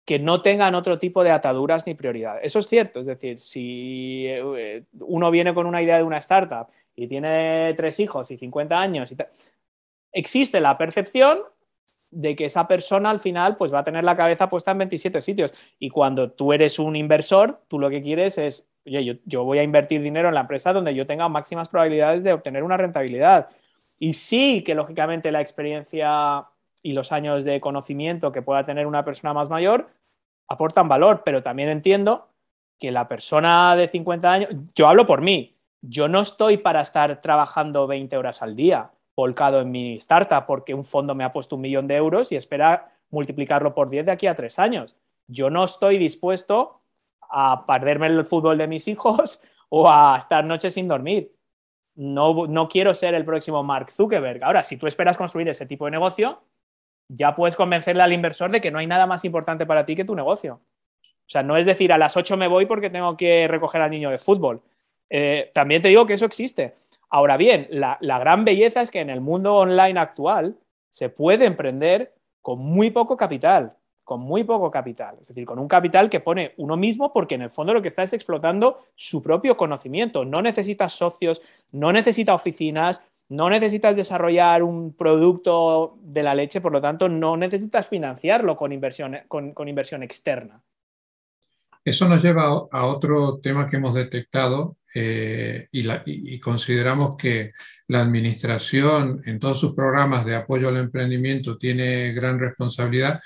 que 0.10 0.18
no 0.18 0.42
tengan 0.42 0.74
otro 0.74 0.98
tipo 0.98 1.24
de 1.24 1.30
ataduras 1.30 1.86
ni 1.86 1.94
prioridades. 1.94 2.44
Eso 2.44 2.58
es 2.58 2.68
cierto, 2.68 3.02
es 3.02 3.06
decir, 3.06 3.40
si 3.40 4.26
eh, 4.26 4.84
uno 5.02 5.30
viene 5.30 5.54
con 5.54 5.68
una 5.68 5.84
idea 5.84 5.98
de 5.98 6.04
una 6.04 6.18
startup 6.18 6.66
y 6.96 7.06
tiene 7.06 7.76
tres 7.78 8.00
hijos 8.00 8.32
y 8.32 8.38
50 8.40 8.76
años, 8.76 9.14
existe 10.12 10.62
la 10.62 10.80
percepción 10.80 11.42
de 12.10 12.36
que 12.36 12.46
esa 12.46 12.68
persona 12.68 13.12
al 13.12 13.20
final 13.20 13.56
pues 13.56 13.72
va 13.72 13.82
a 13.82 13.84
tener 13.84 14.04
la 14.04 14.18
cabeza 14.18 14.50
puesta 14.50 14.72
en 14.72 14.80
27 14.80 15.22
sitios. 15.22 15.54
Y 15.78 15.92
cuando 15.92 16.32
tú 16.32 16.54
eres 16.54 16.80
un 16.80 16.96
inversor, 16.96 17.62
tú 17.68 17.78
lo 17.78 17.92
que 17.92 18.02
quieres 18.02 18.40
es, 18.40 18.68
oye, 18.88 19.22
yo 19.26 19.44
voy 19.44 19.60
a 19.60 19.64
invertir 19.64 20.02
dinero 20.02 20.30
en 20.30 20.34
la 20.34 20.42
empresa 20.42 20.74
donde 20.74 20.96
yo 20.96 21.06
tenga 21.06 21.30
máximas 21.30 21.70
probabilidades 21.70 22.24
de 22.24 22.34
obtener 22.34 22.64
una 22.64 22.78
rentabilidad. 22.78 23.50
Y 24.00 24.14
sí 24.14 24.64
que 24.64 24.74
lógicamente 24.74 25.32
la 25.32 25.42
experiencia 25.42 26.48
y 26.82 26.94
los 26.94 27.12
años 27.12 27.44
de 27.44 27.62
conocimiento 27.62 28.32
que 28.32 28.42
pueda 28.42 28.64
tener 28.64 28.88
una 28.88 29.06
persona 29.06 29.36
más 29.36 29.52
mayor 29.52 29.99
aportan 30.50 30.88
valor, 30.88 31.22
pero 31.24 31.42
también 31.42 31.70
entiendo 31.70 32.30
que 32.80 32.92
la 32.92 33.08
persona 33.08 33.76
de 33.76 33.88
50 33.88 34.32
años, 34.32 34.50
yo 34.76 34.88
hablo 34.88 35.06
por 35.06 35.22
mí, 35.22 35.56
yo 35.82 36.08
no 36.08 36.22
estoy 36.22 36.58
para 36.58 36.82
estar 36.82 37.22
trabajando 37.22 37.88
20 37.88 38.18
horas 38.18 38.42
al 38.42 38.56
día 38.56 38.92
volcado 39.16 39.62
en 39.62 39.72
mi 39.72 39.94
startup 39.96 40.46
porque 40.46 40.74
un 40.74 40.86
fondo 40.86 41.14
me 41.14 41.24
ha 41.24 41.34
puesto 41.34 41.56
un 41.56 41.62
millón 41.62 41.88
de 41.88 41.96
euros 41.96 42.32
y 42.32 42.36
espera 42.36 42.92
multiplicarlo 43.10 43.74
por 43.74 43.90
10 43.90 44.06
de 44.06 44.12
aquí 44.12 44.28
a 44.28 44.36
tres 44.36 44.60
años. 44.60 44.96
Yo 45.28 45.50
no 45.50 45.66
estoy 45.66 45.98
dispuesto 45.98 46.82
a 47.22 47.66
perderme 47.66 48.08
el 48.08 48.26
fútbol 48.26 48.58
de 48.58 48.68
mis 48.68 48.88
hijos 48.88 49.42
o 49.70 49.90
a 49.90 50.18
estar 50.18 50.44
noches 50.46 50.74
sin 50.74 50.88
dormir 50.88 51.34
no, 52.00 52.70
quiero 52.70 52.94
ser 52.94 53.14
el 53.14 53.26
próximo 53.26 53.62
Mark 53.62 53.92
Zuckerberg. 53.92 54.42
Ahora, 54.44 54.64
si 54.64 54.78
tú 54.78 54.88
esperas 54.88 55.18
construir 55.18 55.50
ese 55.50 55.66
tipo 55.66 55.84
de 55.84 55.92
negocio, 55.92 56.42
ya 57.10 57.36
puedes 57.36 57.56
convencerle 57.56 58.04
al 58.04 58.14
inversor 58.14 58.52
de 58.52 58.62
que 58.62 58.72
no 58.72 58.80
hay 58.80 58.88
nada 58.88 59.06
más 59.06 59.26
importante 59.26 59.66
para 59.66 59.86
ti 59.86 59.96
que 59.96 60.06
tu 60.06 60.16
negocio. 60.16 60.62
O 61.04 61.32
sea, 61.32 61.44
no 61.44 61.58
es 61.58 61.66
decir, 61.66 61.92
a 61.92 61.98
las 61.98 62.16
8 62.16 62.38
me 62.38 62.48
voy 62.48 62.66
porque 62.66 62.90
tengo 62.90 63.18
que 63.18 63.48
recoger 63.48 63.82
al 63.82 63.92
niño 63.92 64.10
de 64.10 64.18
fútbol. 64.18 64.62
Eh, 65.10 65.52
también 65.54 65.82
te 65.82 65.90
digo 65.90 66.06
que 66.06 66.14
eso 66.14 66.26
existe. 66.26 66.76
Ahora 67.10 67.38
bien, 67.38 67.68
la, 67.72 67.98
la 68.02 68.20
gran 68.20 68.46
belleza 68.46 68.82
es 68.82 68.92
que 68.92 69.02
en 69.02 69.10
el 69.10 69.22
mundo 69.22 69.56
online 69.56 70.00
actual 70.00 70.56
se 70.90 71.10
puede 71.10 71.46
emprender 71.46 72.14
con 72.42 72.60
muy 72.60 72.92
poco 72.92 73.18
capital 73.18 73.76
con 74.10 74.22
muy 74.22 74.44
poco 74.44 74.72
capital, 74.72 75.18
es 75.22 75.28
decir, 75.28 75.46
con 75.46 75.60
un 75.60 75.68
capital 75.68 76.10
que 76.10 76.20
pone 76.20 76.56
uno 76.58 76.76
mismo 76.76 77.14
porque 77.14 77.36
en 77.36 77.44
el 77.44 77.52
fondo 77.52 77.76
lo 77.76 77.82
que 77.84 77.90
está 77.90 78.02
es 78.02 78.12
explotando 78.12 78.80
su 78.96 79.22
propio 79.22 79.56
conocimiento. 79.56 80.26
No 80.26 80.42
necesitas 80.42 80.94
socios, 80.94 81.44
no 81.74 81.94
necesitas 81.94 82.34
oficinas, 82.34 83.06
no 83.30 83.50
necesitas 83.50 83.96
desarrollar 83.96 84.64
un 84.64 84.94
producto 84.96 85.96
de 86.02 86.24
la 86.24 86.36
leche, 86.36 86.62
por 86.62 86.72
lo 86.72 86.82
tanto 86.82 87.08
no 87.08 87.38
necesitas 87.38 87.88
financiarlo 87.88 88.58
con 88.58 88.72
inversión, 88.72 89.18
con, 89.28 89.68
inversión 89.68 90.04
externa. 90.04 90.62
Eso 91.86 92.10
nos 92.10 92.22
lleva 92.22 92.68
a 92.72 92.86
otro 92.86 93.40
tema 93.40 93.70
que 93.70 93.78
hemos 93.78 93.96
detectado 93.96 94.78
eh, 94.94 95.68
y, 95.72 95.88
y, 96.06 96.40
consideramos 96.40 97.16
que 97.18 97.52
la 97.88 98.02
administración 98.02 99.22
en 99.26 99.40
todos 99.40 99.60
sus 99.60 99.74
programas 99.76 100.26
de 100.26 100.36
apoyo 100.36 100.68
al 100.68 100.78
emprendimiento 100.78 101.58
tiene 101.58 102.12
gran 102.14 102.40
responsabilidad 102.40 103.22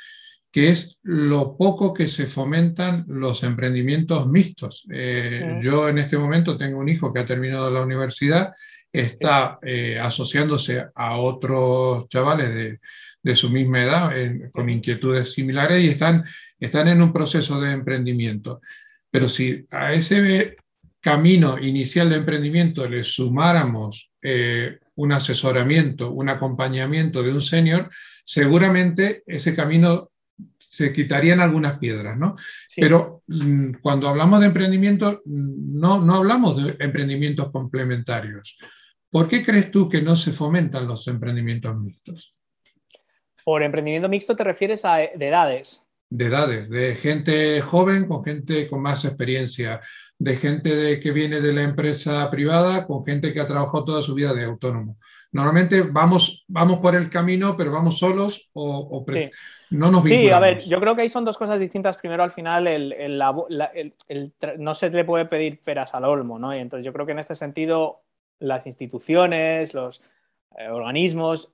que 0.53 0.69
es 0.69 0.99
lo 1.01 1.57
poco 1.57 1.95
que 1.95 2.07
se 2.07 2.27
fomentan 2.27 3.05
los 3.07 3.41
emprendimientos 3.41 4.27
mixtos. 4.27 4.85
Eh, 4.93 5.57
yo 5.59 5.89
en 5.89 5.97
este 5.97 6.15
momento 6.15 6.55
tengo 6.57 6.77
un 6.77 6.89
hijo 6.89 7.11
que 7.11 7.21
ha 7.21 7.25
terminado 7.25 7.71
la 7.71 7.81
universidad, 7.81 8.53
está 8.93 9.57
eh, 9.63 9.99
asociándose 9.99 10.85
a 10.93 11.17
otros 11.17 12.07
chavales 12.07 12.79
de, 13.23 13.35
su 13.35 13.49
misma 13.49 13.81
edad 13.81 14.11
con 14.51 14.69
inquietudes 14.69 15.31
similares 15.31 15.81
y 15.81 15.87
están, 15.87 16.25
están 16.59 16.89
en 16.89 17.01
un 17.01 17.13
proceso 17.13 17.59
de 17.59 17.71
emprendimiento. 17.71 18.59
Pero 19.09 19.29
si 19.29 19.65
a 19.71 19.93
ese 19.93 20.57
camino 20.99 21.57
inicial 21.59 22.09
de 22.09 22.17
emprendimiento 22.17 22.87
le 22.87 23.03
sumáramos 23.03 24.11
eh, 24.21 24.79
un 24.95 25.11
asesoramiento, 25.11 26.11
un 26.11 26.29
acompañamiento 26.29 27.23
de 27.23 27.31
un 27.31 27.41
senior, 27.41 27.89
seguramente 28.23 29.23
ese 29.25 29.55
camino 29.55 30.11
se 30.73 30.91
quitarían 30.91 31.39
algunas 31.39 31.77
piedras, 31.77 32.17
¿no? 32.17 32.35
Pero 32.75 33.21
mm, 33.27 33.73
cuando 33.81 34.07
hablamos 34.07 34.39
de 34.39 34.47
emprendimiento, 34.47 35.21
no, 35.25 36.01
no 36.01 36.15
hablamos 36.15 36.63
de 36.63 36.75
emprendimientos 36.83 37.51
complementarios. 37.51 38.57
¿Por 39.13 39.27
qué 39.27 39.43
crees 39.43 39.69
tú 39.69 39.87
que 39.87 40.01
no 40.01 40.15
se 40.15 40.31
fomentan 40.31 40.87
los 40.87 41.07
emprendimientos 41.07 41.79
mixtos? 41.79 42.35
Por 43.43 43.61
emprendimiento 43.61 44.09
mixto 44.09 44.35
te 44.35 44.43
refieres 44.43 44.85
a 44.85 44.95
de 44.95 45.27
edades. 45.27 45.85
De 46.09 46.25
edades, 46.25 46.67
de 46.67 46.95
gente 46.95 47.61
joven 47.61 48.07
con 48.07 48.23
gente 48.23 48.67
con 48.67 48.81
más 48.81 49.05
experiencia, 49.05 49.81
de 50.17 50.35
gente 50.35 50.75
de, 50.75 50.99
que 50.99 51.11
viene 51.11 51.41
de 51.41 51.53
la 51.53 51.61
empresa 51.61 52.27
privada 52.31 52.87
con 52.87 53.05
gente 53.05 53.31
que 53.31 53.39
ha 53.39 53.45
trabajado 53.45 53.85
toda 53.85 54.01
su 54.01 54.15
vida 54.15 54.33
de 54.33 54.45
autónomo. 54.45 54.97
Normalmente 55.31 55.83
vamos, 55.83 56.43
vamos 56.47 56.79
por 56.79 56.95
el 56.95 57.11
camino, 57.11 57.55
pero 57.55 57.71
vamos 57.71 57.99
solos 57.99 58.49
o, 58.53 59.05
no 59.69 59.91
nos 59.91 60.03
vinculamos. 60.03 60.05
Sí, 60.05 60.29
a 60.29 60.39
ver, 60.39 60.63
yo 60.63 60.79
creo 60.79 60.95
que 60.95 61.03
ahí 61.03 61.09
son 61.09 61.25
dos 61.25 61.37
cosas 61.37 61.59
distintas. 61.59 61.97
Primero, 61.97 62.23
al 62.23 62.31
final, 62.31 62.67
el, 62.67 63.29
no 64.57 64.73
se 64.73 64.89
le 64.89 65.05
puede 65.05 65.25
pedir 65.25 65.59
peras 65.63 65.93
al 65.93 66.05
olmo, 66.05 66.39
¿no? 66.39 66.55
Y 66.55 66.59
entonces 66.59 66.83
yo 66.83 66.93
creo 66.93 67.05
que 67.05 67.11
en 67.11 67.19
este 67.19 67.35
sentido 67.35 68.02
las 68.39 68.65
instituciones, 68.67 69.73
los 69.73 70.01
eh, 70.57 70.69
organismos, 70.69 71.53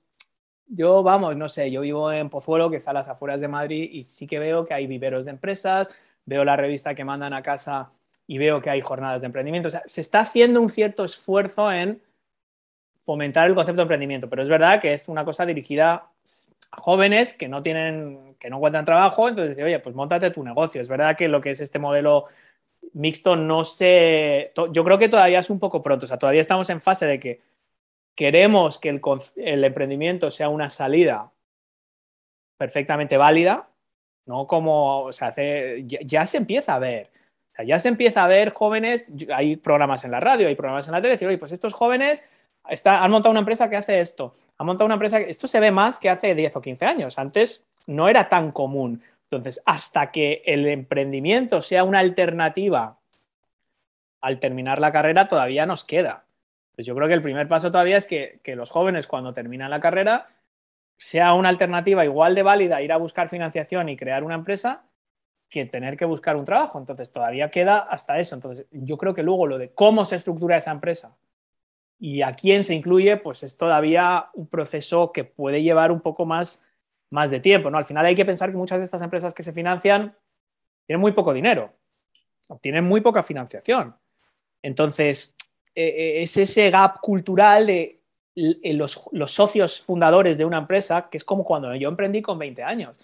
yo, 0.72 1.02
vamos, 1.02 1.36
no 1.36 1.48
sé, 1.48 1.70
yo 1.70 1.80
vivo 1.80 2.12
en 2.12 2.30
Pozuelo, 2.30 2.70
que 2.70 2.76
está 2.76 2.92
a 2.92 2.94
las 2.94 3.08
afueras 3.08 3.40
de 3.40 3.48
Madrid, 3.48 3.90
y 3.92 4.04
sí 4.04 4.26
que 4.26 4.38
veo 4.38 4.64
que 4.64 4.74
hay 4.74 4.86
viveros 4.86 5.24
de 5.24 5.32
empresas, 5.32 5.88
veo 6.24 6.44
la 6.44 6.56
revista 6.56 6.94
que 6.94 7.04
mandan 7.04 7.32
a 7.32 7.42
casa 7.42 7.90
y 8.26 8.38
veo 8.38 8.62
que 8.62 8.70
hay 8.70 8.80
jornadas 8.80 9.20
de 9.20 9.26
emprendimiento. 9.26 9.66
O 9.68 9.70
sea, 9.70 9.82
se 9.86 10.00
está 10.00 10.20
haciendo 10.20 10.60
un 10.60 10.70
cierto 10.70 11.04
esfuerzo 11.04 11.72
en 11.72 12.00
fomentar 13.00 13.48
el 13.48 13.56
concepto 13.56 13.78
de 13.78 13.82
emprendimiento, 13.82 14.30
pero 14.30 14.42
es 14.42 14.48
verdad 14.48 14.80
que 14.80 14.92
es 14.92 15.08
una 15.08 15.24
cosa 15.24 15.44
dirigida 15.44 16.12
a 16.70 16.80
jóvenes 16.80 17.34
que 17.34 17.48
no 17.48 17.62
tienen, 17.62 18.36
que 18.38 18.48
no 18.48 18.56
encuentran 18.56 18.84
trabajo, 18.84 19.28
entonces 19.28 19.58
oye, 19.60 19.80
pues 19.80 19.96
montate 19.96 20.30
tu 20.30 20.44
negocio. 20.44 20.80
Es 20.80 20.88
verdad 20.88 21.16
que 21.16 21.26
lo 21.26 21.40
que 21.40 21.50
es 21.50 21.60
este 21.60 21.80
modelo 21.80 22.26
mixto 22.92 23.36
no 23.36 23.64
sé, 23.64 24.52
yo 24.72 24.84
creo 24.84 24.98
que 24.98 25.08
todavía 25.08 25.38
es 25.38 25.50
un 25.50 25.58
poco 25.58 25.82
pronto, 25.82 26.04
o 26.04 26.08
sea, 26.08 26.18
todavía 26.18 26.40
estamos 26.40 26.68
en 26.70 26.80
fase 26.80 27.06
de 27.06 27.20
que 27.20 27.40
queremos 28.14 28.78
que 28.78 29.00
el, 29.36 29.64
emprendimiento 29.64 30.30
sea 30.30 30.48
una 30.48 30.68
salida 30.68 31.32
perfectamente 32.58 33.16
válida, 33.16 33.70
no 34.26 34.46
como 34.46 35.12
se 35.12 35.24
hace, 35.24 35.84
ya, 35.86 36.26
se 36.26 36.36
empieza 36.36 36.74
a 36.74 36.78
ver. 36.78 37.10
O 37.52 37.56
sea, 37.56 37.64
ya 37.64 37.78
se 37.78 37.88
empieza 37.88 38.24
a 38.24 38.28
ver 38.28 38.52
jóvenes, 38.52 39.12
hay 39.34 39.56
programas 39.56 40.04
en 40.04 40.10
la 40.10 40.20
radio, 40.20 40.48
hay 40.48 40.54
programas 40.54 40.86
en 40.86 40.92
la 40.92 41.00
tele, 41.00 41.14
decir, 41.14 41.28
oye, 41.28 41.38
pues 41.38 41.52
estos 41.52 41.72
jóvenes 41.72 42.22
han 42.84 43.10
montado 43.10 43.30
una 43.30 43.40
empresa 43.40 43.70
que 43.70 43.76
hace 43.76 44.00
esto, 44.00 44.34
han 44.58 44.66
montado 44.66 44.84
una 44.84 44.94
empresa 44.94 45.18
que 45.18 45.30
esto 45.30 45.48
se 45.48 45.58
ve 45.58 45.70
más 45.70 45.98
que 45.98 46.10
hace 46.10 46.34
10 46.34 46.56
o 46.56 46.60
15 46.60 46.84
años. 46.84 47.18
Antes 47.18 47.66
no 47.86 48.08
era 48.08 48.28
tan 48.28 48.52
común. 48.52 49.02
Entonces, 49.30 49.62
hasta 49.64 50.10
que 50.10 50.42
el 50.44 50.66
emprendimiento 50.66 51.62
sea 51.62 51.84
una 51.84 52.00
alternativa 52.00 52.98
al 54.20 54.40
terminar 54.40 54.80
la 54.80 54.90
carrera, 54.90 55.28
todavía 55.28 55.66
nos 55.66 55.84
queda. 55.84 56.24
Pues 56.74 56.84
yo 56.84 56.96
creo 56.96 57.06
que 57.06 57.14
el 57.14 57.22
primer 57.22 57.46
paso 57.46 57.70
todavía 57.70 57.96
es 57.96 58.06
que, 58.06 58.40
los 58.56 58.70
jóvenes 58.70 59.06
cuando 59.06 59.32
terminan 59.32 59.70
la 59.70 59.78
carrera 59.78 60.26
sea 60.96 61.34
una 61.34 61.48
alternativa 61.48 62.04
igual 62.04 62.34
de 62.34 62.42
válida 62.42 62.82
ir 62.82 62.92
a 62.92 62.96
buscar 62.96 63.28
financiación 63.28 63.88
y 63.88 63.96
crear 63.96 64.24
una 64.24 64.34
empresa 64.34 64.82
que 65.48 65.64
tener 65.64 65.96
que 65.96 66.06
buscar 66.06 66.34
un 66.34 66.44
trabajo. 66.44 66.80
Entonces, 66.80 67.12
todavía 67.12 67.52
queda 67.52 67.78
hasta 67.78 68.18
eso. 68.18 68.34
Entonces, 68.34 68.66
yo 68.72 68.98
creo 68.98 69.14
que 69.14 69.22
luego 69.22 69.46
lo 69.46 69.58
de 69.58 69.72
cómo 69.72 70.06
se 70.06 70.16
estructura 70.16 70.56
esa 70.56 70.72
empresa 70.72 71.16
y 72.00 72.22
a 72.22 72.34
quién 72.34 72.64
se 72.64 72.74
incluye, 72.74 73.16
pues 73.16 73.44
es 73.44 73.56
todavía 73.56 74.30
un 74.34 74.48
proceso 74.48 75.12
que 75.12 75.22
puede 75.22 75.62
llevar 75.62 75.92
un 75.92 76.00
poco 76.00 76.26
más, 76.26 76.64
más 77.10 77.30
de 77.30 77.40
tiempo. 77.40 77.70
¿no? 77.70 77.78
Al 77.78 77.84
final 77.84 78.06
hay 78.06 78.14
que 78.14 78.24
pensar 78.24 78.50
que 78.50 78.56
muchas 78.56 78.78
de 78.78 78.84
estas 78.84 79.02
empresas 79.02 79.34
que 79.34 79.42
se 79.42 79.52
financian 79.52 80.16
tienen 80.86 81.00
muy 81.00 81.12
poco 81.12 81.32
dinero, 81.32 81.72
obtienen 82.48 82.84
muy 82.84 83.00
poca 83.00 83.22
financiación. 83.22 83.96
Entonces, 84.62 85.36
e, 85.74 85.84
e, 85.84 86.22
es 86.22 86.36
ese 86.36 86.70
gap 86.70 87.00
cultural 87.00 87.66
de 87.66 88.00
los, 88.34 89.08
los, 89.12 89.30
socios 89.32 89.80
fundadores 89.80 90.38
de 90.38 90.44
una 90.44 90.58
empresa, 90.58 91.08
que 91.10 91.16
es 91.16 91.24
como 91.24 91.44
cuando 91.44 91.74
yo 91.74 91.88
emprendí 91.88 92.22
con 92.22 92.38
20 92.38 92.62
años. 92.62 92.96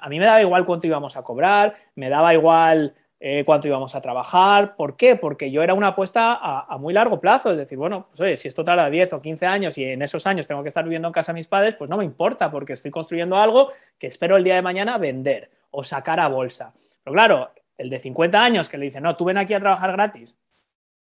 A 0.00 0.08
mí 0.08 0.18
me 0.18 0.24
daba 0.24 0.40
igual 0.40 0.64
cuánto 0.64 0.86
íbamos 0.86 1.16
a 1.16 1.22
cobrar, 1.22 1.74
me 1.94 2.08
daba 2.08 2.32
igual 2.32 2.94
eh, 3.24 3.44
cuánto 3.44 3.68
íbamos 3.68 3.94
a 3.94 4.00
trabajar. 4.00 4.74
¿Por 4.74 4.96
qué? 4.96 5.14
Porque 5.14 5.52
yo 5.52 5.62
era 5.62 5.74
una 5.74 5.88
apuesta 5.88 6.40
a, 6.42 6.76
muy 6.76 6.92
largo 6.92 7.20
plazo. 7.20 7.52
Es 7.52 7.56
decir, 7.56 7.78
bueno, 7.78 8.08
pues 8.08 8.20
oye, 8.20 8.36
si 8.36 8.48
esto 8.48 8.64
tarda 8.64 8.90
10 8.90 9.12
o 9.12 9.22
15 9.22 9.46
años 9.46 9.78
y 9.78 9.84
en 9.84 10.02
esos 10.02 10.26
años 10.26 10.48
tengo 10.48 10.60
que 10.62 10.68
estar 10.68 10.82
viviendo 10.82 11.06
en 11.06 11.14
casa 11.14 11.30
de 11.32 11.36
mis 11.36 11.46
padres, 11.46 11.76
pues 11.76 11.88
no 11.88 11.96
me 11.96 12.04
importa 12.04 12.50
porque 12.50 12.72
estoy 12.72 12.90
construyendo 12.90 13.36
algo 13.36 13.70
que 13.96 14.08
espero 14.08 14.36
el 14.36 14.42
día 14.42 14.56
de 14.56 14.62
mañana 14.62 14.98
vender 14.98 15.52
o 15.70 15.84
sacar 15.84 16.18
a 16.18 16.26
bolsa. 16.26 16.74
Pero 17.04 17.14
claro, 17.14 17.50
el 17.78 17.90
de 17.90 18.00
50 18.00 18.42
años 18.42 18.68
que 18.68 18.76
le 18.76 18.86
dice, 18.86 19.00
no, 19.00 19.14
tú 19.14 19.24
ven 19.24 19.38
aquí 19.38 19.54
a 19.54 19.60
trabajar 19.60 19.92
gratis 19.92 20.36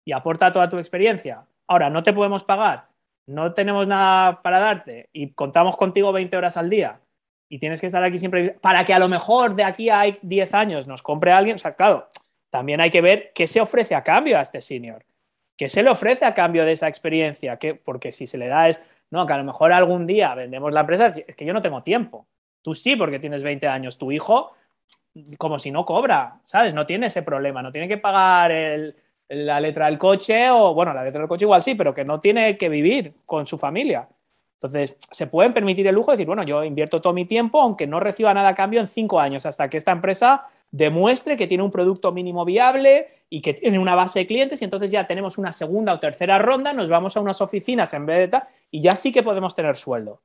y 0.03 0.11
aporta 0.11 0.51
toda 0.51 0.67
tu 0.67 0.77
experiencia. 0.77 1.45
Ahora, 1.67 1.89
no 1.89 2.03
te 2.03 2.11
podemos 2.11 2.43
pagar, 2.43 2.87
no 3.27 3.53
tenemos 3.53 3.87
nada 3.87 4.41
para 4.41 4.59
darte 4.59 5.07
y 5.13 5.31
contamos 5.31 5.77
contigo 5.77 6.11
20 6.11 6.35
horas 6.35 6.57
al 6.57 6.69
día 6.69 6.99
y 7.49 7.57
tienes 7.57 7.81
que 7.81 7.87
estar 7.87 8.03
aquí 8.03 8.17
siempre 8.19 8.51
para 8.61 8.85
que 8.85 8.93
a 8.93 8.99
lo 8.99 9.09
mejor 9.09 9.55
de 9.55 9.63
aquí 9.63 9.89
a 9.89 10.03
10 10.21 10.53
años 10.53 10.87
nos 10.87 11.01
compre 11.01 11.31
alguien. 11.31 11.55
O 11.55 11.57
sea, 11.57 11.73
claro, 11.73 12.07
también 12.51 12.79
hay 12.79 12.91
que 12.91 13.01
ver 13.01 13.31
qué 13.33 13.47
se 13.47 13.59
ofrece 13.59 13.95
a 13.95 14.03
cambio 14.03 14.37
a 14.37 14.41
este 14.41 14.61
senior. 14.61 15.03
¿Qué 15.57 15.67
se 15.67 15.83
le 15.83 15.89
ofrece 15.89 16.23
a 16.25 16.33
cambio 16.33 16.63
de 16.63 16.71
esa 16.71 16.87
experiencia? 16.87 17.59
Porque 17.83 18.11
si 18.11 18.27
se 18.27 18.37
le 18.37 18.47
da 18.47 18.69
es, 18.69 18.79
no, 19.09 19.25
que 19.25 19.33
a 19.33 19.37
lo 19.37 19.43
mejor 19.43 19.73
algún 19.73 20.07
día 20.07 20.33
vendemos 20.35 20.71
la 20.71 20.81
empresa, 20.81 21.07
es 21.07 21.35
que 21.35 21.43
yo 21.43 21.53
no 21.53 21.61
tengo 21.61 21.83
tiempo. 21.83 22.27
Tú 22.61 22.73
sí, 22.73 22.95
porque 22.95 23.19
tienes 23.19 23.43
20 23.43 23.67
años. 23.67 23.97
Tu 23.97 24.11
hijo, 24.11 24.53
como 25.37 25.59
si 25.59 25.71
no 25.71 25.85
cobra, 25.85 26.39
¿sabes? 26.43 26.73
No 26.73 26.85
tiene 26.85 27.07
ese 27.07 27.23
problema, 27.23 27.61
no 27.61 27.71
tiene 27.71 27.87
que 27.87 27.97
pagar 27.97 28.53
la 29.27 29.59
letra 29.59 29.87
del 29.87 29.97
coche 29.97 30.49
o, 30.49 30.73
bueno, 30.73 30.93
la 30.93 31.03
letra 31.03 31.21
del 31.21 31.27
coche 31.27 31.45
igual 31.45 31.63
sí, 31.63 31.75
pero 31.75 31.93
que 31.93 32.05
no 32.05 32.19
tiene 32.19 32.57
que 32.57 32.69
vivir 32.69 33.13
con 33.25 33.45
su 33.45 33.57
familia. 33.57 34.07
Entonces, 34.61 34.97
se 35.09 35.25
pueden 35.25 35.53
permitir 35.53 35.87
el 35.87 35.95
lujo 35.95 36.11
de 36.11 36.17
decir, 36.17 36.27
bueno, 36.27 36.43
yo 36.43 36.65
invierto 36.65 36.99
todo 36.99 37.13
mi 37.13 37.23
tiempo, 37.23 37.61
aunque 37.61 37.87
no 37.87 38.01
reciba 38.01 38.33
nada 38.33 38.49
a 38.49 38.55
cambio 38.55 38.81
en 38.81 38.87
cinco 38.87 39.21
años, 39.21 39.45
hasta 39.45 39.69
que 39.69 39.77
esta 39.77 39.93
empresa 39.93 40.43
demuestre 40.69 41.37
que 41.37 41.47
tiene 41.47 41.63
un 41.63 41.71
producto 41.71 42.11
mínimo 42.11 42.43
viable 42.43 43.07
y 43.29 43.41
que 43.41 43.53
tiene 43.53 43.79
una 43.79 43.95
base 43.95 44.19
de 44.19 44.27
clientes 44.27 44.61
y 44.61 44.65
entonces 44.65 44.91
ya 44.91 45.07
tenemos 45.07 45.37
una 45.37 45.53
segunda 45.53 45.93
o 45.93 45.99
tercera 45.99 46.37
ronda, 46.39 46.73
nos 46.73 46.89
vamos 46.89 47.15
a 47.15 47.21
unas 47.21 47.39
oficinas 47.39 47.93
en 47.93 48.05
vez 48.05 48.17
de 48.17 48.27
tal 48.27 48.43
y 48.69 48.81
ya 48.81 48.97
sí 48.97 49.13
que 49.13 49.23
podemos 49.23 49.55
tener 49.55 49.77
sueldo. 49.77 50.19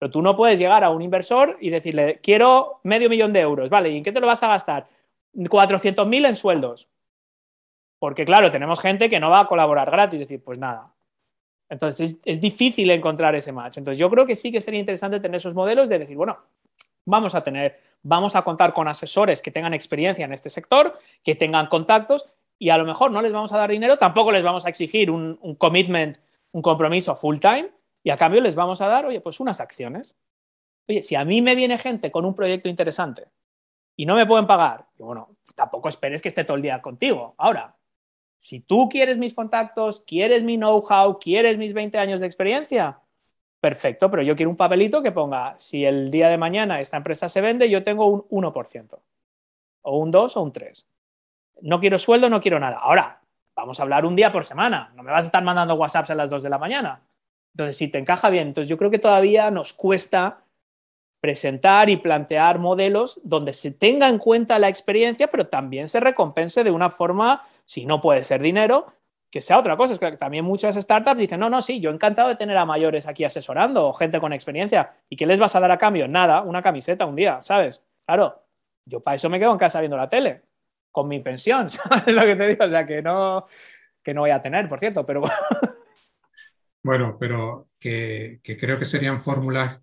Pero 0.00 0.10
tú 0.10 0.22
no 0.22 0.36
puedes 0.36 0.58
llegar 0.58 0.82
a 0.82 0.90
un 0.90 1.00
inversor 1.00 1.56
y 1.60 1.70
decirle, 1.70 2.18
quiero 2.20 2.80
medio 2.82 3.08
millón 3.08 3.32
de 3.32 3.40
euros, 3.40 3.70
¿vale? 3.70 3.90
¿Y 3.90 3.98
en 3.98 4.02
qué 4.02 4.10
te 4.10 4.18
lo 4.18 4.26
vas 4.26 4.42
a 4.42 4.48
gastar? 4.48 4.88
400.000 5.34 6.26
en 6.26 6.34
sueldos. 6.34 6.88
Porque 8.00 8.24
claro, 8.24 8.50
tenemos 8.50 8.80
gente 8.80 9.08
que 9.08 9.20
no 9.20 9.30
va 9.30 9.42
a 9.42 9.46
colaborar 9.46 9.88
gratis, 9.88 10.18
decir, 10.18 10.42
pues 10.42 10.58
nada, 10.58 10.86
entonces 11.68 12.18
es, 12.24 12.40
difícil 12.40 12.90
encontrar 12.90 13.34
ese 13.34 13.52
match. 13.52 13.78
Entonces 13.78 13.98
yo 13.98 14.08
creo 14.10 14.26
que 14.26 14.36
sí 14.36 14.50
que 14.50 14.60
sería 14.60 14.80
interesante 14.80 15.20
tener 15.20 15.36
esos 15.36 15.54
modelos 15.54 15.88
de 15.88 15.98
decir, 15.98 16.16
bueno, 16.16 16.38
vamos 17.04 17.34
a 17.34 17.42
tener, 17.42 17.78
vamos 18.02 18.36
a 18.36 18.42
contar 18.42 18.72
con 18.72 18.88
asesores 18.88 19.42
que 19.42 19.50
tengan 19.50 19.74
experiencia 19.74 20.24
en 20.24 20.32
este 20.32 20.50
sector, 20.50 20.98
que 21.22 21.34
tengan 21.34 21.66
contactos 21.66 22.26
y 22.58 22.70
a 22.70 22.78
lo 22.78 22.84
mejor 22.84 23.10
no 23.10 23.22
les 23.22 23.32
vamos 23.32 23.52
a 23.52 23.58
dar 23.58 23.70
dinero, 23.70 23.98
tampoco 23.98 24.32
les 24.32 24.42
vamos 24.42 24.66
a 24.66 24.68
exigir 24.68 25.10
un, 25.10 25.36
commitment, 25.58 26.18
un 26.52 26.62
compromiso 26.62 27.14
full 27.16 27.38
time 27.38 27.70
y 28.02 28.10
a 28.10 28.16
cambio 28.16 28.40
les 28.40 28.54
vamos 28.54 28.80
a 28.80 28.88
dar, 28.88 29.06
oye, 29.06 29.20
pues 29.20 29.40
unas 29.40 29.60
acciones. 29.60 30.18
Oye, 30.88 31.02
si 31.02 31.14
a 31.14 31.24
mí 31.24 31.42
me 31.42 31.54
viene 31.54 31.78
gente 31.78 32.10
con 32.10 32.24
un 32.24 32.34
proyecto 32.34 32.68
interesante 32.68 33.28
y 33.94 34.06
no 34.06 34.14
me 34.14 34.26
pueden 34.26 34.46
pagar, 34.46 34.86
bueno, 34.98 35.36
tampoco 35.54 35.88
esperes 35.88 36.22
que 36.22 36.28
esté 36.28 36.44
todo 36.44 36.56
el 36.56 36.62
día 36.62 36.80
contigo. 36.80 37.34
Ahora, 37.36 37.76
si 38.38 38.60
tú 38.60 38.88
quieres 38.88 39.18
mis 39.18 39.34
contactos, 39.34 40.00
quieres 40.00 40.44
mi 40.44 40.56
know-how, 40.56 41.18
quieres 41.18 41.58
mis 41.58 41.74
20 41.74 41.98
años 41.98 42.20
de 42.20 42.26
experiencia, 42.26 43.00
perfecto, 43.60 44.10
pero 44.10 44.22
yo 44.22 44.36
quiero 44.36 44.50
un 44.50 44.56
papelito 44.56 45.02
que 45.02 45.12
ponga, 45.12 45.56
si 45.58 45.84
el 45.84 46.10
día 46.10 46.28
de 46.28 46.38
mañana 46.38 46.80
esta 46.80 46.96
empresa 46.96 47.28
se 47.28 47.40
vende, 47.40 47.68
yo 47.68 47.82
tengo 47.82 48.06
un 48.06 48.22
1%, 48.30 48.98
o 49.82 49.98
un 49.98 50.10
2 50.10 50.36
o 50.36 50.42
un 50.42 50.52
3. 50.52 50.88
No 51.62 51.80
quiero 51.80 51.98
sueldo, 51.98 52.30
no 52.30 52.40
quiero 52.40 52.60
nada. 52.60 52.78
Ahora, 52.78 53.20
vamos 53.56 53.80
a 53.80 53.82
hablar 53.82 54.06
un 54.06 54.14
día 54.14 54.30
por 54.30 54.44
semana, 54.44 54.92
no 54.94 55.02
me 55.02 55.10
vas 55.10 55.24
a 55.24 55.26
estar 55.26 55.42
mandando 55.42 55.74
WhatsApps 55.74 56.10
a 56.10 56.14
las 56.14 56.30
2 56.30 56.44
de 56.44 56.50
la 56.50 56.58
mañana. 56.58 57.02
Entonces, 57.54 57.76
si 57.76 57.88
te 57.88 57.98
encaja 57.98 58.30
bien, 58.30 58.48
entonces 58.48 58.68
yo 58.68 58.78
creo 58.78 58.90
que 58.90 59.00
todavía 59.00 59.50
nos 59.50 59.72
cuesta 59.72 60.44
presentar 61.20 61.90
y 61.90 61.96
plantear 61.96 62.58
modelos 62.58 63.20
donde 63.24 63.52
se 63.52 63.70
tenga 63.70 64.08
en 64.08 64.18
cuenta 64.18 64.58
la 64.58 64.68
experiencia, 64.68 65.28
pero 65.28 65.48
también 65.48 65.88
se 65.88 66.00
recompense 66.00 66.64
de 66.64 66.70
una 66.70 66.90
forma, 66.90 67.44
si 67.64 67.86
no 67.86 68.00
puede 68.00 68.22
ser 68.22 68.40
dinero, 68.40 68.86
que 69.30 69.40
sea 69.40 69.58
otra 69.58 69.76
cosa. 69.76 69.92
Es 69.92 69.98
que 69.98 70.10
también 70.12 70.44
muchas 70.44 70.76
startups 70.76 71.18
dicen, 71.18 71.40
no, 71.40 71.50
no, 71.50 71.60
sí, 71.60 71.80
yo 71.80 71.90
encantado 71.90 72.28
de 72.28 72.36
tener 72.36 72.56
a 72.56 72.64
mayores 72.64 73.06
aquí 73.06 73.24
asesorando 73.24 73.86
o 73.86 73.92
gente 73.92 74.20
con 74.20 74.32
experiencia. 74.32 74.94
¿Y 75.08 75.16
qué 75.16 75.26
les 75.26 75.40
vas 75.40 75.54
a 75.54 75.60
dar 75.60 75.70
a 75.70 75.78
cambio? 75.78 76.08
Nada, 76.08 76.42
una 76.42 76.62
camiseta 76.62 77.04
un 77.06 77.16
día, 77.16 77.40
¿sabes? 77.40 77.84
Claro, 78.06 78.44
yo 78.84 79.00
para 79.00 79.16
eso 79.16 79.28
me 79.28 79.38
quedo 79.38 79.52
en 79.52 79.58
casa 79.58 79.80
viendo 79.80 79.96
la 79.96 80.08
tele, 80.08 80.42
con 80.90 81.08
mi 81.08 81.20
pensión, 81.20 81.68
¿sabes 81.70 82.14
lo 82.14 82.22
que 82.22 82.36
te 82.36 82.48
digo? 82.48 82.64
O 82.64 82.70
sea, 82.70 82.86
que 82.86 83.02
no, 83.02 83.46
que 84.02 84.14
no 84.14 84.22
voy 84.22 84.30
a 84.30 84.40
tener, 84.40 84.68
por 84.68 84.78
cierto, 84.78 85.04
pero... 85.04 85.22
Bueno, 86.80 87.16
pero 87.18 87.68
que, 87.78 88.40
creo 88.42 88.78
que 88.78 88.86
serían 88.86 89.22
fórmulas 89.22 89.80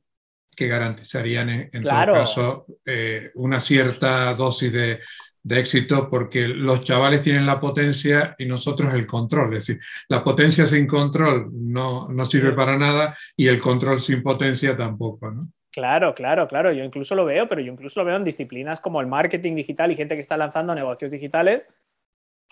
que 0.55 0.67
garantizarían 0.67 1.49
en, 1.49 1.83
todo 1.83 2.13
caso 2.13 2.65
eh, 2.85 3.31
una 3.35 3.59
cierta 3.59 4.33
dosis 4.33 4.71
de, 4.71 4.99
de 5.45 5.59
éxito 5.59 6.09
porque 6.09 6.47
los 6.47 6.81
chavales 6.81 7.21
tienen 7.21 7.45
la 7.45 7.59
potencia 7.59 8.35
y 8.39 8.45
nosotros 8.45 8.91
el 8.95 9.05
control. 9.05 9.55
Es 9.55 9.67
decir, 9.67 9.83
la 10.09 10.23
potencia 10.23 10.65
sin 10.65 10.87
control 10.87 11.49
no, 11.53 12.09
no 12.09 12.25
sirve 12.25 12.53
para 12.53 12.77
nada 12.77 13.15
y 13.37 13.45
el 13.45 13.61
control 13.61 14.01
sin 14.01 14.23
potencia 14.23 14.75
tampoco, 14.75 15.29
¿no? 15.29 15.47
Claro, 15.69 16.15
claro, 16.15 16.47
claro. 16.47 16.71
Yo 16.71 16.83
incluso 16.83 17.13
lo 17.13 17.25
veo, 17.25 17.47
pero 17.47 17.61
yo 17.61 17.71
incluso 17.71 17.99
lo 17.99 18.05
veo 18.07 18.15
en 18.15 18.23
disciplinas 18.23 18.79
como 18.79 19.01
el 19.01 19.07
marketing 19.07 19.55
digital 19.55 19.91
y 19.91 19.95
gente 19.95 20.15
que 20.15 20.21
está 20.21 20.35
lanzando 20.35 20.73
negocios 20.73 21.11
digitales 21.11 21.67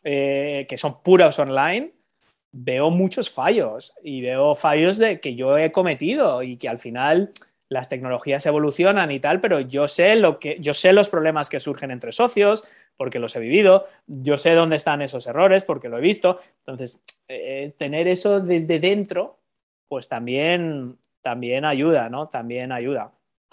eh, 0.04 0.68
que 0.70 0.78
son 0.78 1.01
puros 1.01 1.39
online. 1.39 1.93
Veo 2.51 2.91
muchos 2.91 3.32
fallos 3.32 3.93
y 4.04 4.22
veo 4.22 4.54
fallos 4.54 4.99
de 4.99 5.20
que 5.20 5.36
yo 5.36 5.58
he 5.58 5.72
cometido 5.72 6.43
y 6.43 6.58
que 6.58 6.70
al 6.70 6.78
final 6.78 7.32
las 7.74 7.90
tecnologías 7.90 8.46
evolucionan 8.46 9.12
y 9.12 9.20
tal, 9.20 9.42
pero 9.42 9.60
yo 9.60 9.88
sé 9.88 10.16
lo 10.16 10.40
que 10.40 10.58
yo 10.60 10.74
sé 10.74 10.94
los 10.94 11.10
problemas 11.10 11.50
que 11.50 11.60
surgen 11.60 11.92
entre 11.92 12.12
socios, 12.12 12.64
porque 12.96 13.20
los 13.20 13.36
he 13.36 13.40
vivido, 13.40 13.86
yo 14.08 14.38
sé 14.38 14.52
dónde 14.54 14.76
están 14.76 15.02
esos 15.02 15.26
errores 15.28 15.64
porque 15.64 15.90
lo 15.90 15.98
he 15.98 16.02
visto. 16.02 16.40
Entonces, 16.60 17.04
eh, 17.28 17.74
tener 17.78 18.08
eso 18.08 18.40
desde 18.40 18.80
dentro, 18.80 19.40
pues 19.88 20.08
también, 20.08 20.98
también 21.22 21.66
ayuda, 21.66 22.10
¿no? 22.10 22.30
También 22.30 22.72
ayuda. 22.72 23.12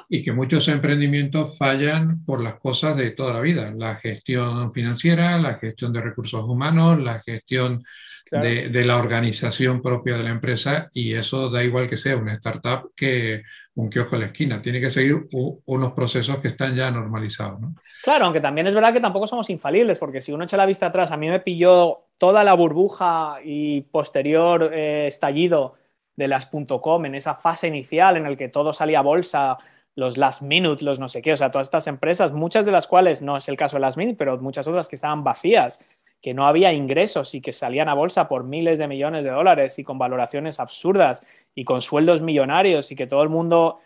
Y 0.08 0.22
que 0.22 0.32
muchos 0.32 0.68
emprendimientos 0.68 1.56
fallan 1.56 2.24
por 2.24 2.42
las 2.42 2.54
cosas 2.54 2.96
de 2.96 3.10
toda 3.10 3.34
la 3.34 3.40
vida, 3.40 3.72
la 3.76 3.96
gestión 3.96 4.72
financiera, 4.72 5.38
la 5.38 5.54
gestión 5.54 5.92
de 5.92 6.00
recursos 6.00 6.44
humanos, 6.44 7.00
la 7.00 7.20
gestión 7.20 7.82
de, 8.30 8.84
la 8.84 8.96
organización 8.96 9.82
propia 9.82 10.16
de 10.16 10.22
la 10.22 10.30
empresa 10.30 10.88
y 10.92 11.14
eso 11.14 11.50
da 11.50 11.64
igual 11.64 11.88
que 11.88 11.96
sea 11.96 12.16
una 12.16 12.34
startup 12.34 12.92
que 12.94 13.42
un 13.74 13.90
kiosco 13.90 14.14
en 14.14 14.20
la 14.20 14.26
esquina. 14.26 14.62
Tiene 14.62 14.80
que 14.80 14.90
seguir 14.90 15.26
unos 15.32 15.92
procesos 15.92 16.38
que 16.38 16.48
están 16.48 16.76
ya 16.76 16.90
normalizados. 16.90 17.60
Claro, 18.02 18.26
aunque 18.26 18.40
también 18.40 18.66
es 18.66 18.74
verdad 18.74 18.92
que 18.92 19.00
tampoco 19.00 19.26
somos 19.26 19.50
infalibles, 19.50 19.98
porque 19.98 20.20
si 20.20 20.32
uno 20.32 20.44
echa 20.44 20.56
la 20.56 20.66
vista 20.66 20.86
atrás, 20.86 21.10
a 21.10 21.16
mí 21.16 21.28
me 21.28 21.40
pilló 21.40 22.06
toda 22.18 22.44
la 22.44 22.54
burbuja 22.54 23.38
y 23.42 23.80
posterior 23.82 24.70
eh, 24.72 25.06
estallido 25.06 25.74
de 26.14 26.28
las 26.28 26.46
.com 26.46 27.06
en 27.06 27.14
esa 27.14 27.34
fase 27.34 27.68
inicial 27.68 28.16
en 28.16 28.26
el 28.26 28.36
que 28.36 28.48
todo 28.48 28.72
salía 28.72 28.98
a 28.98 29.02
bolsa, 29.02 29.56
los 29.94 30.16
last 30.16 30.42
minute, 30.42 30.84
los 30.84 30.98
no 30.98 31.08
sé 31.08 31.22
qué, 31.22 31.32
o 31.32 31.36
sea, 31.36 31.50
todas 31.50 31.66
estas 31.66 31.86
empresas, 31.86 32.32
muchas 32.32 32.64
de 32.64 32.72
las 32.72 32.86
cuales 32.86 33.22
no 33.22 33.36
es 33.36 33.48
el 33.48 33.56
caso 33.56 33.76
de 33.76 33.80
last 33.80 33.98
minute, 33.98 34.16
pero 34.16 34.38
muchas 34.38 34.66
otras 34.68 34.88
que 34.88 34.96
estaban 34.96 35.24
vacías 35.24 35.80
que 36.20 36.34
no 36.34 36.46
había 36.46 36.72
ingresos 36.72 37.34
y 37.34 37.40
que 37.40 37.52
salían 37.52 37.88
a 37.88 37.94
bolsa 37.94 38.28
por 38.28 38.44
miles 38.44 38.78
de 38.78 38.86
millones 38.86 39.24
de 39.24 39.30
dólares 39.30 39.78
y 39.78 39.84
con 39.84 39.98
valoraciones 39.98 40.60
absurdas 40.60 41.22
y 41.54 41.64
con 41.64 41.80
sueldos 41.80 42.20
millonarios 42.20 42.92
y 42.92 42.96
que 42.96 43.06
todo 43.06 43.22
el 43.22 43.30
mundo, 43.30 43.78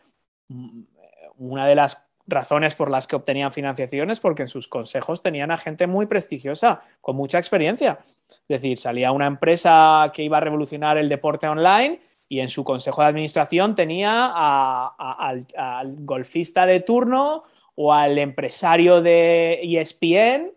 mm, 0.49 0.83
una 1.39 1.67
de 1.67 1.75
las 1.77 2.05
razones 2.27 2.75
por 2.75 2.91
las 2.91 3.07
que 3.07 3.17
obtenían 3.17 3.53
financiaciones 3.53 4.19
porque 4.19 4.43
en 4.43 4.49
sus 4.49 4.67
consejos 4.67 5.23
tenían 5.23 5.51
a 5.51 5.59
gente 5.59 5.87
muy 5.87 6.07
prestigiosa, 6.07 6.83
con 7.01 7.17
mucha 7.17 7.39
experiencia. 7.39 8.01
Es 8.49 8.61
decir, 8.61 8.79
salía 8.79 9.13
una 9.13 9.27
empresa 9.27 10.11
que 10.13 10.23
iba 10.23 10.39
a 10.39 10.41
revolucionar 10.41 10.99
el 10.99 11.09
deporte 11.09 11.47
online 11.47 12.01
y 12.29 12.41
en 12.41 12.49
su 12.49 12.65
consejo 12.65 13.03
de 13.03 13.09
administración 13.09 13.75
tenía 13.75 14.27
al, 14.27 15.97
golfista 15.99 16.67
de 16.67 16.81
turno 16.81 17.45
o 17.75 17.93
al 17.93 18.19
empresario 18.19 19.03
de 19.03 19.61
ESPN 19.63 20.53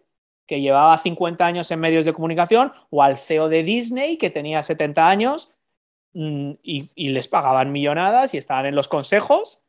que 0.47 0.61
llevaba 0.61 0.97
50 0.97 1.45
años 1.45 1.69
en 1.71 1.79
medios 1.79 2.05
de 2.05 2.13
comunicación, 2.13 2.71
o 2.89 3.03
al 3.03 3.17
CEO 3.17 3.49
de 3.49 3.63
Disney, 3.63 4.17
que 4.17 4.29
tenía 4.29 4.63
70 4.63 5.07
años 5.07 5.51
mm, 6.13 6.51
y, 6.63 7.09
les 7.09 7.27
pagaban 7.27 7.71
millonadas 7.73 8.33
y 8.33 8.37
estaban 8.37 8.65
en 8.65 8.73
los 8.73 8.87
consejos 8.87 9.59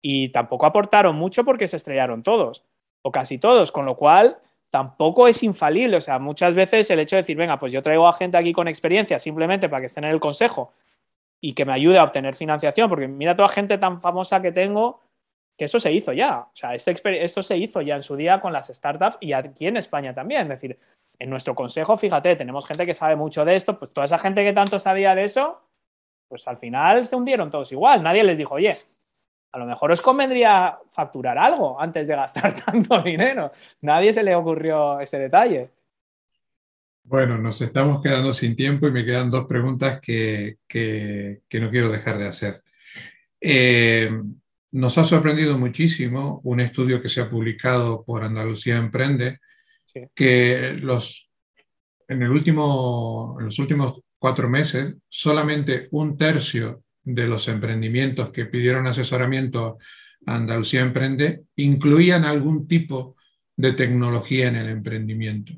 y 0.00 0.30
tampoco 0.30 0.64
aportaron 0.64 1.16
mucho 1.16 1.44
porque 1.44 1.68
se 1.68 1.76
estrellaron 1.76 2.22
todos, 2.22 2.64
o 3.02 3.12
casi 3.12 3.36
todos, 3.38 3.70
con 3.70 3.84
lo 3.84 3.96
cual 3.96 4.38
tampoco 4.70 5.28
es 5.28 5.42
infalible. 5.42 5.98
O 5.98 6.00
sea, 6.00 6.18
muchas 6.18 6.54
veces 6.54 6.88
el 6.88 7.00
hecho 7.00 7.16
de 7.16 7.22
decir, 7.22 7.36
venga, 7.36 7.58
pues 7.58 7.72
yo 7.72 7.82
traigo 7.82 8.08
a 8.08 8.14
gente 8.14 8.38
aquí 8.38 8.54
con 8.54 8.68
experiencia 8.68 9.18
simplemente 9.18 9.68
para 9.68 9.80
que 9.80 9.86
estén 9.86 10.04
en 10.04 10.10
el 10.10 10.20
consejo 10.20 10.72
y 11.44 11.54
que 11.54 11.64
me 11.64 11.72
ayude 11.72 11.98
a 11.98 12.04
obtener 12.04 12.36
financiación, 12.36 12.88
porque 12.88 13.08
mira 13.08 13.34
toda 13.34 13.48
gente 13.48 13.76
tan 13.76 14.00
famosa 14.00 14.40
que 14.40 14.52
tengo 14.52 15.00
que 15.58 15.66
eso 15.66 15.80
se 15.80 15.92
hizo 15.92 16.12
ya. 16.12 16.38
O 16.38 16.50
sea, 16.54 16.72
este 16.74 16.94
esto 17.22 17.42
se 17.42 17.58
hizo 17.58 17.82
ya 17.82 17.96
en 17.96 18.02
su 18.02 18.16
día 18.16 18.40
con 18.40 18.52
las 18.52 18.68
startups 18.68 19.18
y 19.20 19.32
aquí 19.32 19.66
en 19.66 19.76
España 19.76 20.14
también. 20.14 20.42
Es 20.42 20.60
decir, 20.60 20.78
en 21.18 21.28
nuestro 21.28 21.54
consejo, 21.54 21.96
fíjate, 21.96 22.36
tenemos 22.36 22.66
gente 22.66 22.86
que 22.86 22.94
sabe 22.94 23.16
mucho 23.16 23.44
de 23.44 23.56
esto, 23.56 23.78
pues 23.78 23.92
toda 23.92 24.04
esa 24.04 24.18
gente 24.18 24.44
que 24.44 24.52
tanto 24.52 24.78
sabía 24.78 25.14
de 25.14 25.24
eso, 25.24 25.60
pues 26.28 26.46
al 26.48 26.56
final 26.56 27.04
se 27.04 27.16
hundieron 27.16 27.50
todos 27.50 27.70
igual. 27.72 28.02
Nadie 28.02 28.24
les 28.24 28.38
dijo, 28.38 28.54
oye, 28.54 28.78
a 29.52 29.58
lo 29.58 29.66
mejor 29.66 29.90
os 29.90 30.00
convendría 30.00 30.78
facturar 30.90 31.36
algo 31.38 31.78
antes 31.80 32.08
de 32.08 32.16
gastar 32.16 32.54
tanto 32.64 33.02
dinero. 33.02 33.52
Nadie 33.80 34.14
se 34.14 34.22
le 34.22 34.34
ocurrió 34.34 35.00
ese 35.00 35.18
detalle. 35.18 35.70
Bueno, 37.12 37.36
nos 37.36 37.60
estamos 37.60 38.00
quedando 38.00 38.32
sin 38.32 38.56
tiempo 38.56 38.88
y 38.88 38.90
me 38.90 39.04
quedan 39.04 39.28
dos 39.28 39.44
preguntas 39.44 40.00
que, 40.00 40.56
que, 40.66 41.42
que 41.46 41.60
no 41.60 41.68
quiero 41.68 41.90
dejar 41.90 42.16
de 42.16 42.26
hacer. 42.26 42.62
Eh, 43.38 44.10
nos 44.70 44.96
ha 44.96 45.04
sorprendido 45.04 45.58
muchísimo 45.58 46.40
un 46.42 46.60
estudio 46.60 47.02
que 47.02 47.10
se 47.10 47.20
ha 47.20 47.28
publicado 47.28 48.02
por 48.02 48.24
Andalucía 48.24 48.78
Emprende, 48.78 49.40
que 50.14 50.78
los, 50.80 51.28
en, 52.08 52.22
el 52.22 52.30
último, 52.30 53.36
en 53.38 53.44
los 53.44 53.58
últimos 53.58 54.00
cuatro 54.18 54.48
meses 54.48 54.94
solamente 55.06 55.88
un 55.90 56.16
tercio 56.16 56.82
de 57.02 57.26
los 57.26 57.46
emprendimientos 57.46 58.30
que 58.30 58.46
pidieron 58.46 58.86
asesoramiento 58.86 59.76
a 60.24 60.34
Andalucía 60.34 60.80
Emprende 60.80 61.42
incluían 61.56 62.24
algún 62.24 62.66
tipo 62.66 63.16
de 63.54 63.72
tecnología 63.74 64.48
en 64.48 64.56
el 64.56 64.70
emprendimiento. 64.70 65.52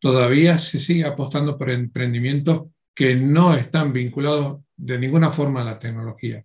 Todavía 0.00 0.58
se 0.58 0.78
sigue 0.78 1.04
apostando 1.04 1.58
por 1.58 1.70
emprendimientos 1.70 2.68
que 2.94 3.16
no 3.16 3.54
están 3.54 3.92
vinculados 3.92 4.60
de 4.76 4.98
ninguna 4.98 5.30
forma 5.30 5.62
a 5.62 5.64
la 5.64 5.78
tecnología. 5.78 6.44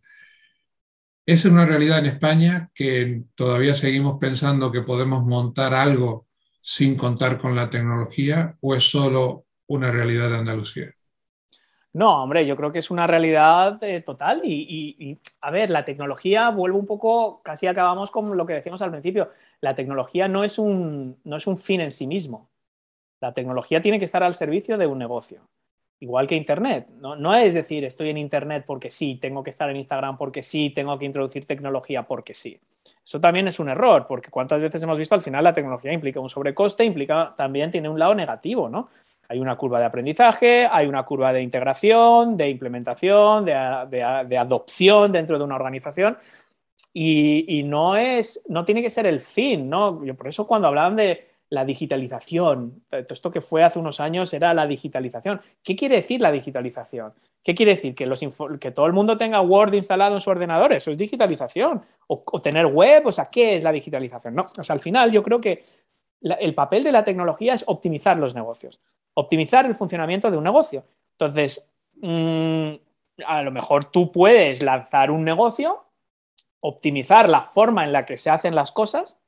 ¿Es 1.25 1.45
una 1.45 1.65
realidad 1.65 1.99
en 1.99 2.07
España 2.07 2.69
que 2.73 3.23
todavía 3.35 3.75
seguimos 3.75 4.17
pensando 4.19 4.71
que 4.71 4.81
podemos 4.81 5.23
montar 5.23 5.73
algo 5.73 6.27
sin 6.61 6.95
contar 6.95 7.39
con 7.39 7.55
la 7.55 7.69
tecnología 7.69 8.57
o 8.61 8.75
es 8.75 8.83
solo 8.83 9.45
una 9.67 9.91
realidad 9.91 10.29
de 10.29 10.37
Andalucía? 10.37 10.93
No, 11.93 12.23
hombre, 12.23 12.45
yo 12.47 12.57
creo 12.57 12.71
que 12.71 12.79
es 12.79 12.89
una 12.89 13.05
realidad 13.05 13.81
eh, 13.83 14.01
total 14.01 14.41
y, 14.43 15.19
a 15.41 15.51
ver, 15.51 15.69
la 15.69 15.85
tecnología 15.85 16.49
vuelve 16.49 16.77
un 16.77 16.87
poco, 16.87 17.41
casi 17.43 17.67
acabamos 17.67 18.09
con 18.09 18.35
lo 18.35 18.45
que 18.47 18.53
decíamos 18.53 18.81
al 18.81 18.89
principio, 18.89 19.29
la 19.61 19.75
tecnología 19.75 20.27
no 20.27 20.43
es 20.43 20.57
un, 20.57 21.19
no 21.23 21.37
es 21.37 21.45
un 21.45 21.55
fin 21.55 21.81
en 21.81 21.91
sí 21.91 22.07
mismo, 22.07 22.49
la 23.23 23.33
tecnología 23.33 23.81
tiene 23.81 23.99
que 23.99 24.05
estar 24.05 24.21
al 24.21 24.35
servicio 24.35 24.77
de 24.77 24.85
un 24.85 24.99
negocio 24.99 25.41
igual 26.03 26.27
que 26.27 26.35
Internet. 26.35 26.89
¿no? 26.99 27.33
es 27.33 27.53
decir, 27.53 27.85
estoy 27.85 28.09
en 28.09 28.17
Internet 28.17 28.65
porque 28.67 28.89
sí, 28.89 29.15
tengo 29.15 29.41
que 29.41 29.49
estar 29.49 29.69
en 29.69 29.77
Instagram 29.77 30.17
porque 30.17 30.43
sí, 30.43 30.69
tengo 30.69 30.99
que 30.99 31.05
introducir 31.05 31.45
tecnología 31.45 32.03
porque 32.03 32.33
sí. 32.33 32.59
Eso 33.05 33.21
también 33.21 33.47
es 33.47 33.57
un 33.59 33.69
error, 33.69 34.05
porque 34.05 34.29
cuántas 34.29 34.59
veces 34.59 34.83
hemos 34.83 34.97
visto 34.97 35.15
al 35.15 35.21
final 35.21 35.45
la 35.45 35.53
tecnología 35.53 35.93
implica 35.93 36.19
un 36.19 36.27
sobrecoste, 36.27 36.83
implica 36.83 37.33
también 37.37 37.71
tiene 37.71 37.87
un 37.87 37.97
lado 37.97 38.13
negativo, 38.13 38.67
¿no? 38.67 38.89
Hay 39.29 39.39
una 39.39 39.55
curva 39.55 39.79
de 39.79 39.85
aprendizaje, 39.85 40.67
hay 40.69 40.87
una 40.87 41.03
curva 41.03 41.31
de 41.31 41.41
integración, 41.41 42.35
de 42.35 42.49
implementación, 42.49 43.45
de, 43.45 44.37
adopción 44.37 45.11
dentro 45.13 45.37
de 45.37 45.45
una 45.45 45.55
organización. 45.55 46.17
Y, 46.91 47.45
y, 47.47 47.63
no, 47.63 47.95
es, 47.95 48.43
no 48.49 48.65
tiene 48.65 48.81
que 48.81 48.89
ser 48.89 49.07
el 49.07 49.21
fin, 49.21 49.69
¿no? 49.69 50.03
Yo 50.03 50.15
por 50.15 50.27
eso 50.27 50.45
cuando 50.45 50.67
hablaban 50.67 50.97
de, 50.97 51.32
la 51.53 51.65
digitalización. 51.65 52.83
Todo 52.89 53.05
esto 53.09 53.31
que 53.31 53.41
fue 53.41 53.63
hace 53.63 53.77
unos 53.77 53.99
años 53.99 54.33
era 54.33 54.53
la 54.53 54.65
digitalización. 54.65 55.39
¿Qué 55.61 55.75
quiere 55.75 55.97
decir 55.97 56.19
la 56.19 56.31
digitalización? 56.31 57.13
¿Qué 57.43 57.53
quiere 57.53 57.75
decir? 57.75 57.93
¿Que, 57.93 58.07
los 58.07 58.19
que 58.59 58.71
todo 58.71 58.87
el 58.87 58.93
mundo 58.93 59.17
tenga 59.17 59.39
Word 59.41 59.73
instalado 59.75 60.15
en 60.15 60.21
su 60.21 60.31
ordenador? 60.31 60.73
Eso 60.73 60.89
es 60.89 60.97
digitalización. 60.97 61.83
O, 62.07 62.41
tener 62.41 62.65
web, 62.65 63.05
o 63.05 63.11
sea, 63.11 63.29
¿qué 63.29 63.55
es 63.55 63.63
la 63.63 63.71
digitalización? 63.71 64.33
No, 64.33 64.41
o 64.41 64.63
sea, 64.63 64.73
al 64.73 64.79
final 64.79 65.11
yo 65.11 65.21
creo 65.21 65.39
que 65.39 65.63
el 66.21 66.55
papel 66.55 66.83
de 66.83 66.91
la 66.91 67.03
tecnología 67.03 67.53
es 67.53 67.63
optimizar 67.67 68.17
los 68.17 68.33
negocios, 68.33 68.81
optimizar 69.13 69.65
el 69.65 69.75
funcionamiento 69.75 70.31
de 70.31 70.37
un 70.37 70.43
negocio. 70.43 70.83
Entonces, 71.11 71.71
mm, 72.01 72.73
a 73.27 73.41
lo 73.43 73.51
mejor 73.51 73.85
tú 73.85 74.11
puedes 74.11 74.63
lanzar 74.63 75.11
un 75.11 75.23
negocio 75.23 75.83
optimizar 76.65 77.27
la 77.27 77.41
forma 77.41 77.83
en 77.83 77.91
la 77.91 78.03
que 78.03 78.17
se 78.17 78.29
hacen 78.29 78.55
las 78.55 78.71
cosas. 78.71 79.19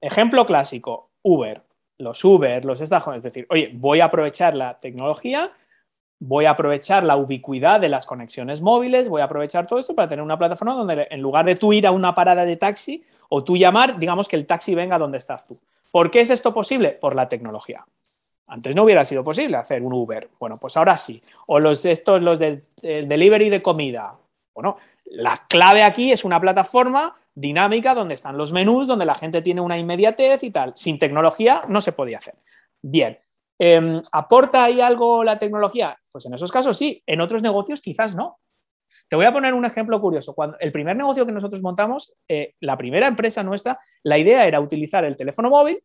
Ejemplo 0.00 0.46
clásico, 0.46 1.10
Uber. 1.22 1.62
Los 1.98 2.24
Uber, 2.24 2.64
los 2.64 2.80
estas, 2.80 3.06
es 3.08 3.24
decir, 3.24 3.46
oye, 3.50 3.72
voy 3.74 3.98
a 4.00 4.04
aprovechar 4.04 4.54
la 4.54 4.78
tecnología, 4.78 5.48
voy 6.20 6.44
a 6.44 6.50
aprovechar 6.50 7.02
la 7.02 7.16
ubicuidad 7.16 7.80
de 7.80 7.88
las 7.88 8.06
conexiones 8.06 8.60
móviles, 8.60 9.08
voy 9.08 9.20
a 9.20 9.24
aprovechar 9.24 9.66
todo 9.66 9.80
esto 9.80 9.94
para 9.94 10.08
tener 10.08 10.22
una 10.22 10.38
plataforma 10.38 10.74
donde 10.74 11.08
en 11.10 11.20
lugar 11.20 11.44
de 11.44 11.56
tú 11.56 11.72
ir 11.72 11.86
a 11.86 11.90
una 11.90 12.14
parada 12.14 12.44
de 12.44 12.56
taxi 12.56 13.04
o 13.28 13.42
tú 13.42 13.56
llamar, 13.56 13.98
digamos 13.98 14.28
que 14.28 14.36
el 14.36 14.46
taxi 14.46 14.76
venga 14.76 14.98
donde 14.98 15.18
estás 15.18 15.46
tú. 15.46 15.58
¿Por 15.90 16.10
qué 16.10 16.20
es 16.20 16.30
esto 16.30 16.54
posible? 16.54 16.90
Por 16.90 17.16
la 17.16 17.28
tecnología. 17.28 17.84
Antes 18.46 18.74
no 18.74 18.84
hubiera 18.84 19.04
sido 19.04 19.22
posible 19.22 19.56
hacer 19.56 19.82
un 19.82 19.92
Uber. 19.92 20.30
Bueno, 20.38 20.56
pues 20.58 20.76
ahora 20.76 20.96
sí. 20.96 21.22
O 21.46 21.60
los 21.60 21.84
estos, 21.84 22.22
los 22.22 22.38
del 22.38 22.62
delivery 22.80 23.50
de 23.50 23.60
comida. 23.60 24.14
Bueno, 24.54 24.78
la 25.10 25.46
clave 25.48 25.82
aquí 25.82 26.12
es 26.12 26.24
una 26.24 26.40
plataforma 26.40 27.16
dinámica 27.34 27.94
donde 27.94 28.14
están 28.14 28.36
los 28.36 28.52
menús, 28.52 28.86
donde 28.86 29.04
la 29.04 29.14
gente 29.14 29.42
tiene 29.42 29.60
una 29.60 29.78
inmediatez 29.78 30.42
y 30.42 30.50
tal. 30.50 30.72
Sin 30.76 30.98
tecnología 30.98 31.62
no 31.68 31.80
se 31.80 31.92
podía 31.92 32.18
hacer. 32.18 32.34
Bien. 32.82 33.18
Em, 33.58 34.00
¿Aporta 34.12 34.64
ahí 34.64 34.80
algo 34.80 35.24
la 35.24 35.38
tecnología? 35.38 35.98
Pues 36.10 36.26
en 36.26 36.34
esos 36.34 36.52
casos 36.52 36.76
sí, 36.76 37.02
en 37.06 37.20
otros 37.20 37.42
negocios 37.42 37.80
quizás 37.80 38.14
no. 38.14 38.38
Te 39.08 39.16
voy 39.16 39.24
a 39.24 39.32
poner 39.32 39.54
un 39.54 39.64
ejemplo 39.64 40.00
curioso. 40.00 40.34
Cuando 40.34 40.56
el 40.60 40.72
primer 40.72 40.96
negocio 40.96 41.26
que 41.26 41.32
nosotros 41.32 41.62
montamos, 41.62 42.12
eh, 42.28 42.54
la 42.60 42.76
primera 42.76 43.06
empresa 43.06 43.42
nuestra, 43.42 43.78
la 44.02 44.18
idea 44.18 44.46
era 44.46 44.60
utilizar 44.60 45.04
el 45.04 45.16
teléfono 45.16 45.50
móvil 45.50 45.82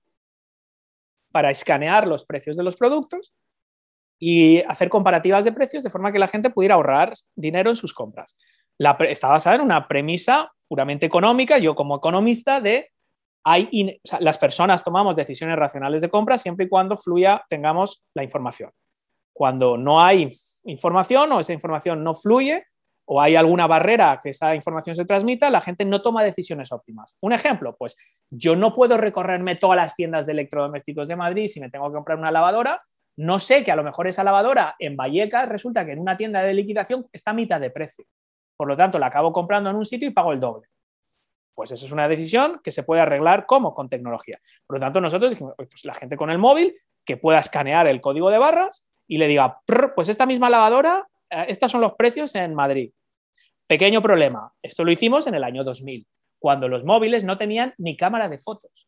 para 1.32 1.50
escanear 1.50 2.08
los 2.08 2.26
precios 2.26 2.58
de 2.58 2.64
los 2.64 2.76
productos 2.76 3.34
y 4.20 4.62
hacer 4.64 4.90
comparativas 4.90 5.46
de 5.46 5.52
precios 5.52 5.84
de 5.84 5.90
forma 5.90 6.12
que 6.12 6.20
la 6.20 6.28
gente 6.28 6.50
pudiera 6.50 6.76
ahorrar 6.76 7.14
dinero 7.36 7.70
en 7.70 7.76
sus 7.76 7.94
compras 7.94 8.38
está 8.80 9.28
basada 9.28 9.56
en 9.56 9.62
una 9.62 9.88
premisa 9.88 10.52
puramente 10.68 11.06
económica, 11.06 11.58
yo 11.58 11.76
como 11.76 11.98
economista, 11.98 12.60
de 12.60 12.90
hay 13.46 14.00
las 14.20 14.38
personas 14.38 14.84
tomamos 14.84 15.16
decisiones 15.16 15.58
racionales 15.58 16.02
de 16.02 16.10
compra 16.10 16.38
siempre 16.38 16.66
y 16.66 16.70
cuando 16.70 16.98
fluya, 16.98 17.44
tengamos 17.50 18.04
la 18.14 18.24
información. 18.24 18.72
Cuando 19.34 19.78
no 19.78 20.02
hay 20.02 20.30
información 20.66 21.32
o 21.34 21.40
esa 21.40 21.54
información 21.54 22.04
no 22.04 22.14
fluye 22.14 22.66
o 23.06 23.20
hay 23.20 23.36
alguna 23.36 23.68
barrera 23.68 24.20
que 24.24 24.30
esa 24.30 24.56
información 24.56 24.96
se 24.96 25.04
transmita, 25.04 25.50
la 25.50 25.60
gente 25.60 25.84
no 25.84 26.02
toma 26.02 26.24
decisiones 26.24 26.72
óptimas. 26.72 27.18
Un 27.20 27.34
ejemplo, 27.34 27.76
pues 27.78 27.98
yo 28.30 28.56
no 28.56 28.74
puedo 28.74 28.98
recorrerme 28.98 29.58
todas 29.58 29.76
las 29.76 29.96
tiendas 29.96 30.26
de 30.26 30.32
electrodomésticos 30.32 31.10
de 31.10 31.18
Madrid 31.18 31.48
si 31.48 31.60
me 31.60 31.70
tengo 31.70 31.90
que 31.90 31.96
comprar 31.96 32.18
una 32.18 32.32
lavadora. 32.32 32.82
No 33.18 33.40
sé 33.40 33.64
que 33.64 33.72
a 33.72 33.76
lo 33.76 33.84
mejor 33.84 34.08
esa 34.08 34.24
lavadora 34.24 34.76
en 34.80 34.96
Vallecas 34.96 35.50
resulta 35.50 35.86
que 35.86 35.92
en 35.92 36.00
una 36.00 36.16
tienda 36.16 36.42
de 36.42 36.54
liquidación 36.54 37.06
está 37.12 37.32
a 37.32 37.36
mitad 37.36 37.60
de 37.60 37.72
precio. 37.72 38.06
Por 38.56 38.68
lo 38.68 38.76
tanto, 38.76 39.00
la 39.00 39.08
acabo 39.08 39.34
comprando 39.34 39.70
en 39.70 39.76
un 39.76 39.86
sitio 39.86 40.08
y 40.08 40.12
pago 40.12 40.32
el 40.32 40.40
doble. 40.40 40.68
Pues 41.54 41.72
eso 41.72 41.86
es 41.86 41.92
una 41.92 42.08
decisión 42.08 42.60
que 42.64 42.72
se 42.72 42.84
puede 42.84 43.02
arreglar 43.02 43.46
como 43.46 43.74
con 43.74 43.90
tecnología. 43.90 44.40
Por 44.66 44.78
lo 44.78 44.82
tanto, 44.82 45.00
nosotros 45.02 45.36
pues 45.56 45.86
la 45.86 45.94
gente 45.94 46.18
con 46.18 46.30
el 46.30 46.38
móvil 46.38 46.76
que 47.06 47.18
pueda 47.18 47.40
escanear 47.40 47.88
el 47.88 48.02
código 48.02 48.30
de 48.30 48.38
barras 48.38 48.86
y 49.08 49.18
le 49.18 49.28
diga, 49.28 49.62
pues 49.96 50.10
esta 50.10 50.26
misma 50.26 50.50
lavadora, 50.50 51.08
eh, 51.30 51.46
estos 51.48 51.72
son 51.72 51.82
los 51.82 51.94
precios 51.94 52.34
en 52.36 52.56
Madrid. 52.56 52.92
Pequeño 53.68 54.02
problema, 54.02 54.52
esto 54.62 54.84
lo 54.84 54.92
hicimos 54.92 55.28
en 55.28 55.36
el 55.36 55.44
año 55.44 55.64
2000, 55.64 56.08
cuando 56.40 56.68
los 56.68 56.84
móviles 56.84 57.24
no 57.24 57.38
tenían 57.38 57.74
ni 57.78 57.96
cámara 57.96 58.30
de 58.30 58.38
fotos. 58.38 58.88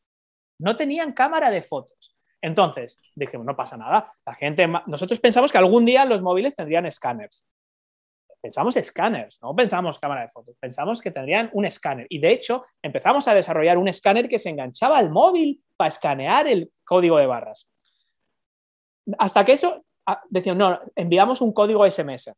No 0.59 0.75
tenían 0.75 1.13
cámara 1.13 1.51
de 1.51 1.61
fotos. 1.61 2.15
Entonces, 2.41 3.01
dijimos, 3.15 3.45
no 3.45 3.55
pasa 3.55 3.77
nada. 3.77 4.13
La 4.25 4.33
gente, 4.33 4.67
nosotros 4.85 5.19
pensamos 5.19 5.51
que 5.51 5.57
algún 5.57 5.85
día 5.85 6.05
los 6.05 6.21
móviles 6.21 6.55
tendrían 6.55 6.85
escáneres 6.85 7.45
pensamos 8.45 8.77
escáneres, 8.77 9.39
no 9.41 9.55
pensamos 9.55 9.97
cámara 9.97 10.21
de 10.21 10.29
fotos, 10.29 10.55
pensamos 10.59 11.01
que 11.01 11.09
tendrían 11.09 11.49
un 11.53 11.65
escáner. 11.65 12.05
Y 12.09 12.19
de 12.19 12.31
hecho, 12.31 12.63
empezamos 12.79 13.27
a 13.27 13.33
desarrollar 13.33 13.79
un 13.79 13.87
escáner 13.87 14.29
que 14.29 14.37
se 14.37 14.49
enganchaba 14.49 14.99
al 14.99 15.09
móvil 15.09 15.63
para 15.75 15.87
escanear 15.87 16.47
el 16.47 16.69
código 16.83 17.17
de 17.17 17.25
barras. 17.25 17.67
Hasta 19.17 19.43
que 19.43 19.53
eso, 19.53 19.83
ah, 20.05 20.21
decían, 20.29 20.59
no, 20.59 20.79
enviamos 20.95 21.41
un 21.41 21.53
código 21.53 21.89
SMS. 21.89 22.35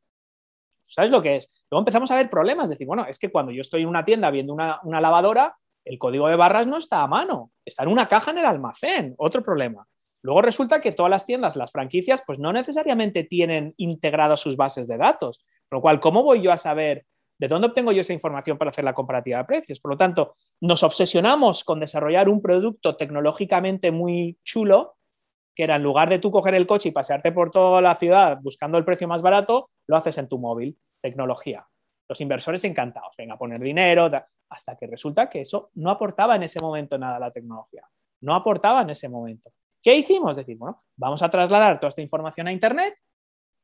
¿Sabes 0.85 1.11
lo 1.11 1.21
que 1.21 1.35
es? 1.35 1.65
Luego 1.69 1.81
empezamos 1.81 2.09
a 2.11 2.15
ver 2.15 2.29
problemas, 2.29 2.69
decir, 2.69 2.87
bueno, 2.87 3.05
es 3.05 3.19
que 3.19 3.29
cuando 3.29 3.51
yo 3.51 3.59
estoy 3.59 3.81
en 3.81 3.89
una 3.89 4.05
tienda 4.05 4.31
viendo 4.31 4.53
una, 4.53 4.79
una 4.83 5.01
lavadora, 5.01 5.57
el 5.83 5.99
código 5.99 6.29
de 6.29 6.37
barras 6.37 6.67
no 6.67 6.77
está 6.77 7.01
a 7.01 7.07
mano, 7.07 7.51
está 7.65 7.83
en 7.83 7.89
una 7.89 8.07
caja 8.07 8.31
en 8.31 8.37
el 8.37 8.45
almacén, 8.45 9.13
otro 9.17 9.43
problema. 9.43 9.85
Luego 10.21 10.41
resulta 10.41 10.81
que 10.81 10.91
todas 10.91 11.09
las 11.09 11.25
tiendas, 11.25 11.55
las 11.55 11.71
franquicias, 11.71 12.23
pues 12.25 12.39
no 12.39 12.51
necesariamente 12.51 13.23
tienen 13.23 13.73
integradas 13.77 14.39
sus 14.39 14.57
bases 14.57 14.87
de 14.87 14.97
datos. 14.97 15.45
Por 15.69 15.77
lo 15.77 15.81
cual, 15.81 15.99
¿cómo 15.99 16.23
voy 16.23 16.41
yo 16.41 16.51
a 16.51 16.57
saber 16.57 17.05
de 17.39 17.47
dónde 17.47 17.67
obtengo 17.67 17.91
yo 17.91 18.01
esa 18.01 18.13
información 18.13 18.57
para 18.57 18.69
hacer 18.69 18.83
la 18.83 18.93
comparativa 18.93 19.39
de 19.39 19.45
precios? 19.45 19.79
Por 19.79 19.91
lo 19.91 19.97
tanto, 19.97 20.35
nos 20.61 20.83
obsesionamos 20.83 21.63
con 21.63 21.79
desarrollar 21.79 22.29
un 22.29 22.41
producto 22.41 22.95
tecnológicamente 22.95 23.91
muy 23.91 24.37
chulo, 24.43 24.95
que 25.55 25.63
era 25.63 25.75
en 25.75 25.83
lugar 25.83 26.09
de 26.09 26.19
tú 26.19 26.31
coger 26.31 26.55
el 26.55 26.67
coche 26.67 26.89
y 26.89 26.91
pasearte 26.91 27.31
por 27.31 27.49
toda 27.51 27.81
la 27.81 27.95
ciudad 27.95 28.37
buscando 28.41 28.77
el 28.77 28.85
precio 28.85 29.07
más 29.07 29.21
barato, 29.21 29.71
lo 29.87 29.97
haces 29.97 30.17
en 30.17 30.27
tu 30.27 30.37
móvil, 30.37 30.77
tecnología. 31.01 31.67
Los 32.07 32.21
inversores 32.21 32.63
encantados, 32.63 33.15
venga 33.17 33.33
a 33.33 33.37
poner 33.37 33.59
dinero, 33.59 34.09
hasta 34.49 34.77
que 34.77 34.87
resulta 34.87 35.29
que 35.29 35.41
eso 35.41 35.71
no 35.75 35.89
aportaba 35.89 36.35
en 36.35 36.43
ese 36.43 36.59
momento 36.59 36.97
nada 36.97 37.17
a 37.17 37.19
la 37.19 37.31
tecnología. 37.31 37.83
No 38.21 38.33
aportaba 38.33 38.81
en 38.81 38.91
ese 38.91 39.09
momento. 39.09 39.51
¿Qué 39.81 39.95
hicimos? 39.95 40.35
Decir, 40.35 40.57
bueno, 40.57 40.83
vamos 40.95 41.21
a 41.21 41.29
trasladar 41.29 41.79
toda 41.79 41.89
esta 41.89 42.01
información 42.01 42.47
a 42.47 42.51
Internet 42.51 42.95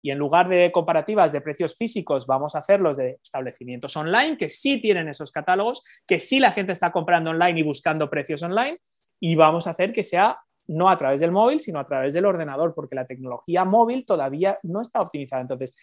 y 0.03 0.11
en 0.11 0.17
lugar 0.17 0.49
de 0.49 0.69
comparativas 0.73 1.31
de 1.31 1.39
precios 1.39 1.77
físicos, 1.77 2.27
vamos 2.27 2.55
a 2.55 2.59
hacerlos 2.59 2.97
de 2.97 3.19
establecimientos 3.23 3.95
online 3.95 4.37
que 4.37 4.49
sí 4.49 4.81
tienen 4.81 5.07
esos 5.07 5.31
catálogos, 5.31 5.81
que 6.05 6.19
sí 6.19 6.41
la 6.41 6.51
gente 6.51 6.73
está 6.73 6.91
comprando 6.91 7.29
online 7.29 7.61
y 7.61 7.63
buscando 7.63 8.09
precios 8.09 8.43
online, 8.43 8.79
y 9.21 9.35
vamos 9.35 9.65
a 9.65 9.69
hacer 9.69 9.93
que 9.93 10.03
sea 10.03 10.37
no 10.67 10.89
a 10.89 10.97
través 10.97 11.21
del 11.21 11.31
móvil, 11.31 11.61
sino 11.61 11.79
a 11.79 11.85
través 11.85 12.13
del 12.13 12.25
ordenador, 12.25 12.73
porque 12.75 12.95
la 12.95 13.07
tecnología 13.07 13.63
móvil 13.63 14.05
todavía 14.05 14.59
no 14.63 14.81
está 14.81 14.99
optimizada. 14.99 15.41
Entonces, 15.41 15.73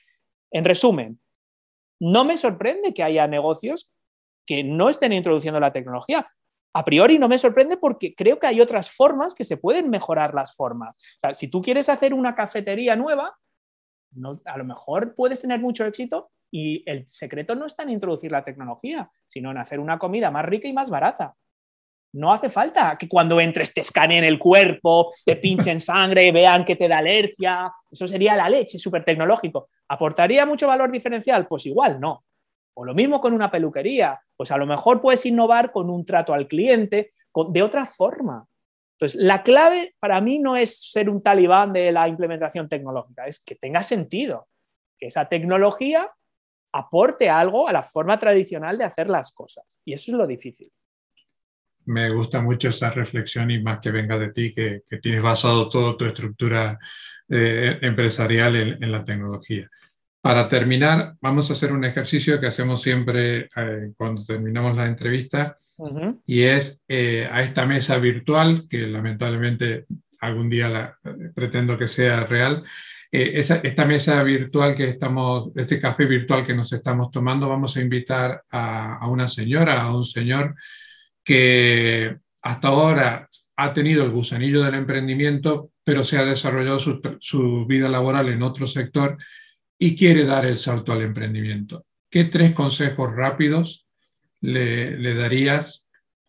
en 0.50 0.64
resumen, 0.64 1.18
no 1.98 2.24
me 2.24 2.36
sorprende 2.36 2.92
que 2.92 3.02
haya 3.02 3.26
negocios 3.26 3.90
que 4.46 4.62
no 4.62 4.90
estén 4.90 5.14
introduciendo 5.14 5.60
la 5.60 5.72
tecnología. 5.72 6.30
A 6.74 6.84
priori 6.84 7.18
no 7.18 7.28
me 7.28 7.38
sorprende 7.38 7.78
porque 7.78 8.14
creo 8.14 8.38
que 8.38 8.46
hay 8.46 8.60
otras 8.60 8.90
formas 8.90 9.34
que 9.34 9.44
se 9.44 9.56
pueden 9.56 9.88
mejorar 9.88 10.34
las 10.34 10.54
formas. 10.54 10.98
si 11.32 11.48
tú 11.48 11.62
quieres 11.62 11.88
hacer 11.88 12.12
una 12.12 12.34
cafetería 12.34 12.96
nueva, 12.96 13.34
a 14.44 14.58
lo 14.58 14.64
mejor 14.64 15.14
puedes 15.14 15.40
tener 15.40 15.60
mucho 15.60 15.84
éxito 15.84 16.30
y 16.50 16.82
el 16.90 17.06
secreto 17.08 17.54
no 17.54 17.66
está 17.66 17.84
en 17.84 17.90
introducir 17.90 18.32
la 18.32 18.44
tecnología, 18.44 19.10
sino 19.26 19.50
en 19.50 19.58
hacer 19.58 19.78
una 19.78 19.98
comida 19.98 20.30
más 20.30 20.44
rica 20.44 20.68
y 20.68 20.72
más 20.72 20.90
barata. 20.90 21.34
No 22.12 22.32
hace 22.32 22.48
falta 22.48 22.96
que 22.98 23.08
cuando 23.08 23.40
entres 23.40 23.72
te 23.72 23.82
escaneen 23.82 24.24
el 24.24 24.38
cuerpo, 24.38 25.12
te 25.24 25.36
pinchen 25.36 25.78
sangre, 25.80 26.32
vean 26.32 26.64
que 26.64 26.74
te 26.74 26.88
da 26.88 26.98
alergia. 26.98 27.72
Eso 27.90 28.08
sería 28.08 28.34
la 28.34 28.48
leche, 28.48 28.78
súper 28.78 29.04
tecnológico. 29.04 29.68
¿Aportaría 29.88 30.44
mucho 30.44 30.66
valor 30.66 30.90
diferencial? 30.90 31.46
Pues 31.46 31.66
igual 31.66 32.00
no. 32.00 32.24
O 32.74 32.84
lo 32.84 32.94
mismo 32.94 33.20
con 33.20 33.32
una 33.32 33.50
peluquería. 33.50 34.20
Pues 34.36 34.50
a 34.50 34.56
lo 34.56 34.66
mejor 34.66 35.00
puedes 35.00 35.24
innovar 35.24 35.70
con 35.70 35.88
un 35.88 36.04
trato 36.04 36.34
al 36.34 36.48
cliente 36.48 37.12
de 37.48 37.62
otra 37.62 37.84
forma. 37.84 38.44
Entonces, 39.00 39.18
la 39.18 39.42
clave 39.42 39.94
para 39.98 40.20
mí 40.20 40.40
no 40.40 40.56
es 40.56 40.92
ser 40.92 41.08
un 41.08 41.22
talibán 41.22 41.72
de 41.72 41.90
la 41.90 42.06
implementación 42.06 42.68
tecnológica, 42.68 43.26
es 43.26 43.40
que 43.40 43.54
tenga 43.54 43.82
sentido, 43.82 44.46
que 44.98 45.06
esa 45.06 45.26
tecnología 45.26 46.10
aporte 46.72 47.30
algo 47.30 47.66
a 47.66 47.72
la 47.72 47.82
forma 47.82 48.18
tradicional 48.18 48.76
de 48.76 48.84
hacer 48.84 49.08
las 49.08 49.32
cosas. 49.32 49.80
Y 49.86 49.94
eso 49.94 50.12
es 50.12 50.18
lo 50.18 50.26
difícil. 50.26 50.70
Me 51.86 52.10
gusta 52.10 52.42
mucho 52.42 52.68
esa 52.68 52.90
reflexión 52.90 53.50
y 53.50 53.62
más 53.62 53.78
que 53.80 53.90
venga 53.90 54.18
de 54.18 54.32
ti, 54.32 54.52
que, 54.52 54.82
tienes 55.00 55.22
basado 55.22 55.70
toda 55.70 55.96
tu 55.96 56.04
estructura 56.04 56.78
eh, 57.26 57.78
empresarial 57.80 58.54
en, 58.54 58.92
la 58.92 59.02
tecnología. 59.02 59.66
Para 60.22 60.48
terminar, 60.50 61.14
vamos 61.22 61.48
a 61.48 61.54
hacer 61.54 61.72
un 61.72 61.84
ejercicio 61.84 62.38
que 62.38 62.46
hacemos 62.46 62.82
siempre 62.82 63.48
eh, 63.56 63.92
cuando 63.96 64.22
terminamos 64.24 64.76
la 64.76 64.86
entrevista 64.86 65.56
y 66.26 66.42
es 66.42 66.82
eh, 66.88 67.26
a 67.30 67.42
esta 67.42 67.64
mesa 67.64 67.96
virtual, 67.96 68.66
que 68.68 68.86
lamentablemente 68.86 69.86
algún 70.20 70.50
día 70.50 70.68
la, 70.68 70.98
pretendo 71.34 71.78
que 71.78 71.88
sea 71.88 72.24
real, 72.24 72.62
eh, 73.10 73.32
esta 73.34 73.86
mesa 73.86 74.22
virtual 74.22 74.76
que 74.76 74.90
estamos, 74.90 75.52
este 75.56 75.80
café 75.80 76.04
virtual 76.04 76.46
que 76.46 76.54
nos 76.54 76.70
estamos 76.74 77.10
tomando, 77.10 77.48
vamos 77.48 77.74
a 77.78 77.80
invitar 77.80 78.42
a, 78.50 79.08
una 79.08 79.26
señora, 79.26 79.80
a 79.80 79.96
un 79.96 80.04
señor 80.04 80.54
que 81.24 82.18
hasta 82.42 82.68
ahora 82.68 83.26
ha 83.56 83.72
tenido 83.72 84.04
el 84.04 84.10
gusanillo 84.10 84.62
del 84.62 84.74
emprendimiento, 84.74 85.70
pero 85.82 86.04
se 86.04 86.18
ha 86.18 86.26
desarrollado 86.26 86.78
su, 86.78 87.00
su 87.20 87.64
vida 87.64 87.88
laboral 87.88 88.28
en 88.28 88.42
otro 88.42 88.66
sector 88.66 89.16
y 89.82 89.96
quiere 89.96 90.26
dar 90.26 90.44
el 90.44 90.58
salto 90.58 90.92
al 90.92 91.00
emprendimiento. 91.00 91.86
¿Qué 92.10 92.24
tres 92.24 92.52
consejos 92.52 93.16
rápidos 93.16 93.86
le, 94.42 95.14
darías 95.14 95.86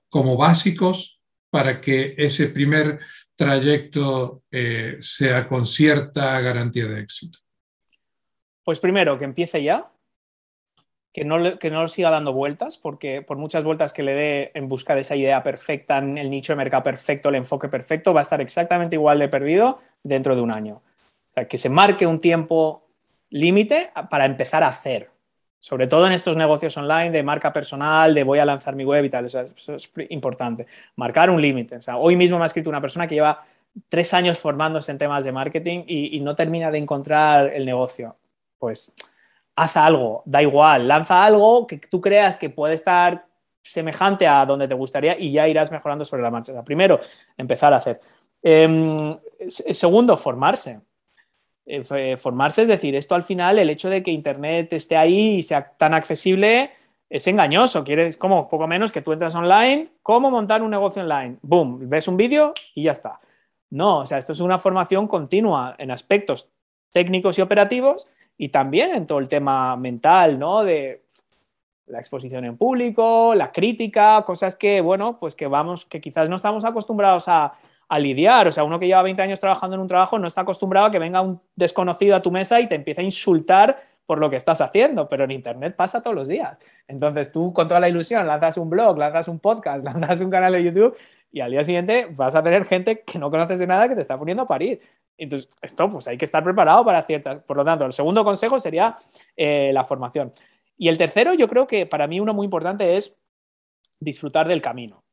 como 0.10 0.38
básicos 0.38 1.20
para 1.50 1.82
que 1.82 2.16
ese 2.18 2.48
primer 2.48 3.00
trayecto 3.36 4.44
eh, 4.52 4.98
sea 5.02 5.50
con 5.50 5.66
cierta 5.66 6.40
garantía 6.40 6.86
de 6.88 7.02
éxito? 7.02 7.40
Pues 8.64 8.80
primero, 8.80 9.18
que 9.18 9.26
empiece 9.26 9.62
ya. 9.62 9.92
que 11.12 11.26
no, 11.26 11.60
que 11.60 11.70
no 11.70 11.86
siga 11.90 12.10
dando 12.10 12.32
vueltas, 12.32 12.78
porque 12.78 13.22
por 13.22 13.36
muchas 13.36 13.66
vueltas 13.66 13.92
que 13.92 14.04
le 14.04 14.14
dé 14.14 14.52
en 14.54 14.70
busca 14.70 14.96
de 14.96 15.02
esa 15.02 15.18
idea 15.18 15.44
perfecta, 15.44 15.98
en 15.98 16.18
el 16.18 16.30
nicho 16.30 16.54
de 16.54 16.58
mercado 16.58 16.84
perfecto, 16.84 17.28
el 17.28 17.36
enfoque 17.36 17.68
perfecto, 17.68 18.14
va 18.14 18.22
a 18.22 18.24
estar 18.24 18.40
exactamente 18.40 18.96
igual 18.96 19.20
de 19.20 19.28
perdido 19.28 19.80
dentro 20.04 20.38
de 20.38 20.42
un 20.42 20.52
año. 20.52 20.76
O 20.76 21.34
sea, 21.34 21.50
que 21.50 21.58
se 21.58 21.68
marque 21.68 22.08
un 22.08 22.20
tiempo 22.20 22.81
límite 23.32 23.92
para 24.10 24.26
empezar 24.26 24.64
a 24.64 24.68
hacer, 24.68 25.10
sobre 25.60 25.88
todo 25.88 26.06
en 26.06 26.14
estos 26.14 26.38
negocios 26.38 26.78
online 26.78 27.12
de 27.12 27.24
marca 27.24 27.52
personal, 27.52 28.14
de 28.14 28.24
voy 28.24 28.40
a 28.40 28.46
lanzar 28.46 28.76
mi 28.76 28.86
web 28.86 29.04
y 29.06 29.10
tal, 29.10 29.26
eso 29.26 29.42
es, 29.42 29.92
importante. 30.10 30.68
Marcar 30.96 31.30
un 31.30 31.42
límite. 31.42 31.80
Hoy 31.96 32.16
mismo 32.16 32.38
me 32.38 32.44
ha 32.44 32.48
escrito 32.48 32.70
una 32.70 32.82
persona 32.82 33.08
que 33.08 33.16
lleva 33.16 33.42
tres 33.90 34.14
años 34.14 34.38
formándose 34.38 34.92
en 34.92 34.98
temas 34.98 35.24
de 35.24 35.32
marketing 35.32 35.84
y, 35.88 36.18
y 36.18 36.20
no 36.20 36.36
termina 36.36 36.70
de 36.70 36.78
encontrar 36.78 37.54
el 37.54 37.66
negocio. 37.66 38.16
Pues 38.60 38.94
haz 39.56 39.78
algo, 39.78 40.24
da 40.26 40.42
igual, 40.42 40.88
lanza 40.88 41.24
algo 41.24 41.68
que 41.68 41.78
tú 41.78 42.02
creas 42.02 42.38
que 42.38 42.50
puede 42.50 42.76
estar 42.76 43.26
semejante 43.62 44.28
a 44.28 44.46
donde 44.46 44.68
te 44.68 44.74
gustaría 44.74 45.18
y 45.18 45.32
ya 45.32 45.48
irás 45.48 45.72
mejorando 45.72 46.04
sobre 46.04 46.24
la 46.24 46.32
marcha. 46.32 46.64
primero, 46.64 47.00
empezar 47.38 47.74
a 47.74 47.78
hacer. 47.78 48.00
Em, 48.42 49.18
segundo, 49.48 50.18
formarse. 50.18 50.82
Eh, 51.74 52.18
formarse 52.18 52.64
es 52.64 52.68
decir, 52.68 52.98
esto 52.98 53.16
al 53.16 53.24
final, 53.24 53.58
el 53.58 53.70
hecho 53.70 53.90
de 53.90 54.04
que 54.04 54.12
Internet 54.12 54.74
esté 54.74 54.98
ahí 54.98 55.38
y 55.38 55.44
sea 55.44 55.72
tan 55.78 55.94
accesible 55.94 56.72
es 57.10 57.28
engañoso. 57.28 57.86
Quieres 57.86 58.18
como 58.18 58.50
poco 58.50 58.68
menos 58.68 58.92
que 58.92 59.02
tú 59.02 59.14
entras 59.14 59.36
online, 59.36 59.88
cómo 60.04 60.30
montar 60.30 60.64
un 60.64 60.72
negocio 60.72 61.02
online. 61.02 61.38
Boom, 61.42 61.88
ves 61.88 62.10
un 62.10 62.18
vídeo 62.18 62.54
y 62.76 62.84
ya 62.84 62.92
está. 62.92 63.22
No, 63.70 64.00
o 64.00 64.06
sea, 64.06 64.18
esto 64.18 64.34
es 64.34 64.42
una 64.42 64.60
formación 64.60 65.08
continua 65.08 65.74
en 65.78 65.92
aspectos 65.92 66.50
técnicos 66.92 67.40
y 67.40 67.42
operativos 67.42 68.06
y 68.38 68.50
también 68.50 68.94
en 68.94 69.08
todo 69.08 69.20
el 69.20 69.30
tema 69.30 69.78
mental, 69.78 70.38
¿no? 70.38 70.66
De 70.66 71.06
la 71.88 72.00
exposición 72.00 72.44
en 72.44 72.58
público, 72.58 73.34
la 73.34 73.54
crítica, 73.54 74.22
cosas 74.26 74.58
que, 74.58 74.82
bueno, 74.82 75.18
pues 75.18 75.36
que 75.36 75.48
vamos, 75.48 75.86
que 75.86 76.02
quizás 76.02 76.28
no 76.28 76.36
estamos 76.36 76.66
acostumbrados 76.66 77.30
a, 77.30 77.54
lidiar. 78.00 78.48
O 78.48 78.52
sea, 78.52 78.64
uno 78.64 78.80
que 78.80 78.88
lleva 78.88 79.02
20 79.02 79.22
años 79.22 79.40
trabajando 79.40 79.76
en 79.76 79.82
un 79.82 79.88
trabajo 79.88 80.18
no 80.20 80.28
está 80.28 80.42
acostumbrado 80.42 80.88
a 80.88 80.92
que 80.92 81.00
venga 81.00 81.22
un 81.22 81.42
desconocido 81.56 82.16
a 82.16 82.22
tu 82.22 82.32
mesa 82.32 82.60
y 82.60 82.68
te 82.68 82.76
empiece 82.76 83.02
a 83.02 83.04
insultar 83.04 83.84
por 84.06 84.20
lo 84.20 84.30
que 84.30 84.36
estás 84.36 84.60
haciendo, 84.60 85.08
pero 85.08 85.24
en 85.24 85.32
Internet 85.32 85.76
pasa 85.76 86.02
todos 86.02 86.16
los 86.16 86.28
días. 86.28 86.58
Entonces 86.88 87.32
tú 87.32 87.54
con 87.54 87.68
toda 87.68 87.80
la 87.80 87.88
ilusión 87.88 88.28
lanzas 88.28 88.58
un 88.58 88.70
blog, 88.70 88.98
lanzas 88.98 89.28
un 89.28 89.40
podcast, 89.40 89.86
lanzas 89.86 90.20
un 90.22 90.30
canal 90.30 90.52
de 90.54 90.64
YouTube 90.64 90.98
y 91.32 91.40
al 91.40 91.52
día 91.52 91.64
siguiente 91.64 92.08
vas 92.12 92.36
a 92.36 92.44
tener 92.44 92.66
gente 92.66 93.04
que 93.04 93.18
no 93.18 93.32
conoces 93.32 93.60
de 93.60 93.68
nada 93.68 93.88
que 93.88 93.96
te 93.96 94.02
está 94.02 94.18
poniendo 94.18 94.44
a 94.44 94.48
parir. 94.48 94.82
Entonces, 95.18 95.50
esto 95.62 95.88
pues 95.88 96.08
hay 96.08 96.18
que 96.18 96.26
estar 96.26 96.44
preparado 96.44 96.84
para 96.84 97.04
ciertas. 97.04 97.44
Por 97.44 97.56
lo 97.56 97.64
tanto, 97.64 97.86
el 97.86 97.94
segundo 97.94 98.24
consejo 98.24 98.60
sería 98.60 98.98
eh, 99.38 99.72
la 99.74 99.84
formación. 99.84 100.34
Y 100.78 100.90
el 100.90 100.98
tercero, 100.98 101.34
yo 101.34 101.48
creo 101.48 101.68
que 101.68 101.86
para 101.86 102.08
mí 102.08 102.20
uno 102.20 102.34
muy 102.34 102.46
importante 102.46 102.98
es 102.98 103.18
disfrutar 104.00 104.48
del 104.48 104.62
camino. 104.62 105.04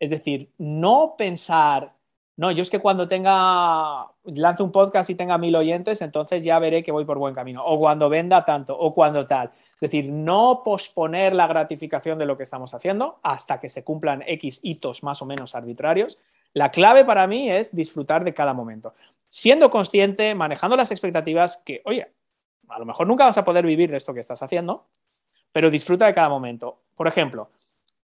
Es 0.00 0.10
decir, 0.10 0.50
no 0.58 1.14
pensar, 1.16 1.92
no, 2.36 2.50
yo 2.50 2.62
es 2.62 2.70
que 2.70 2.78
cuando 2.78 3.06
tenga, 3.06 4.08
lance 4.24 4.62
un 4.62 4.72
podcast 4.72 5.10
y 5.10 5.14
tenga 5.14 5.36
mil 5.38 5.54
oyentes, 5.54 6.00
entonces 6.00 6.42
ya 6.42 6.58
veré 6.58 6.82
que 6.82 6.90
voy 6.90 7.04
por 7.04 7.18
buen 7.18 7.34
camino. 7.34 7.62
O 7.64 7.78
cuando 7.78 8.08
venda 8.08 8.44
tanto, 8.44 8.76
o 8.76 8.94
cuando 8.94 9.26
tal. 9.26 9.50
Es 9.74 9.80
decir, 9.80 10.10
no 10.10 10.62
posponer 10.64 11.34
la 11.34 11.46
gratificación 11.46 12.18
de 12.18 12.26
lo 12.26 12.36
que 12.36 12.42
estamos 12.42 12.72
haciendo 12.72 13.18
hasta 13.22 13.60
que 13.60 13.68
se 13.68 13.84
cumplan 13.84 14.22
X 14.26 14.60
hitos 14.62 15.02
más 15.02 15.20
o 15.20 15.26
menos 15.26 15.54
arbitrarios. 15.54 16.18
La 16.54 16.70
clave 16.70 17.04
para 17.04 17.26
mí 17.26 17.50
es 17.50 17.74
disfrutar 17.74 18.24
de 18.24 18.34
cada 18.34 18.54
momento 18.54 18.94
siendo 19.32 19.70
consciente, 19.70 20.34
manejando 20.34 20.76
las 20.76 20.90
expectativas 20.90 21.56
que, 21.64 21.80
oye, 21.86 22.06
a 22.68 22.78
lo 22.78 22.84
mejor 22.84 23.06
nunca 23.06 23.24
vas 23.24 23.38
a 23.38 23.44
poder 23.44 23.64
vivir 23.64 23.90
de 23.90 23.96
esto 23.96 24.12
que 24.12 24.20
estás 24.20 24.42
haciendo, 24.42 24.88
pero 25.52 25.70
disfruta 25.70 26.04
de 26.04 26.12
cada 26.12 26.28
momento. 26.28 26.80
Por 26.94 27.08
ejemplo, 27.08 27.48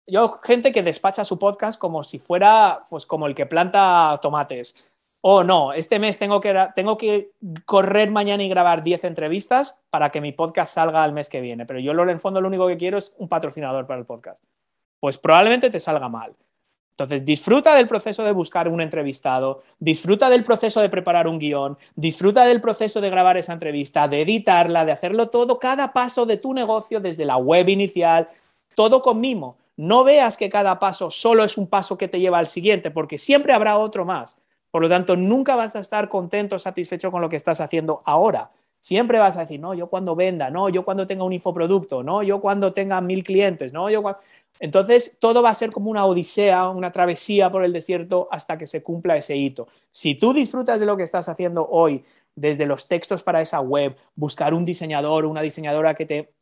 yo, 0.07 0.39
gente 0.43 0.71
que 0.71 0.83
despacha 0.83 1.25
su 1.25 1.39
podcast 1.39 1.79
como 1.79 2.03
si 2.03 2.19
fuera, 2.19 2.85
pues, 2.89 3.05
como 3.05 3.27
el 3.27 3.35
que 3.35 3.45
planta 3.45 4.19
tomates. 4.21 4.75
O 5.21 5.43
no, 5.43 5.71
este 5.71 5.99
mes 5.99 6.19
tengo 6.19 6.41
que, 6.41 6.53
tengo 6.75 6.97
que 6.97 7.31
correr 7.65 8.11
mañana 8.11 8.43
y 8.43 8.49
grabar 8.49 8.83
10 8.83 9.05
entrevistas 9.05 9.77
para 9.89 10.09
que 10.09 10.19
mi 10.19 10.33
podcast 10.33 10.73
salga 10.73 11.05
el 11.05 11.13
mes 11.13 11.29
que 11.29 11.39
viene. 11.39 11.65
Pero 11.65 11.79
yo, 11.79 11.93
en 11.93 12.09
el 12.09 12.19
fondo, 12.19 12.41
lo 12.41 12.49
único 12.49 12.67
que 12.67 12.77
quiero 12.77 12.97
es 12.97 13.15
un 13.17 13.29
patrocinador 13.29 13.87
para 13.87 14.01
el 14.01 14.05
podcast. 14.05 14.43
Pues 14.99 15.17
probablemente 15.17 15.69
te 15.69 15.79
salga 15.79 16.09
mal. 16.09 16.35
Entonces, 16.91 17.23
disfruta 17.25 17.73
del 17.73 17.87
proceso 17.87 18.23
de 18.23 18.33
buscar 18.33 18.67
un 18.67 18.81
entrevistado, 18.81 19.63
disfruta 19.79 20.29
del 20.29 20.43
proceso 20.43 20.79
de 20.81 20.89
preparar 20.89 21.27
un 21.27 21.39
guion, 21.39 21.77
disfruta 21.95 22.45
del 22.45 22.61
proceso 22.61 23.01
de 23.01 23.09
grabar 23.09 23.37
esa 23.37 23.53
entrevista, 23.53 24.07
de 24.07 24.21
editarla, 24.21 24.85
de 24.85 24.91
hacerlo 24.91 25.29
todo, 25.29 25.57
cada 25.57 25.91
paso 25.91 26.25
de 26.25 26.37
tu 26.37 26.53
negocio, 26.53 26.99
desde 26.99 27.25
la 27.25 27.37
web 27.37 27.67
inicial, 27.69 28.27
todo 28.75 29.01
con 29.01 29.19
mimo. 29.21 29.57
No 29.75 30.03
veas 30.03 30.37
que 30.37 30.49
cada 30.49 30.79
paso 30.79 31.09
solo 31.09 31.43
es 31.43 31.57
un 31.57 31.67
paso 31.67 31.97
que 31.97 32.07
te 32.07 32.19
lleva 32.19 32.37
al 32.37 32.47
siguiente, 32.47 32.91
porque 32.91 33.17
siempre 33.17 33.53
habrá 33.53 33.77
otro 33.77 34.05
más. 34.05 34.41
Por 34.69 34.81
lo 34.81 34.89
tanto, 34.89 35.15
nunca 35.15 35.55
vas 35.55 35.75
a 35.75 35.79
estar 35.79 36.09
contento, 36.09 36.57
satisfecho 36.59 37.11
con 37.11 37.21
lo 37.21 37.29
que 37.29 37.35
estás 37.35 37.61
haciendo 37.61 38.01
ahora. 38.05 38.51
Siempre 38.79 39.17
vas 39.17 39.37
a 39.37 39.41
decir, 39.41 39.59
no, 39.59 39.73
yo 39.73 39.87
cuando 39.87 40.15
venda, 40.15 40.49
no, 40.49 40.67
yo 40.67 40.83
cuando 40.83 41.07
tenga 41.07 41.23
un 41.23 41.31
infoproducto, 41.31 42.03
no, 42.03 42.21
yo 42.21 42.41
cuando 42.41 42.73
tenga 42.73 42.99
mil 42.99 43.23
clientes, 43.23 43.71
no, 43.71 43.89
yo 43.89 44.01
cuando... 44.01 44.19
Entonces, 44.59 45.15
todo 45.19 45.41
va 45.41 45.51
a 45.51 45.53
ser 45.53 45.69
como 45.69 45.89
una 45.89 46.05
odisea, 46.05 46.69
una 46.69 46.91
travesía 46.91 47.49
por 47.49 47.63
el 47.63 47.71
desierto 47.71 48.27
hasta 48.29 48.57
que 48.57 48.67
se 48.67 48.83
cumpla 48.83 49.15
ese 49.15 49.35
hito. 49.35 49.67
Si 49.89 50.15
tú 50.15 50.33
disfrutas 50.33 50.79
de 50.79 50.85
lo 50.85 50.97
que 50.97 51.03
estás 51.03 51.29
haciendo 51.29 51.67
hoy, 51.69 52.03
desde 52.35 52.65
los 52.65 52.87
textos 52.87 53.23
para 53.23 53.41
esa 53.41 53.59
web, 53.61 53.95
buscar 54.15 54.53
un 54.53 54.65
diseñador 54.65 55.25
una 55.25 55.41
diseñadora 55.41 55.93
que 55.93 56.05
te, 56.05 56.33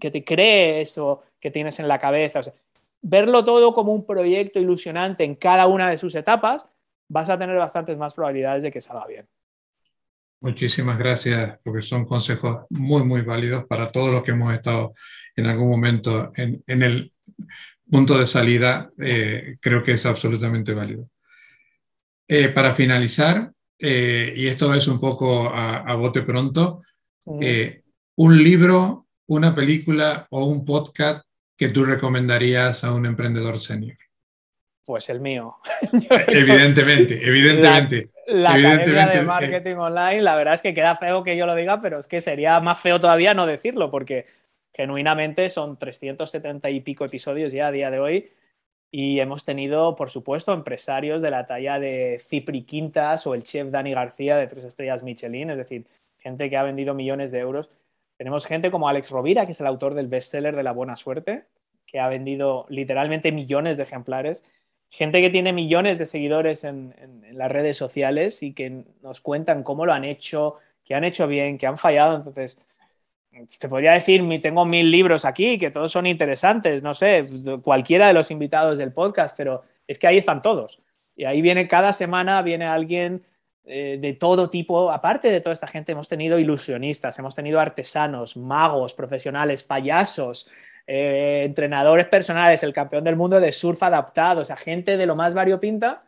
que 0.00 0.10
te 0.10 0.24
cree 0.24 0.80
eso 0.80 1.22
que 1.40 1.50
tienes 1.50 1.78
en 1.78 1.88
la 1.88 1.98
cabeza, 1.98 2.40
verlo 3.02 3.44
todo 3.44 3.74
como 3.74 3.92
un 3.92 4.06
proyecto 4.06 4.58
ilusionante 4.60 5.24
en 5.24 5.34
cada 5.34 5.66
una 5.66 5.90
de 5.90 5.98
sus 5.98 6.14
etapas, 6.14 6.68
vas 7.08 7.28
a 7.28 7.38
tener 7.38 7.56
bastantes 7.56 7.96
más 7.98 8.14
probabilidades 8.14 8.62
de 8.62 8.72
que 8.72 8.80
salga 8.80 9.06
bien. 9.06 9.26
Muchísimas 10.40 10.98
gracias, 10.98 11.58
porque 11.62 11.82
son 11.82 12.04
consejos 12.04 12.66
muy, 12.70 13.04
muy 13.04 13.22
válidos 13.22 13.64
para 13.66 13.88
todos 13.88 14.10
los 14.10 14.22
que 14.24 14.32
hemos 14.32 14.52
estado 14.54 14.94
en 15.36 15.46
algún 15.46 15.70
momento 15.70 16.32
en, 16.34 16.62
en 16.66 16.82
el 16.82 17.12
punto 17.92 18.18
de 18.18 18.26
salida, 18.26 18.90
eh, 18.98 19.58
creo 19.60 19.84
que 19.84 19.92
es 19.92 20.06
absolutamente 20.06 20.72
válido. 20.72 21.10
Eh, 22.26 22.48
para 22.48 22.72
finalizar, 22.72 23.52
eh, 23.78 24.32
y 24.34 24.46
esto 24.46 24.72
es 24.72 24.88
un 24.88 24.98
poco 24.98 25.46
a, 25.50 25.94
bote 25.94 26.22
pronto, 26.22 26.80
un 27.24 28.42
libro, 28.42 29.01
una 29.34 29.54
película 29.54 30.26
o 30.30 30.44
un 30.44 30.64
podcast 30.64 31.24
que 31.56 31.68
tú 31.68 31.84
recomendarías 31.84 32.84
a 32.84 32.92
un 32.92 33.06
emprendedor 33.06 33.58
senior. 33.58 33.96
Pues 34.84 35.08
el 35.08 35.20
mío. 35.20 35.56
evidentemente, 36.28 37.20
evidentemente. 37.26 38.10
La, 38.26 38.54
academia 38.54 39.06
de 39.06 39.22
marketing 39.22 39.76
online, 39.76 40.22
la 40.22 40.34
verdad 40.34 40.54
es 40.54 40.62
que 40.62 40.74
queda 40.74 40.96
feo 40.96 41.22
que 41.22 41.36
yo 41.36 41.46
lo 41.46 41.54
diga, 41.54 41.80
pero 41.80 41.98
es 41.98 42.08
que 42.08 42.20
sería 42.20 42.58
más 42.60 42.80
feo 42.80 42.98
todavía 42.98 43.32
no 43.34 43.46
decirlo, 43.46 43.90
porque 43.90 44.26
genuinamente 44.74 45.48
son 45.48 45.78
370 45.78 46.70
y 46.70 46.80
pico 46.80 47.04
episodios 47.04 47.52
ya 47.52 47.68
a 47.68 47.72
día 47.72 47.90
de 47.90 48.00
hoy 48.00 48.30
y 48.94 49.20
hemos 49.20 49.46
tenido, 49.46 49.96
por 49.96 50.10
supuesto, 50.10 50.52
empresarios 50.52 51.22
de 51.22 51.30
la 51.30 51.46
talla 51.46 51.78
de 51.78 52.20
Cipri 52.20 52.62
Quintas 52.62 53.26
o 53.26 53.34
el 53.34 53.42
chef 53.42 53.70
Dani 53.70 53.94
García 53.94 54.36
de 54.36 54.46
Tres 54.46 54.64
Estrellas 54.64 55.02
Michelin, 55.02 55.50
es 55.50 55.56
decir, 55.56 55.86
gente 56.18 56.50
que 56.50 56.56
ha 56.58 56.62
vendido 56.62 56.92
millones 56.92 57.30
de 57.30 57.38
euros. 57.38 57.70
Tenemos 58.22 58.46
gente 58.46 58.70
como 58.70 58.88
Alex 58.88 59.10
Rovira, 59.10 59.46
que 59.46 59.50
es 59.50 59.60
el 59.60 59.66
autor 59.66 59.94
del 59.94 60.06
bestseller 60.06 60.54
de 60.54 60.62
La 60.62 60.70
Buena 60.70 60.94
Suerte, 60.94 61.46
que 61.84 61.98
ha 61.98 62.06
vendido 62.06 62.66
literalmente 62.68 63.32
millones 63.32 63.76
de 63.76 63.82
ejemplares. 63.82 64.44
Gente 64.90 65.20
que 65.20 65.28
tiene 65.28 65.52
millones 65.52 65.98
de 65.98 66.06
seguidores 66.06 66.62
en, 66.62 66.94
en 67.00 67.36
las 67.36 67.50
redes 67.50 67.76
sociales 67.76 68.44
y 68.44 68.52
que 68.52 68.84
nos 69.02 69.20
cuentan 69.20 69.64
cómo 69.64 69.86
lo 69.86 69.92
han 69.92 70.04
hecho, 70.04 70.54
que 70.84 70.94
han 70.94 71.02
hecho 71.02 71.26
bien, 71.26 71.58
que 71.58 71.66
han 71.66 71.78
fallado. 71.78 72.14
Entonces, 72.14 72.64
te 73.58 73.68
podría 73.68 73.90
decir, 73.90 74.22
tengo 74.40 74.64
mil 74.66 74.88
libros 74.88 75.24
aquí, 75.24 75.58
que 75.58 75.72
todos 75.72 75.90
son 75.90 76.06
interesantes, 76.06 76.80
no 76.80 76.94
sé, 76.94 77.24
cualquiera 77.60 78.06
de 78.06 78.12
los 78.12 78.30
invitados 78.30 78.78
del 78.78 78.92
podcast, 78.92 79.36
pero 79.36 79.64
es 79.88 79.98
que 79.98 80.06
ahí 80.06 80.18
están 80.18 80.42
todos. 80.42 80.78
Y 81.16 81.24
ahí 81.24 81.42
viene 81.42 81.66
cada 81.66 81.92
semana, 81.92 82.40
viene 82.42 82.66
alguien 82.66 83.24
eh, 83.64 83.98
de 84.00 84.14
todo 84.14 84.50
tipo. 84.50 84.90
Aparte 84.90 85.30
de 85.30 85.40
toda 85.40 85.52
esta 85.52 85.66
gente, 85.66 85.92
hemos 85.92 86.08
tenido 86.08 86.38
ilusionistas, 86.38 87.18
hemos 87.18 87.34
tenido 87.34 87.60
artesanos, 87.60 88.36
magos, 88.36 88.94
profesionales, 88.94 89.62
payasos, 89.64 90.50
eh, 90.86 91.42
entrenadores 91.44 92.06
personales, 92.06 92.62
el 92.62 92.72
campeón 92.72 93.04
del 93.04 93.16
mundo 93.16 93.40
de 93.40 93.52
surf 93.52 93.82
adaptado, 93.82 94.40
o 94.40 94.44
sea, 94.44 94.56
gente 94.56 94.96
de 94.96 95.06
lo 95.06 95.16
más 95.16 95.34
variopinta 95.34 96.00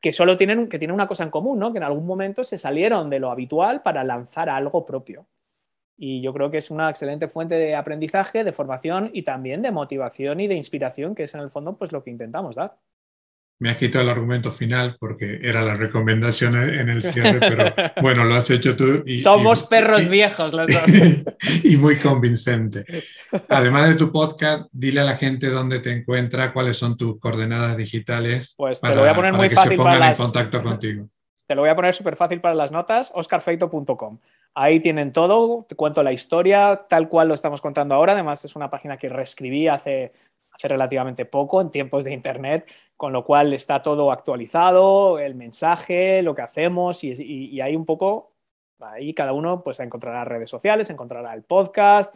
que 0.00 0.12
solo 0.12 0.36
tienen, 0.36 0.68
que 0.68 0.78
tienen 0.78 0.94
una 0.94 1.08
cosa 1.08 1.24
en 1.24 1.30
común, 1.30 1.58
¿no? 1.58 1.72
que 1.72 1.78
en 1.78 1.84
algún 1.84 2.06
momento 2.06 2.44
se 2.44 2.56
salieron 2.56 3.10
de 3.10 3.18
lo 3.18 3.30
habitual 3.30 3.82
para 3.82 4.04
lanzar 4.04 4.48
algo 4.48 4.84
propio 4.84 5.26
y 6.00 6.22
yo 6.22 6.32
creo 6.32 6.50
que 6.50 6.58
es 6.58 6.70
una 6.70 6.88
excelente 6.88 7.26
fuente 7.26 7.56
de 7.56 7.74
aprendizaje, 7.74 8.44
de 8.44 8.52
formación 8.52 9.10
y 9.12 9.22
también 9.22 9.62
de 9.62 9.72
motivación 9.72 10.38
y 10.40 10.46
de 10.46 10.54
inspiración, 10.54 11.14
que 11.16 11.24
es 11.24 11.34
en 11.34 11.40
el 11.40 11.50
fondo 11.50 11.76
pues 11.76 11.90
lo 11.90 12.04
que 12.04 12.10
intentamos 12.10 12.54
dar. 12.54 12.78
Me 13.60 13.70
has 13.70 13.76
quitado 13.76 14.04
el 14.04 14.10
argumento 14.10 14.52
final 14.52 14.96
porque 15.00 15.40
era 15.42 15.62
la 15.62 15.74
recomendación 15.74 16.56
en 16.56 16.88
el 16.88 17.02
cierre, 17.02 17.40
pero 17.48 17.64
bueno, 18.00 18.24
lo 18.24 18.34
has 18.34 18.50
hecho 18.50 18.76
tú. 18.76 19.02
Y, 19.04 19.18
Somos 19.18 19.64
perros 19.64 20.08
viejos 20.08 20.52
los 20.52 20.68
dos. 20.68 20.84
y 21.64 21.76
muy 21.76 21.96
convincente. 21.96 22.84
Además 23.48 23.88
de 23.88 23.94
tu 23.96 24.12
podcast, 24.12 24.68
dile 24.72 25.00
a 25.00 25.04
la 25.04 25.16
gente 25.16 25.48
dónde 25.48 25.80
te 25.80 25.92
encuentra, 25.92 26.52
cuáles 26.52 26.76
son 26.76 26.96
tus 26.96 27.18
coordenadas 27.18 27.76
digitales. 27.76 28.54
Pues 28.56 28.80
te 28.80 28.94
lo 28.94 29.00
voy 29.00 29.08
a 29.08 29.14
poner 29.14 29.32
muy 29.32 29.50
fácil 29.50 29.76
para 29.76 29.98
las... 29.98 30.18
en 30.18 30.24
contacto 30.24 30.62
contigo. 30.62 31.08
Te 31.46 31.54
lo 31.54 31.62
voy 31.62 31.70
a 31.70 31.76
poner 31.76 31.94
súper 31.94 32.14
fácil 32.14 32.40
para 32.40 32.54
las 32.54 32.70
notas, 32.70 33.10
oscarfeito.com. 33.14 34.18
Ahí 34.54 34.80
tienen 34.80 35.12
todo, 35.12 35.64
te 35.68 35.74
cuento 35.74 36.02
la 36.02 36.12
historia 36.12 36.84
tal 36.88 37.08
cual 37.08 37.28
lo 37.28 37.34
estamos 37.34 37.60
contando 37.60 37.94
ahora. 37.94 38.12
Además, 38.12 38.44
es 38.44 38.54
una 38.54 38.70
página 38.70 38.98
que 38.98 39.08
reescribí 39.08 39.66
hace 39.66 40.12
hace 40.58 40.68
relativamente 40.68 41.24
poco 41.24 41.60
en 41.60 41.70
tiempos 41.70 42.04
de 42.04 42.12
Internet, 42.12 42.68
con 42.96 43.12
lo 43.12 43.24
cual 43.24 43.52
está 43.52 43.80
todo 43.80 44.10
actualizado, 44.10 45.20
el 45.20 45.36
mensaje, 45.36 46.20
lo 46.22 46.34
que 46.34 46.42
hacemos 46.42 47.04
y, 47.04 47.12
y, 47.22 47.60
ahí 47.60 47.76
un 47.76 47.86
poco, 47.86 48.32
ahí 48.80 49.14
cada 49.14 49.32
uno 49.32 49.62
pues 49.62 49.78
encontrará 49.78 50.24
redes 50.24 50.50
sociales, 50.50 50.90
encontrará 50.90 51.32
el 51.32 51.44
podcast, 51.44 52.14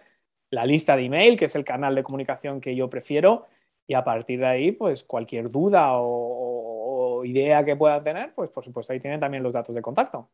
la 0.50 0.66
lista 0.66 0.96
de 0.96 1.04
email, 1.04 1.38
que 1.38 1.44
es 1.44 1.54
el 1.54 1.64
canal 1.64 1.94
de 1.94 2.02
comunicación 2.02 2.60
que 2.60 2.74
yo 2.74 2.90
prefiero, 2.90 3.46
y 3.86 3.94
a 3.94 4.02
partir 4.02 4.40
de 4.40 4.46
ahí, 4.46 4.72
pues 4.72 5.04
cualquier 5.04 5.50
duda 5.50 5.90
o, 5.92 7.24
idea 7.24 7.64
que 7.64 7.76
puedan 7.76 8.02
tener, 8.02 8.34
pues 8.34 8.50
por 8.50 8.64
supuesto 8.64 8.92
ahí 8.92 8.98
tienen 8.98 9.20
también 9.20 9.44
los 9.44 9.52
datos 9.52 9.76
de 9.76 9.82
contacto. 9.82 10.28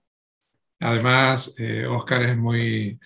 Además, 0.80 1.54
Oscar 1.90 2.22
eh, 2.22 2.30
es 2.30 2.36
muy 2.38 2.98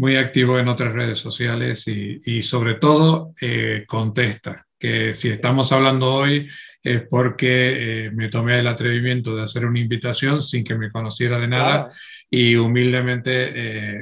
muy 0.00 0.16
activo 0.16 0.58
en 0.58 0.66
otras 0.66 0.94
redes 0.94 1.18
sociales 1.18 1.86
y, 1.86 2.42
sobre 2.42 2.76
todo 2.76 3.34
eh, 3.38 3.84
contesta, 3.86 4.66
que 4.78 5.14
si 5.14 5.28
estamos 5.28 5.72
hablando 5.72 6.14
hoy 6.14 6.48
es 6.82 7.02
porque 7.02 8.06
eh, 8.06 8.10
me 8.10 8.30
tomé 8.30 8.58
el 8.60 8.66
atrevimiento 8.66 9.36
de 9.36 9.42
hacer 9.42 9.66
una 9.66 9.78
invitación 9.78 10.40
sin 10.40 10.64
que 10.64 10.74
me 10.74 10.90
conociera 10.90 11.38
de 11.38 11.48
nada 11.48 11.86
y 12.30 12.56
humildemente 12.56 13.52
eh, 13.54 13.98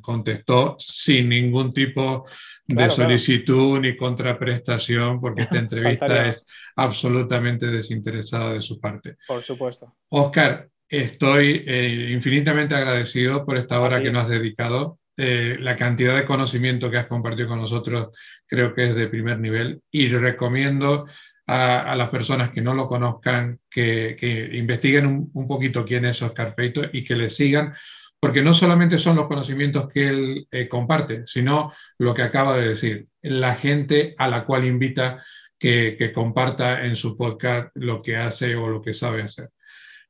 contestó 0.00 0.76
sin 0.78 1.28
ningún 1.28 1.74
tipo 1.74 2.26
de 2.66 2.88
solicitud 2.88 3.80
ni 3.80 3.98
contraprestación 3.98 5.20
porque 5.20 5.42
esta 5.42 5.58
entrevista 5.58 6.26
es 6.26 6.42
absolutamente 6.76 7.66
desinteresada 7.66 8.54
de 8.54 8.62
su 8.62 8.80
parte. 8.80 9.16
Por 9.26 9.42
supuesto. 9.42 9.94
Oscar, 10.08 10.70
estoy 10.88 11.66
infinitamente 12.14 12.74
agradecido 12.74 13.44
por 13.44 13.58
esta 13.58 13.78
hora 13.82 14.02
que 14.02 14.10
nos 14.10 14.22
has 14.22 14.30
dedicado. 14.30 14.98
Eh, 15.20 15.56
la 15.58 15.74
cantidad 15.74 16.14
de 16.14 16.24
conocimiento 16.24 16.90
que 16.90 16.98
has 16.98 17.08
compartido 17.08 17.48
con 17.48 17.60
nosotros 17.60 18.16
creo 18.46 18.72
que 18.72 18.90
es 18.90 18.94
de 18.94 19.08
primer 19.08 19.40
nivel 19.40 19.82
y 19.90 20.08
recomiendo 20.08 21.06
a, 21.46 21.96
las 21.96 22.08
personas 22.10 22.50
que 22.52 22.60
no 22.60 22.72
lo 22.72 22.86
conozcan 22.86 23.58
que, 23.68 24.50
investiguen 24.52 25.30
un, 25.32 25.48
poquito 25.48 25.84
quién 25.84 26.04
es 26.04 26.22
Oscar 26.22 26.54
Feito 26.54 26.82
y 26.92 27.04
que 27.04 27.16
le 27.16 27.30
sigan, 27.30 27.74
porque 28.20 28.42
no 28.42 28.54
solamente 28.54 28.96
son 28.96 29.16
los 29.16 29.26
conocimientos 29.26 29.88
que 29.88 30.08
él 30.08 30.46
eh, 30.50 30.68
comparte, 30.68 31.24
sino 31.26 31.72
lo 31.98 32.14
que 32.14 32.22
acaba 32.22 32.56
de 32.56 32.68
decir, 32.68 33.08
la 33.22 33.56
gente 33.56 34.14
a 34.18 34.28
la 34.28 34.44
cual 34.44 34.66
invita 34.66 35.22
que 35.58 36.12
comparta 36.14 36.84
en 36.84 36.94
su 36.94 37.16
podcast 37.16 37.70
lo 37.74 38.00
que 38.00 38.16
hace 38.16 38.54
o 38.54 38.68
lo 38.68 38.80
que 38.80 38.94
sabe 38.94 39.22
hacer. 39.22 39.50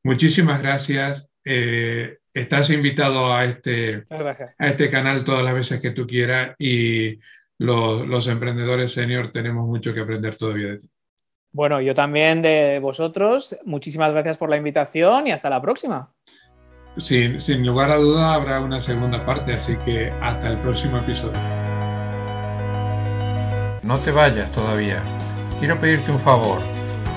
Muchísimas 0.04 0.62
gracias. 0.62 1.30
Eh, 1.44 2.18
estás 2.40 2.70
invitado 2.70 3.34
a 3.34 3.44
este, 3.44 4.04
a 4.58 4.68
este 4.68 4.90
canal 4.90 5.24
todas 5.24 5.44
las 5.44 5.54
veces 5.54 5.80
que 5.80 5.90
tú 5.90 6.06
quieras 6.06 6.54
y 6.58 7.18
los, 7.58 8.26
emprendedores 8.28 8.92
senior 8.92 9.32
tenemos 9.32 9.66
mucho 9.66 9.92
que 9.92 10.00
aprender 10.00 10.36
todavía 10.36 10.68
de 10.68 10.78
ti. 10.78 10.90
Bueno, 11.50 11.80
yo 11.80 11.94
también 11.94 12.42
de 12.42 12.78
vosotros. 12.78 13.58
Muchísimas 13.64 14.12
gracias 14.12 14.36
por 14.36 14.50
la 14.50 14.56
invitación 14.56 15.26
y 15.26 15.32
hasta 15.32 15.50
la 15.50 15.60
próxima. 15.60 16.12
Sin, 16.98 17.40
sin 17.40 17.66
lugar 17.66 17.90
a 17.90 17.96
duda 17.96 18.34
habrá 18.34 18.60
una 18.60 18.80
segunda 18.80 19.24
parte, 19.24 19.52
así 19.52 19.76
que 19.78 20.10
hasta 20.20 20.48
el 20.48 20.58
próximo 20.58 20.98
episodio. 20.98 21.38
No 23.82 23.98
te 23.98 24.10
vayas 24.10 24.52
todavía. 24.52 25.02
Quiero 25.58 25.78
pedirte 25.80 26.10
un 26.10 26.20
favor. 26.20 26.60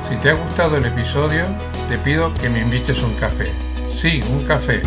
Si 0.10 0.16
te 0.18 0.30
ha 0.30 0.34
gustado 0.34 0.78
el 0.78 0.86
episodio, 0.86 1.46
te 1.90 1.98
pido 1.98 2.34
que 2.36 2.50
me 2.50 2.62
invites 2.62 3.02
un 3.04 3.14
café. 3.16 3.52
Sí, 3.90 4.20
un 4.32 4.44
café. 4.46 4.82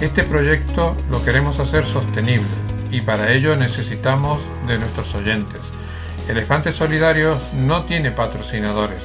Este 0.00 0.24
proyecto 0.24 0.94
lo 1.10 1.24
queremos 1.24 1.58
hacer 1.58 1.86
sostenible 1.86 2.44
y 2.90 3.00
para 3.00 3.32
ello 3.32 3.56
necesitamos 3.56 4.42
de 4.66 4.78
nuestros 4.78 5.14
oyentes. 5.14 5.60
Elefantes 6.28 6.76
Solidarios 6.76 7.38
no 7.54 7.84
tiene 7.84 8.10
patrocinadores, 8.10 9.00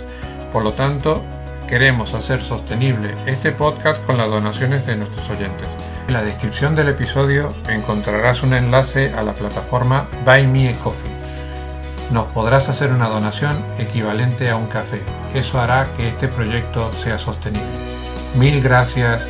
por 0.52 0.64
lo 0.64 0.74
tanto 0.74 1.24
queremos 1.66 2.14
hacer 2.14 2.44
sostenible 2.44 3.16
este 3.26 3.54
podcast 3.54 4.04
con 4.06 4.18
las 4.18 4.28
donaciones 4.28 4.86
de 4.86 4.98
nuestros 4.98 5.30
oyentes. 5.30 5.68
En 6.10 6.14
la 6.14 6.24
descripción 6.24 6.76
del 6.76 6.90
episodio 6.90 7.54
encontrarás 7.70 8.44
un 8.44 8.54
enlace 8.54 9.14
a 9.14 9.24
la 9.24 9.32
plataforma 9.32 10.10
Buy 10.26 10.46
Me 10.46 10.72
a 10.72 10.74
Coffee. 10.74 11.10
Nos 12.12 12.26
podrás 12.34 12.68
hacer 12.68 12.92
una 12.92 13.08
donación 13.08 13.64
equivalente 13.80 14.50
a 14.50 14.58
un 14.58 14.68
café. 14.68 15.02
Eso 15.34 15.58
hará 15.58 15.88
que 15.96 16.10
este 16.10 16.28
proyecto 16.28 16.92
sea 16.92 17.18
sostenible. 17.18 17.70
Mil 18.36 18.62
gracias, 18.62 19.30